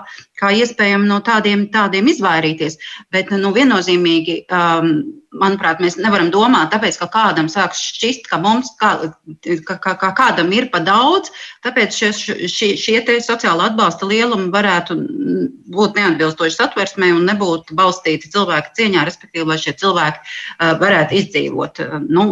kā 0.40 0.52
iespējami 0.56 1.08
no 1.08 1.20
tādiem, 1.24 1.66
tādiem 1.72 2.10
izvairīties. 2.12 2.80
Bet 3.14 3.32
nu, 3.34 3.52
viennozīmīgi. 3.56 4.42
Um, 4.52 4.98
manuprāt, 5.36 5.80
mēs 5.82 5.96
nevaram 6.00 6.30
domāt, 6.32 6.70
tāpēc, 6.72 6.98
ka 7.00 7.08
kādam 7.12 7.48
sāks 7.52 7.82
šķist, 7.90 8.28
ka 8.30 8.38
mums 8.40 8.70
kā, 8.80 8.92
ka, 9.68 9.76
ka, 9.82 9.94
ka 10.00 10.10
kādam 10.16 10.52
ir 10.54 10.68
pa 10.72 10.80
daudz, 10.84 11.32
tāpēc 11.66 11.98
šie, 11.98 12.10
šie, 12.48 12.70
šie 12.80 13.02
sociāla 13.24 13.70
atbalsta 13.70 14.08
lielumi 14.08 14.48
varētu 14.54 14.96
būt 15.76 15.98
neatbilstoši 15.98 16.56
satversmē 16.56 17.12
un 17.16 17.26
nebūt 17.28 17.74
balstīti 17.76 18.32
cilvēka 18.32 18.72
cieņā, 18.78 19.04
respektīvi, 19.08 19.48
lai 19.50 19.58
šie 19.60 19.76
cilvēki 19.82 20.22
uh, 20.22 20.72
varētu 20.80 21.20
izdzīvot. 21.20 21.84
Nu, 22.08 22.26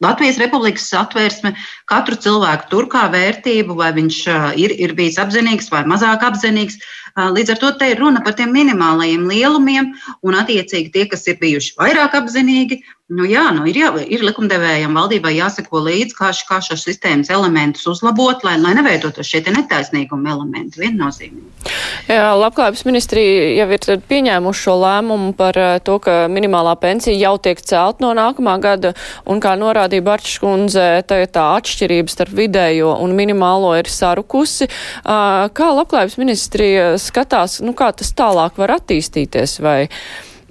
Latvijas 0.00 0.38
Republikas 0.40 0.88
satvērsme 0.88 1.52
katru 1.90 2.16
cilvēku 2.16 2.70
tur 2.70 2.88
kā 2.92 3.04
vērtību, 3.12 3.76
vai 3.76 3.90
viņš 3.98 4.20
ir, 4.60 4.72
ir 4.86 4.94
bijis 4.96 5.20
apzinīgs 5.20 5.68
vai 5.72 5.84
mazāk 5.88 6.24
apzinīgs, 6.30 6.80
Līdz 7.18 7.50
ar 7.54 7.58
to 7.58 7.70
te 7.78 7.90
ir 7.90 7.98
runa 7.98 8.22
par 8.22 8.36
tiem 8.38 8.52
minimālajiem 8.54 9.26
lielumiem, 9.26 9.90
un 10.22 10.36
attiecīgi 10.38 10.92
tie, 10.94 11.06
kas 11.10 11.26
ir 11.26 11.40
bijuši 11.40 11.74
vairāk 11.80 12.14
apzinīgi, 12.14 12.80
Nu, 13.10 13.24
jā, 13.26 13.42
nu 13.50 13.64
ir, 13.66 13.74
jā, 13.74 13.88
ir 14.06 14.22
likumdevējiem, 14.22 14.94
valdībai 14.94 15.32
jāseko 15.34 15.80
līdzi, 15.82 16.14
kā, 16.14 16.28
kā 16.46 16.60
šos 16.62 16.84
sistēmas 16.86 17.30
elementus 17.34 17.88
uzlabot, 17.90 18.44
lai, 18.46 18.52
lai 18.62 18.76
neveidotos 18.78 19.26
šie 19.26 19.40
netaisnīguma 19.48 20.30
elementi 20.30 20.78
viennozīmīgi. 20.78 21.72
Jā, 22.06 22.28
labklājības 22.38 22.84
ministrija 22.86 23.48
jau 23.58 23.66
ir 23.74 24.04
pieņēmuši 24.12 24.62
šo 24.62 24.76
lēmumu 24.84 25.34
par 25.34 25.58
to, 25.82 25.98
ka 26.04 26.14
minimālā 26.30 26.76
pensija 26.78 27.18
jau 27.18 27.34
tiek 27.42 27.58
celt 27.66 27.98
no 27.98 28.12
nākamā 28.14 28.54
gada, 28.62 28.94
un 29.26 29.42
kā 29.42 29.56
norādīja 29.58 30.06
Barčs 30.06 30.38
kundze, 30.38 30.86
tā, 31.10 31.18
tā 31.26 31.48
atšķirības 31.58 32.14
starp 32.14 32.38
vidējo 32.38 32.94
un 33.02 33.18
minimālo 33.18 33.74
ir 33.80 33.90
sarukusi. 33.90 34.70
Kā 35.02 35.74
labklājības 35.80 36.18
ministrija 36.22 36.88
skatās, 37.02 37.58
nu, 37.66 37.74
kā 37.74 37.90
tas 37.90 38.14
tālāk 38.14 38.62
var 38.62 38.78
attīstīties? 38.78 39.58
Vai, 39.66 39.80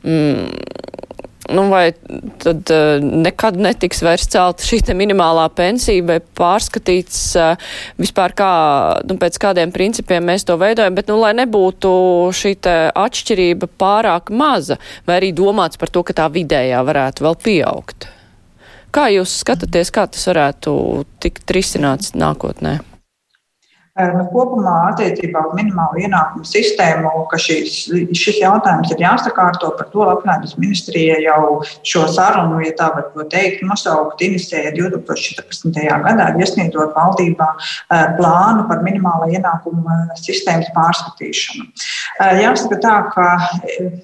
mm, 0.04 0.90
nu, 1.54 1.66
vai 1.72 1.92
tad 2.42 2.72
uh, 2.74 3.00
nekad 3.02 3.58
netiks 3.60 4.04
vairs 4.06 4.28
celta 4.32 4.66
šī 4.66 4.82
minimālā 4.98 5.48
pensija 5.56 6.06
vai 6.06 6.20
pārskatīts 6.20 7.22
uh, 7.40 7.72
vispār 8.00 8.36
kā, 8.38 8.52
nu, 9.10 9.18
pēc 9.22 9.40
kādiem 9.42 9.74
principiem 9.76 10.26
mēs 10.30 10.48
to 10.48 10.58
veidojam, 10.62 10.96
bet, 10.98 11.10
nu, 11.12 11.20
lai 11.22 11.34
nebūtu 11.38 11.92
šī 12.36 12.56
atšķirība 12.98 13.70
pārāk 13.80 14.32
maza, 14.36 14.80
vai 15.08 15.20
arī 15.20 15.34
domāts 15.36 15.80
par 15.80 15.92
to, 15.94 16.06
ka 16.06 16.16
tā 16.18 16.30
vidējā 16.34 16.82
varētu 16.86 17.26
vēl 17.26 17.40
pieaugt. 17.44 18.10
Kā 18.90 19.06
jūs 19.14 19.36
skatāties, 19.44 19.92
kā 19.94 20.08
tas 20.10 20.26
varētu 20.32 20.72
tikt 21.22 21.54
risināts 21.54 22.16
nākotnē? 22.18 22.80
Nu, 24.00 24.24
kopumā 24.32 24.76
attiecībā 24.94 25.42
uz 25.50 25.56
minimālo 25.58 26.00
ienākumu 26.00 26.46
sistēmu, 26.48 27.10
ka 27.32 27.40
šis, 27.42 27.82
šis 28.16 28.38
jautājums 28.40 28.94
ir 28.94 29.02
jāsakārto, 29.04 29.74
par 29.76 29.90
to 29.92 30.06
labklājības 30.08 30.56
ministrija 30.62 31.18
jau 31.20 31.58
šo 31.84 32.06
sarunu, 32.16 32.62
ja 32.64 32.72
tā 32.80 32.88
var 32.96 33.10
to 33.12 33.26
teikt, 33.32 33.66
nosaukt, 33.68 34.22
inicēja 34.24 34.72
2014. 34.78 35.82
gadā, 36.06 36.30
iesniedzot 36.40 36.96
valdībā 36.96 37.50
plānu 38.16 38.68
par 38.70 38.86
minimālo 38.86 39.28
ienākumu 39.34 39.98
sistēmas 40.22 40.72
pārskatīšanu. 40.78 41.68
Jāsaka 42.40 42.80
tā, 42.84 42.96
ka 43.12 43.28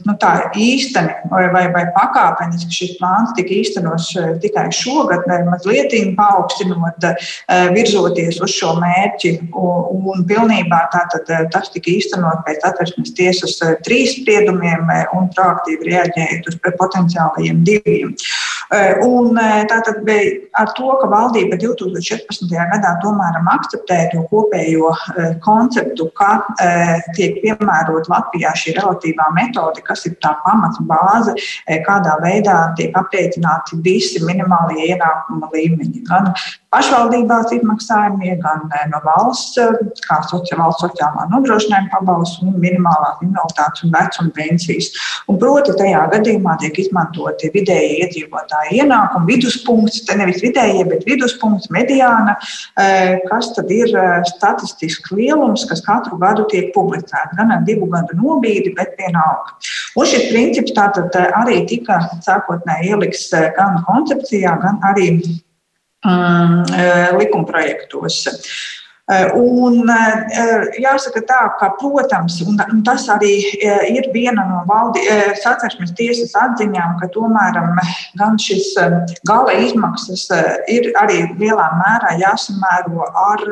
nu, 0.03 0.17
tā 0.19 0.33
īsteni 0.59 1.31
vai, 1.31 1.47
vai, 1.55 1.65
vai 1.71 1.85
pakāpeniski 1.95 2.81
šis 2.81 2.93
plāns 2.99 3.31
tika 3.39 3.55
īstenots 3.61 4.11
tikai 4.43 4.67
šogad, 4.75 5.23
mazliet 5.47 5.95
paaugstinot, 6.19 7.09
virzoties 7.71 8.43
uz 8.43 8.51
šo 8.59 8.75
mērķi 8.81 9.35
un 9.91 10.23
pilnībā 10.27 10.79
tātad, 10.93 11.29
eh, 11.29 11.45
tas 11.53 11.69
tika 11.73 11.91
īstenot 11.91 12.43
pēc 12.47 12.65
atversmes 12.67 13.13
tiesas 13.17 13.57
eh, 13.61 13.75
trīs 13.85 14.15
spriedumiem 14.19 14.89
eh, 14.93 15.05
un 15.17 15.29
proaktīvi 15.35 15.91
reaģējot 15.91 16.49
uz 16.51 16.59
potenciālajiem 16.79 17.63
diviem. 17.67 18.15
Un 19.05 19.37
tātad 19.69 20.01
ar 20.57 20.71
to, 20.77 20.87
ka 21.01 21.09
valdība 21.11 21.57
2014. 21.61 22.49
gadā 22.49 22.93
tomēr 23.03 23.37
akceptēja 23.53 24.09
to 24.13 24.23
kopējo 24.31 24.91
konceptu, 25.45 26.07
ka 26.17 26.31
tiek 27.17 27.37
piemērot 27.43 28.09
Latvijā 28.09 28.53
šī 28.57 28.75
relatīvā 28.79 29.29
metode, 29.37 29.83
kas 29.85 30.05
ir 30.09 30.15
tā 30.23 30.33
pamats 30.45 30.81
bāze, 30.89 31.35
kādā 31.85 32.17
veidā 32.23 32.57
tiek 32.79 32.95
aprēķināti 32.97 33.81
visi 33.85 34.23
minimālie 34.25 34.91
ienākuma 34.95 35.51
līmeņi. 35.53 36.01
Gan 36.09 36.31
pašvaldībās 36.73 37.53
izmaksājumie, 37.55 38.33
gan 38.41 38.65
no 38.91 39.03
valsts 39.05 39.59
kā 40.05 40.19
valsts 40.25 40.83
sociālā 40.83 41.27
nodrošinājuma 41.31 41.93
pabalsts 41.93 42.41
un 42.43 42.57
minimālās 42.57 43.21
invaliditātes 43.21 43.85
un 43.85 43.93
vecuma 43.93 44.33
pensijas. 44.35 44.91
Un 45.29 45.39
proti, 45.41 45.75
tajā 45.77 46.01
gadījumā 46.15 46.57
tiek 46.61 46.81
izmantoti 46.81 47.53
vidēji 47.53 48.01
iedzīvotāji 48.03 48.54
ienākumi, 48.73 49.35
viduspunkts, 49.35 50.03
te 50.07 50.15
nevis 50.17 50.41
vidējie, 50.43 50.83
bet 50.89 51.05
viduspunkts, 51.07 51.69
mediāna, 51.73 52.35
eh, 52.81 53.17
kas 53.29 53.51
tad 53.55 53.71
ir 53.73 53.91
eh, 53.95 54.21
statistisks 54.29 55.13
lielums, 55.15 55.65
kas 55.69 55.83
katru 55.85 56.19
gadu 56.21 56.47
tiek 56.51 56.71
publicēts. 56.75 57.35
Gan 57.37 57.53
ar 57.55 57.65
divu 57.67 57.89
gadu 57.91 58.17
nobīdi, 58.19 58.75
bet 58.77 58.95
vienalga. 58.99 59.57
Un 59.95 60.09
šis 60.09 60.29
princips 60.31 60.75
tātad 60.77 61.15
eh, 61.19 61.31
arī 61.41 61.61
tika 61.69 61.99
sākotnēji 62.25 62.93
ieliks 62.95 63.27
gan 63.57 63.81
koncepcijā, 63.87 64.55
gan 64.61 64.79
arī 64.85 65.09
um, 66.05 66.63
likumprojektos. 67.19 68.23
Eh, 69.05 69.27
un 69.37 69.83
eh, 69.85 70.63
jāsaka 70.81 71.21
tā, 71.29 71.41
ka, 71.59 71.67
protams, 71.77 72.39
un 72.41 72.79
tas 72.87 73.03
arī 73.13 73.35
eh, 73.61 73.83
ir 73.93 74.07
viena 74.15 74.47
no 74.49 74.63
valdi, 74.65 75.03
satversmes 75.43 75.93
tiesas 75.93 76.33
atziņām, 76.41 76.95
ka 76.97 77.11
tomēr 77.13 77.59
gan 78.17 78.41
šis 78.41 78.71
gala 79.29 79.53
izmaksas 79.61 80.25
ir 80.73 80.89
arī 80.97 81.21
lielā 81.37 81.69
mērā 81.83 82.17
jāsamēro 82.23 83.05
ar 83.27 83.45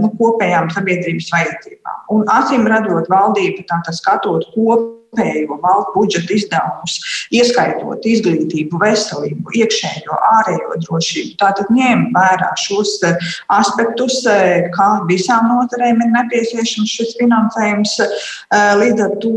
nu, 0.00 0.14
kopējām 0.16 0.72
sabiedrības 0.72 1.28
vajadzībām. 1.36 2.02
Un 2.16 2.24
acīm 2.32 2.64
redzot, 2.70 3.12
valdība 3.12 3.68
tātad 3.68 4.00
skatot 4.00 4.48
kopā 4.56 5.03
kopējo 5.14 5.58
valsts 5.62 5.94
budžeta 5.94 6.34
izdevumus, 6.34 6.98
ieskaitot 7.34 8.04
izglītību, 8.04 8.78
veselību, 8.80 9.54
iekšējo, 9.54 10.18
ārējo 10.38 10.78
drošību. 10.84 11.36
Tātad 11.40 11.70
ņēma 11.74 12.10
vērā 12.14 12.50
šos 12.60 12.96
eh, 13.06 13.16
aspektus, 13.54 14.24
eh, 14.26 14.68
kā 14.74 15.04
visām 15.08 15.48
nozarēm 15.52 16.02
ir 16.02 16.12
nepieciešams 16.14 16.90
šis 16.90 17.14
finansējums. 17.20 17.96
Eh, 18.00 18.74
līdz 18.80 19.04
ar 19.06 19.16
to 19.22 19.32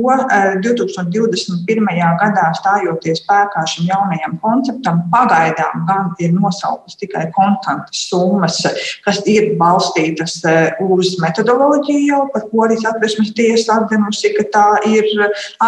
2021. 0.63 2.17
gadā 2.21 2.47
stājoties 2.57 3.23
spēkā 3.23 3.65
šim 3.67 3.87
jaunajam 3.91 4.37
konceptam, 4.41 5.03
pagaidām 5.13 5.85
gan 5.87 6.13
ir 6.19 6.33
nosauktas 6.35 6.97
tikai 6.99 7.27
konstantas 7.35 8.07
summas, 8.09 8.61
kas 9.05 9.21
ir 9.29 9.55
balstītas 9.59 10.39
uz 10.83 11.15
metodoloģiju, 11.21 12.21
par 12.33 12.45
ko 12.51 12.65
arī 12.67 12.77
satversmes 12.79 13.33
tiesa 13.37 13.79
atzinusi, 13.81 14.33
ka 14.37 14.45
tā 14.53 14.67
ir 14.89 15.07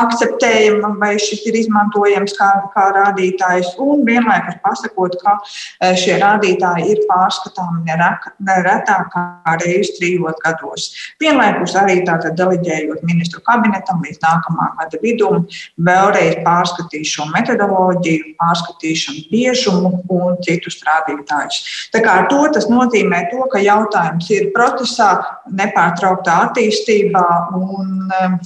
akceptējama 0.03 0.93
vai 1.01 1.13
šis 1.21 1.45
ir 1.49 1.57
izmantojams 1.61 2.35
kā, 2.37 2.49
kā 2.73 2.85
rādītājs, 2.95 3.73
un 3.83 4.03
vienlaikus 4.07 4.59
pasakot, 4.63 5.17
ka 5.21 5.35
e, 5.39 5.93
šie 5.99 6.17
rādītāji 6.21 6.93
ir 6.93 7.03
pārskatāmi 7.09 7.85
neretāk 7.87 9.09
kā 9.13 9.55
reizes 9.63 9.95
trijos 9.97 10.39
gados. 10.43 10.89
Vienlaikus 11.21 11.75
arī 11.79 11.99
tātad 12.07 12.37
deleģējot 12.39 13.03
ministru 13.07 13.43
kabinetam 13.45 14.03
līdz 14.05 14.21
nākamā 14.23 14.69
gada 14.79 15.01
vidum, 15.03 15.45
vēlreiz 15.89 16.39
pārskatīt 16.45 17.07
šo 17.09 17.27
metodoloģiju, 17.33 18.33
pārskatīšanu 18.39 19.25
biežumu 19.31 19.93
un 20.19 20.39
citus 20.45 20.79
rādītājus. 20.87 21.61
Tā 21.93 22.03
kā 22.05 22.21
to 22.31 22.41
tas 22.55 22.69
nozīmē 22.71 23.25
to, 23.33 23.43
ka 23.51 23.61
jautājums 23.63 24.29
ir 24.35 24.49
procesā, 24.55 25.11
nepārtrauktā 25.59 26.39
attīstībā 26.47 27.27
un 27.57 28.11
um, 28.21 28.39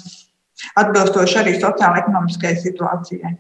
atbilstoši 0.80 1.42
arī 1.44 1.58
sociāla-ekonomiskajai 1.62 2.62
situācijai. 2.68 3.34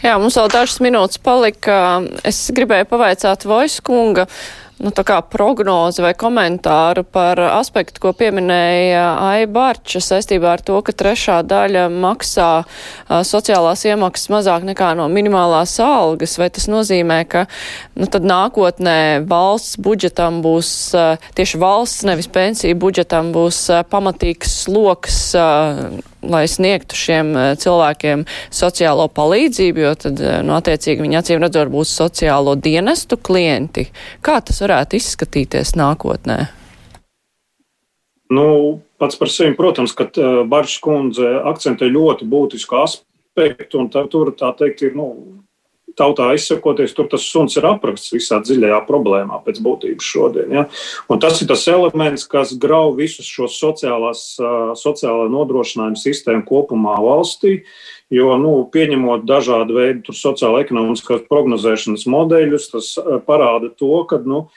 Jā, 0.00 0.16
mums 0.16 0.38
vēl 0.40 0.48
dažas 0.52 0.80
minūtes 0.82 1.20
palika. 1.22 1.76
Es 2.26 2.48
gribēju 2.56 2.88
pavaicāt 2.90 3.44
Voiskunga 3.48 4.26
nu, 4.80 4.90
prognozi 5.30 6.00
vai 6.02 6.12
komentāru 6.16 7.04
par 7.04 7.40
aspektu, 7.52 8.00
ko 8.00 8.12
pieminēja 8.16 9.02
Aibarča 9.28 10.00
saistībā 10.00 10.54
ar 10.56 10.64
to, 10.64 10.78
ka 10.84 10.94
trešā 10.96 11.40
daļa 11.44 11.86
maksā 11.92 12.48
sociālās 13.28 13.84
iemaksas 13.84 14.30
mazāk 14.32 14.64
nekā 14.70 14.94
no 14.96 15.08
minimālās 15.12 15.76
algas. 15.84 16.38
Vai 16.40 16.48
tas 16.48 16.68
nozīmē, 16.72 17.22
ka 17.28 17.44
nu, 18.00 18.08
tad 18.08 18.24
nākotnē 18.24 19.26
valsts 19.28 19.76
budžetam 19.76 20.40
būs, 20.44 20.94
tieši 21.36 21.60
valsts, 21.60 22.06
nevis 22.08 22.30
pensiju 22.32 22.80
budžetam 22.80 23.34
būs 23.36 23.66
pamatīgs 23.92 24.62
sloks 24.64 25.20
lai 26.22 26.44
sniegtu 26.48 26.96
šiem 26.98 27.32
eh, 27.36 27.50
cilvēkiem 27.60 28.24
sociālo 28.54 29.08
palīdzību, 29.16 29.84
jo 29.84 29.92
tad, 30.04 30.20
eh, 30.20 30.40
nu, 30.46 30.54
attiecīgi, 30.58 31.04
viņi 31.04 31.20
acīm 31.20 31.42
redzot 31.44 31.72
būs 31.72 31.92
sociālo 31.96 32.56
dienestu 32.56 33.16
klienti. 33.16 33.88
Kā 34.24 34.40
tas 34.44 34.60
varētu 34.64 35.00
izskatīties 35.00 35.74
nākotnē? 35.80 36.40
Nu, 38.30 38.46
pats 39.00 39.18
par 39.18 39.30
sevi, 39.32 39.56
protams, 39.58 39.94
ka 39.96 40.06
eh, 40.10 40.42
Baršs 40.46 40.80
kundze 40.84 41.30
akcentē 41.50 41.90
ļoti 41.90 42.28
būtisku 42.30 42.78
aspektu, 42.82 43.80
un 43.80 43.90
tā, 43.92 44.04
tur, 44.10 44.34
tā 44.38 44.52
teikt, 44.58 44.84
ir, 44.86 44.98
nu, 44.98 45.12
tautā 46.00 46.30
izsakoties, 46.36 46.94
tur 46.96 47.10
tas 47.12 47.26
suns 47.28 47.54
ir 47.60 47.68
apraksts 47.68 48.14
visā 48.16 48.40
dziļajā 48.42 48.80
problēmā 48.88 49.42
pēc 49.44 49.60
būtības 49.64 50.10
šodien. 50.14 50.56
Ja? 50.56 50.66
Un 51.12 51.22
tas 51.22 51.40
ir 51.42 51.50
tas 51.50 51.66
elements, 51.70 52.26
kas 52.30 52.56
grauj 52.60 52.96
visus 52.98 53.28
šos 53.28 53.60
sociālās, 53.60 54.24
sociālā 54.80 55.28
nodrošinājuma 55.32 56.00
sistēmu 56.00 56.46
kopumā 56.48 56.96
valstī. 57.04 57.60
Jo, 58.10 58.32
nu, 58.42 58.56
pieņemot 58.74 59.22
dažādu 59.22 59.76
veidu 59.76 60.14
sociālo-ekonomiskās 60.18 61.28
prognozēšanas 61.30 62.08
modeļus, 62.10 62.64
tas 62.72 62.88
parāda 63.22 63.70
to, 63.78 64.00
ka 64.10 64.18
nu, 64.26 64.48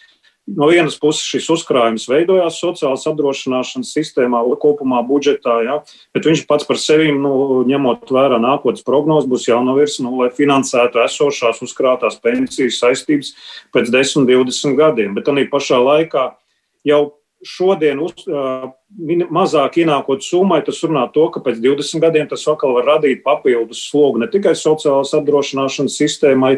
no 0.47 0.67
vienas 0.67 0.97
puses 0.99 1.23
šis 1.23 1.47
uzkrājums 1.53 2.05
veidojās 2.11 2.59
sociālās 2.59 3.05
apdrošināšanas 3.09 3.93
sistēmā, 3.95 4.41
kopumā 4.61 5.01
budžetā, 5.07 5.55
ja, 5.65 5.79
bet 6.15 6.27
viņš 6.27 6.45
pats 6.49 6.67
par 6.67 6.79
sevi, 6.81 7.11
nu, 7.15 7.63
ņemot 7.69 8.11
vērā 8.11 8.39
nākotnes 8.43 8.85
prognozes, 8.85 9.29
būs 9.31 9.47
jānovirs, 9.49 9.99
nu, 10.03 10.15
lai 10.19 10.29
finansētu 10.35 11.03
esošās 11.05 11.63
uzkrātās 11.65 12.19
pensijas 12.23 12.81
saistības 12.83 13.33
pēc 13.75 13.91
10, 13.93 14.27
20 14.29 14.79
gadiem. 14.79 15.13
Bet 15.17 15.31
arī 15.31 15.47
pašā 15.51 15.79
laikā 15.79 16.31
jau 16.87 17.03
šodien 17.43 17.99
uz, 18.03 18.23
uh, 18.27 18.71
mazāk 19.33 19.81
ienākot 19.83 20.23
summai, 20.23 20.61
tas 20.65 20.79
runā 20.85 21.05
to, 21.13 21.27
ka 21.33 21.41
pēc 21.43 21.59
20 21.63 22.03
gadiem 22.03 22.29
tas 22.31 22.45
atkal 22.47 22.75
var 22.77 22.87
radīt 22.95 23.23
papildus 23.25 23.83
slogu 23.89 24.21
ne 24.21 24.29
tikai 24.31 24.55
sociālās 24.55 25.11
apdrošināšanas 25.17 25.97
sistēmai, 25.99 26.55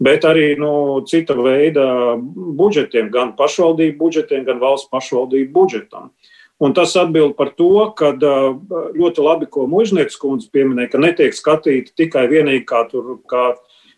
bet 0.00 0.24
arī 0.24 0.54
nu, 0.58 1.00
cita 1.06 1.36
veida 1.36 2.16
budžetiem, 2.18 3.10
gan 3.12 3.34
pašvaldību 3.38 3.98
budžetiem, 4.00 4.44
gan 4.48 4.60
valsts 4.62 4.90
pašvaldību 4.92 5.52
budžetam. 5.54 6.10
Un 6.60 6.74
tas 6.76 6.92
atbild 7.00 7.38
par 7.38 7.54
to, 7.56 7.88
ka 7.96 8.12
ļoti 8.20 9.22
labi, 9.24 9.48
ko 9.48 9.64
Mužnieks 9.68 10.18
kundze 10.20 10.50
pieminēja, 10.52 10.90
ka 10.92 11.00
netiek 11.00 11.36
skatīta 11.36 11.94
tikai 11.96 12.26
vienīgi 12.28 12.66
kā, 12.68 12.82
tur, 12.90 13.14
kā 13.30 13.54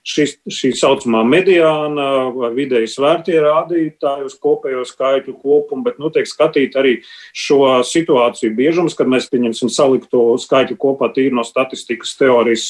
šis, 0.07 0.35
šī 0.51 0.73
saucamā 0.79 1.23
mediāna 1.27 2.07
vai 2.35 2.51
vidēji 2.57 2.91
svērtie 2.91 3.39
rādītāji 3.43 4.27
uz 4.27 4.35
kopējo 4.43 4.83
skaitļu 4.89 5.37
kopumu, 5.39 5.85
bet 5.87 6.01
nu, 6.03 6.11
tiek 6.15 6.27
skatīt 6.29 6.77
arī 6.79 6.97
šo 7.35 7.81
situāciju 7.87 8.55
biežums, 8.59 8.97
kad 8.99 9.11
mēs 9.11 9.29
pieņemsim 9.33 9.71
salikto 9.73 10.25
skaitļu 10.43 10.79
kopā 10.83 11.13
tīri 11.15 11.35
no 11.37 11.47
statistikas 11.47 12.17
teorijas 12.19 12.67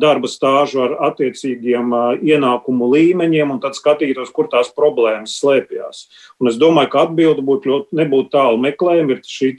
darba 0.00 0.30
stāžu 0.30 0.82
ar 0.86 0.94
attiecīgiem 1.10 1.92
ienākumu 2.24 2.88
līmeņiem 2.94 3.52
un 3.52 3.60
tad 3.62 3.76
skatītos, 3.76 4.32
kur 4.32 4.48
tās 4.52 4.72
problēmas 4.72 5.36
slēpjas. 5.40 6.06
Un 6.40 6.48
es 6.48 6.56
domāju, 6.60 6.92
ka 6.94 7.04
atbilde 7.06 7.44
būtu 7.44 7.72
ļoti 7.72 8.00
nebūtu 8.00 8.32
tālu 8.32 8.60
meklējuma. 8.62 9.18
Ir 9.18 9.20
šī 9.26 9.50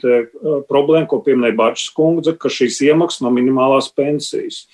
problēma, 0.70 1.06
ko 1.10 1.20
pieminēja 1.24 1.58
Bāčs 1.58 1.86
kundze, 1.94 2.34
ka 2.34 2.50
šīs 2.50 2.80
iemaksas 2.88 3.22
no 3.24 3.32
minimālās 3.34 3.92
pensijas. 3.94 4.64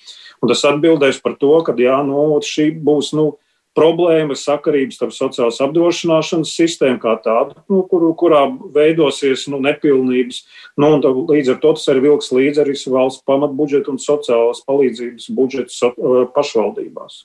Un 0.41 0.49
tas 0.49 0.63
atbildēs 0.65 1.21
par 1.21 1.37
to, 1.41 1.53
ka 1.65 1.75
jā, 1.77 1.99
nu, 2.05 2.39
šī 2.45 2.71
būs 2.81 3.11
nu, 3.17 3.33
problēma, 3.77 4.35
sakarības 4.35 4.97
starp 4.99 5.13
sociālās 5.15 5.61
apdrošināšanas 5.63 6.53
sistēmu 6.57 6.99
kā 7.01 7.15
tādu, 7.23 7.55
nu, 7.71 7.83
kur, 7.87 8.03
kurā 8.19 8.43
veidosies 8.75 9.45
nu, 9.51 9.61
nepilnības. 9.63 10.41
Nu, 10.81 10.93
līdz 11.31 11.53
ar 11.53 11.61
to 11.63 11.75
tas 11.77 11.87
arī 11.93 12.05
vilks 12.09 12.31
līdzi 12.35 12.65
arī 12.65 12.75
valsts 12.91 13.23
pamatbudžetu 13.27 13.93
un 13.93 14.01
sociālās 14.01 14.63
palīdzības 14.67 15.29
budžetu 15.37 15.75
so, 15.75 15.93
pašvaldībās. 16.35 17.23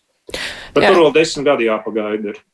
Bet 0.74 0.84
jā. 0.84 0.92
tur 0.92 1.00
vēl 1.00 1.16
desmit 1.16 1.48
gadi 1.48 1.68
jāpagaida. 1.70 2.34
Ir. 2.34 2.44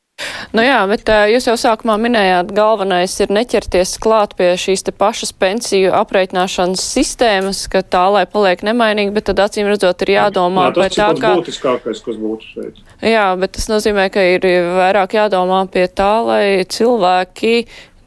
Nu 0.53 0.61
jā, 0.61 0.77
bet 0.85 1.09
jūs 1.33 1.47
jau 1.49 1.55
sākumā 1.57 1.95
minējāt, 1.97 2.51
galvenais 2.53 3.15
ir 3.23 3.31
neķerties 3.33 3.95
klāt 4.01 4.35
pie 4.37 4.51
šīs 4.59 4.85
te 4.85 4.93
pašas 4.93 5.33
pensiju 5.41 5.93
aprēķināšanas 5.97 6.83
sistēmas, 6.93 7.63
ka 7.73 7.81
tā, 7.81 8.03
lai 8.13 8.27
paliek 8.29 8.61
nemainīga, 8.65 9.15
bet 9.15 9.31
tad 9.31 9.41
acīm 9.47 9.71
redzot 9.71 10.05
ir 10.05 10.13
jādomā 10.13 10.67
jā, 10.69 10.75
par 10.77 10.93
tā, 10.93 11.07
kā. 11.17 11.31
Tas 11.33 11.41
būtiskākais, 11.41 12.03
kas 12.05 12.21
būtu 12.21 12.51
šeit. 12.51 12.83
Jā, 13.01 13.25
bet 13.41 13.55
tas 13.57 13.65
nozīmē, 13.71 14.05
ka 14.13 14.27
ir 14.35 14.45
vairāk 14.77 15.17
jādomā 15.17 15.63
pie 15.73 15.87
tā, 15.89 16.11
lai 16.21 16.45
cilvēki 16.69 17.55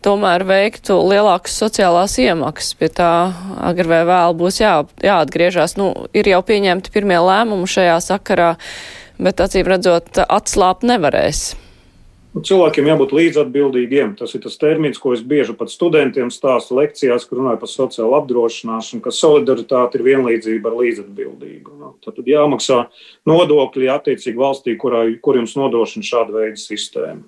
tomēr 0.06 0.46
veiktu 0.46 1.00
lielākas 1.02 1.58
sociālās 1.58 2.14
iemaksas. 2.22 2.78
Pie 2.78 2.92
tā 2.94 3.10
agri 3.58 3.90
vai 3.90 4.04
vēl 4.06 4.38
būs 4.38 4.62
jā, 4.62 4.78
jāatgriežas. 5.02 5.74
Nu, 5.82 5.90
ir 6.14 6.30
jau 6.30 6.44
pieņemti 6.46 6.94
pirmie 6.94 7.18
lēmumi 7.18 7.66
šajā 7.74 7.98
sakarā, 8.12 8.54
bet 9.18 9.42
acīm 9.42 9.66
redzot, 9.74 10.22
atslāpt 10.30 10.86
nevarēs. 10.86 11.56
Nu, 12.36 12.42
cilvēkiem 12.44 12.90
jābūt 12.90 13.14
līdzatbildīgiem. 13.16 14.10
Tas 14.18 14.34
ir 14.36 14.42
tas 14.44 14.58
termins, 14.60 14.98
ko 15.00 15.14
es 15.16 15.22
bieži 15.24 15.54
pat 15.56 15.70
studentiem 15.72 16.28
stāstu 16.28 16.76
lekcijās, 16.76 17.24
kur 17.24 17.40
runāju 17.40 17.62
par 17.62 17.70
sociālo 17.72 18.18
apdrošināšanu, 18.18 19.00
ka 19.00 19.12
solidaritāte 19.16 19.96
ir 19.96 20.04
vienlīdzība 20.04 20.68
ar 20.68 20.76
līdzatbildību. 20.82 21.78
Nu, 21.80 21.94
tad 22.04 22.20
jāmaksā 22.28 22.82
nodokļi 23.30 23.88
attiecīgi 23.94 24.36
valstī, 24.42 24.76
kurā, 24.76 25.06
kur 25.24 25.40
jums 25.40 25.56
nodrošina 25.56 26.04
šāda 26.10 26.36
veida 26.36 26.60
sistēma. 26.60 27.24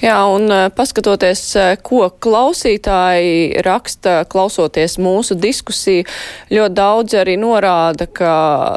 Jā, 0.00 0.16
un 0.32 0.50
eh, 0.52 0.66
paskatoties, 0.74 1.42
eh, 1.60 1.72
ko 1.84 2.06
klausītāji 2.22 3.62
raksta, 3.66 4.24
klausoties 4.30 4.96
mūsu 5.02 5.36
diskusiju, 5.40 6.06
ļoti 6.50 6.76
daudz 6.78 7.16
arī 7.20 7.36
norāda, 7.40 8.06
ka 8.06 8.34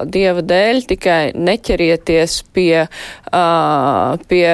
dieva 0.09 0.43
dēļ 0.45 0.83
tikai 0.89 1.21
neķerieties 1.35 2.41
pie, 2.53 2.85
uh, 2.85 4.17
pie 4.27 4.49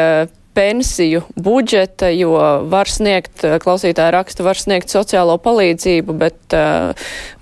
pensiju 0.59 1.21
budžeta, 1.35 2.09
jo 2.11 2.33
var 2.67 2.89
sniegt, 2.91 3.43
eh, 3.47 3.55
klausītāja 3.63 4.11
raksta, 4.11 4.43
var 4.43 4.59
sniegt 4.59 4.91
sociālo 4.91 5.37
palīdzību, 5.39 6.15
bet 6.19 6.55
uh, 6.57 6.91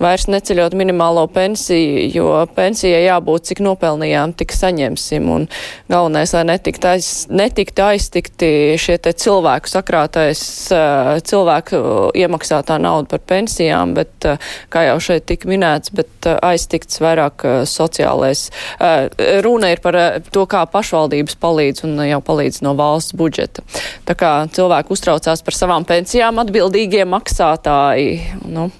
vairs 0.02 0.28
neceļot 0.30 0.76
minimālo 0.78 1.24
pensiju, 1.32 2.04
jo 2.14 2.28
pensijai 2.54 3.08
jābūt, 3.08 3.48
cik 3.50 3.62
nopelnījām, 3.66 4.36
tik 4.38 4.54
saņemsim. 4.54 5.30
Un 5.34 5.48
galvenais, 5.90 6.34
lai 6.36 6.44
netikt 6.52 6.86
aiz, 6.86 7.08
netiktu 7.32 7.86
aiztikti 7.88 8.52
šie 8.78 9.00
te 9.02 9.16
cilvēku 9.18 9.72
sakrātais, 9.72 10.42
uh, 10.76 11.18
cilvēku 11.18 11.82
iemaksātā 12.18 12.78
nauda 12.84 13.16
par 13.16 13.26
pensijām, 13.34 13.96
bet, 13.98 14.14
uh, 14.30 14.38
kā 14.74 14.86
jau 14.92 15.00
šeit 15.10 15.26
tika 15.32 15.50
minēts, 15.50 15.94
bet 15.96 16.30
uh, 16.30 16.38
aiztikts 16.52 17.02
vairāk 17.02 17.48
uh, 17.48 17.58
sociālais. 17.66 18.50
Uh, 18.78 19.08
runa 19.48 19.74
ir 19.74 19.82
par 19.82 19.98
uh, 19.98 20.22
to, 20.30 20.46
kā 20.46 20.68
pašvaldības 20.70 21.40
palīdz 21.42 21.88
un 21.88 21.98
jau 22.12 22.22
palīdz 22.30 22.62
no 22.68 22.78
valsts 22.78 23.07
valsts 23.08 23.16
budžeta. 23.16 23.64
Tā 24.06 24.16
kā 24.16 24.48
cilvēki 24.52 24.92
uztraucās 24.92 25.44
par 25.44 25.56
savām 25.56 25.86
pensijām, 25.86 26.40
atbildīgie 26.40 27.06
maksātāji. 27.06 28.22
Nu, 28.46 28.72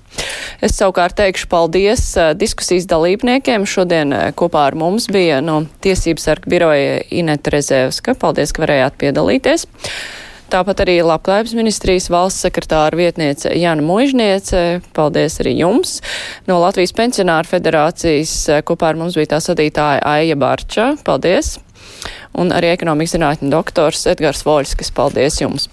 Es 0.62 0.74
savukārt 0.74 1.14
teikšu 1.14 1.46
paldies 1.52 2.02
uh, 2.18 2.34
diskusijas 2.34 2.88
dalībniekiem. 2.90 3.68
Šodien 3.70 4.14
uh, 4.14 4.32
kopā 4.34 4.64
ar 4.72 4.76
mums 4.76 5.06
bija 5.14 5.38
no 5.46 5.68
Tiesības 5.86 6.26
sarga 6.26 6.50
biroja 6.50 7.04
Ineta 7.14 7.54
Rezēvska. 7.54 8.16
Paldies, 8.18 8.50
ka 8.50 8.64
varējāt 8.64 8.98
piedalīties. 8.98 9.68
Tāpat 10.50 10.82
arī 10.82 10.96
Labklājības 11.06 11.54
ministrijas 11.54 12.10
valsts 12.10 12.48
sekretāra 12.48 12.98
vietniece 12.98 13.52
Jana 13.54 13.86
Muižniece. 13.86 14.82
Paldies 14.98 15.38
arī 15.44 15.54
jums. 15.60 16.00
No 16.50 16.58
Latvijas 16.64 16.96
pensionāru 16.98 17.54
federācijas 17.54 18.34
uh, 18.50 18.66
kopā 18.66 18.96
ar 18.96 18.98
mums 18.98 19.20
bija 19.20 19.36
tā 19.36 19.44
sadītāja 19.52 20.02
Aija 20.18 20.42
Barča. 20.42 20.96
Paldies! 21.06 21.60
Un 22.38 22.54
arī 22.54 22.70
ekonomikas 22.76 23.18
zinātņu 23.18 23.50
doktors 23.52 24.06
Edgars 24.14 24.46
Voļskis. 24.46 24.94
Paldies 24.94 25.42
jums! 25.42 25.66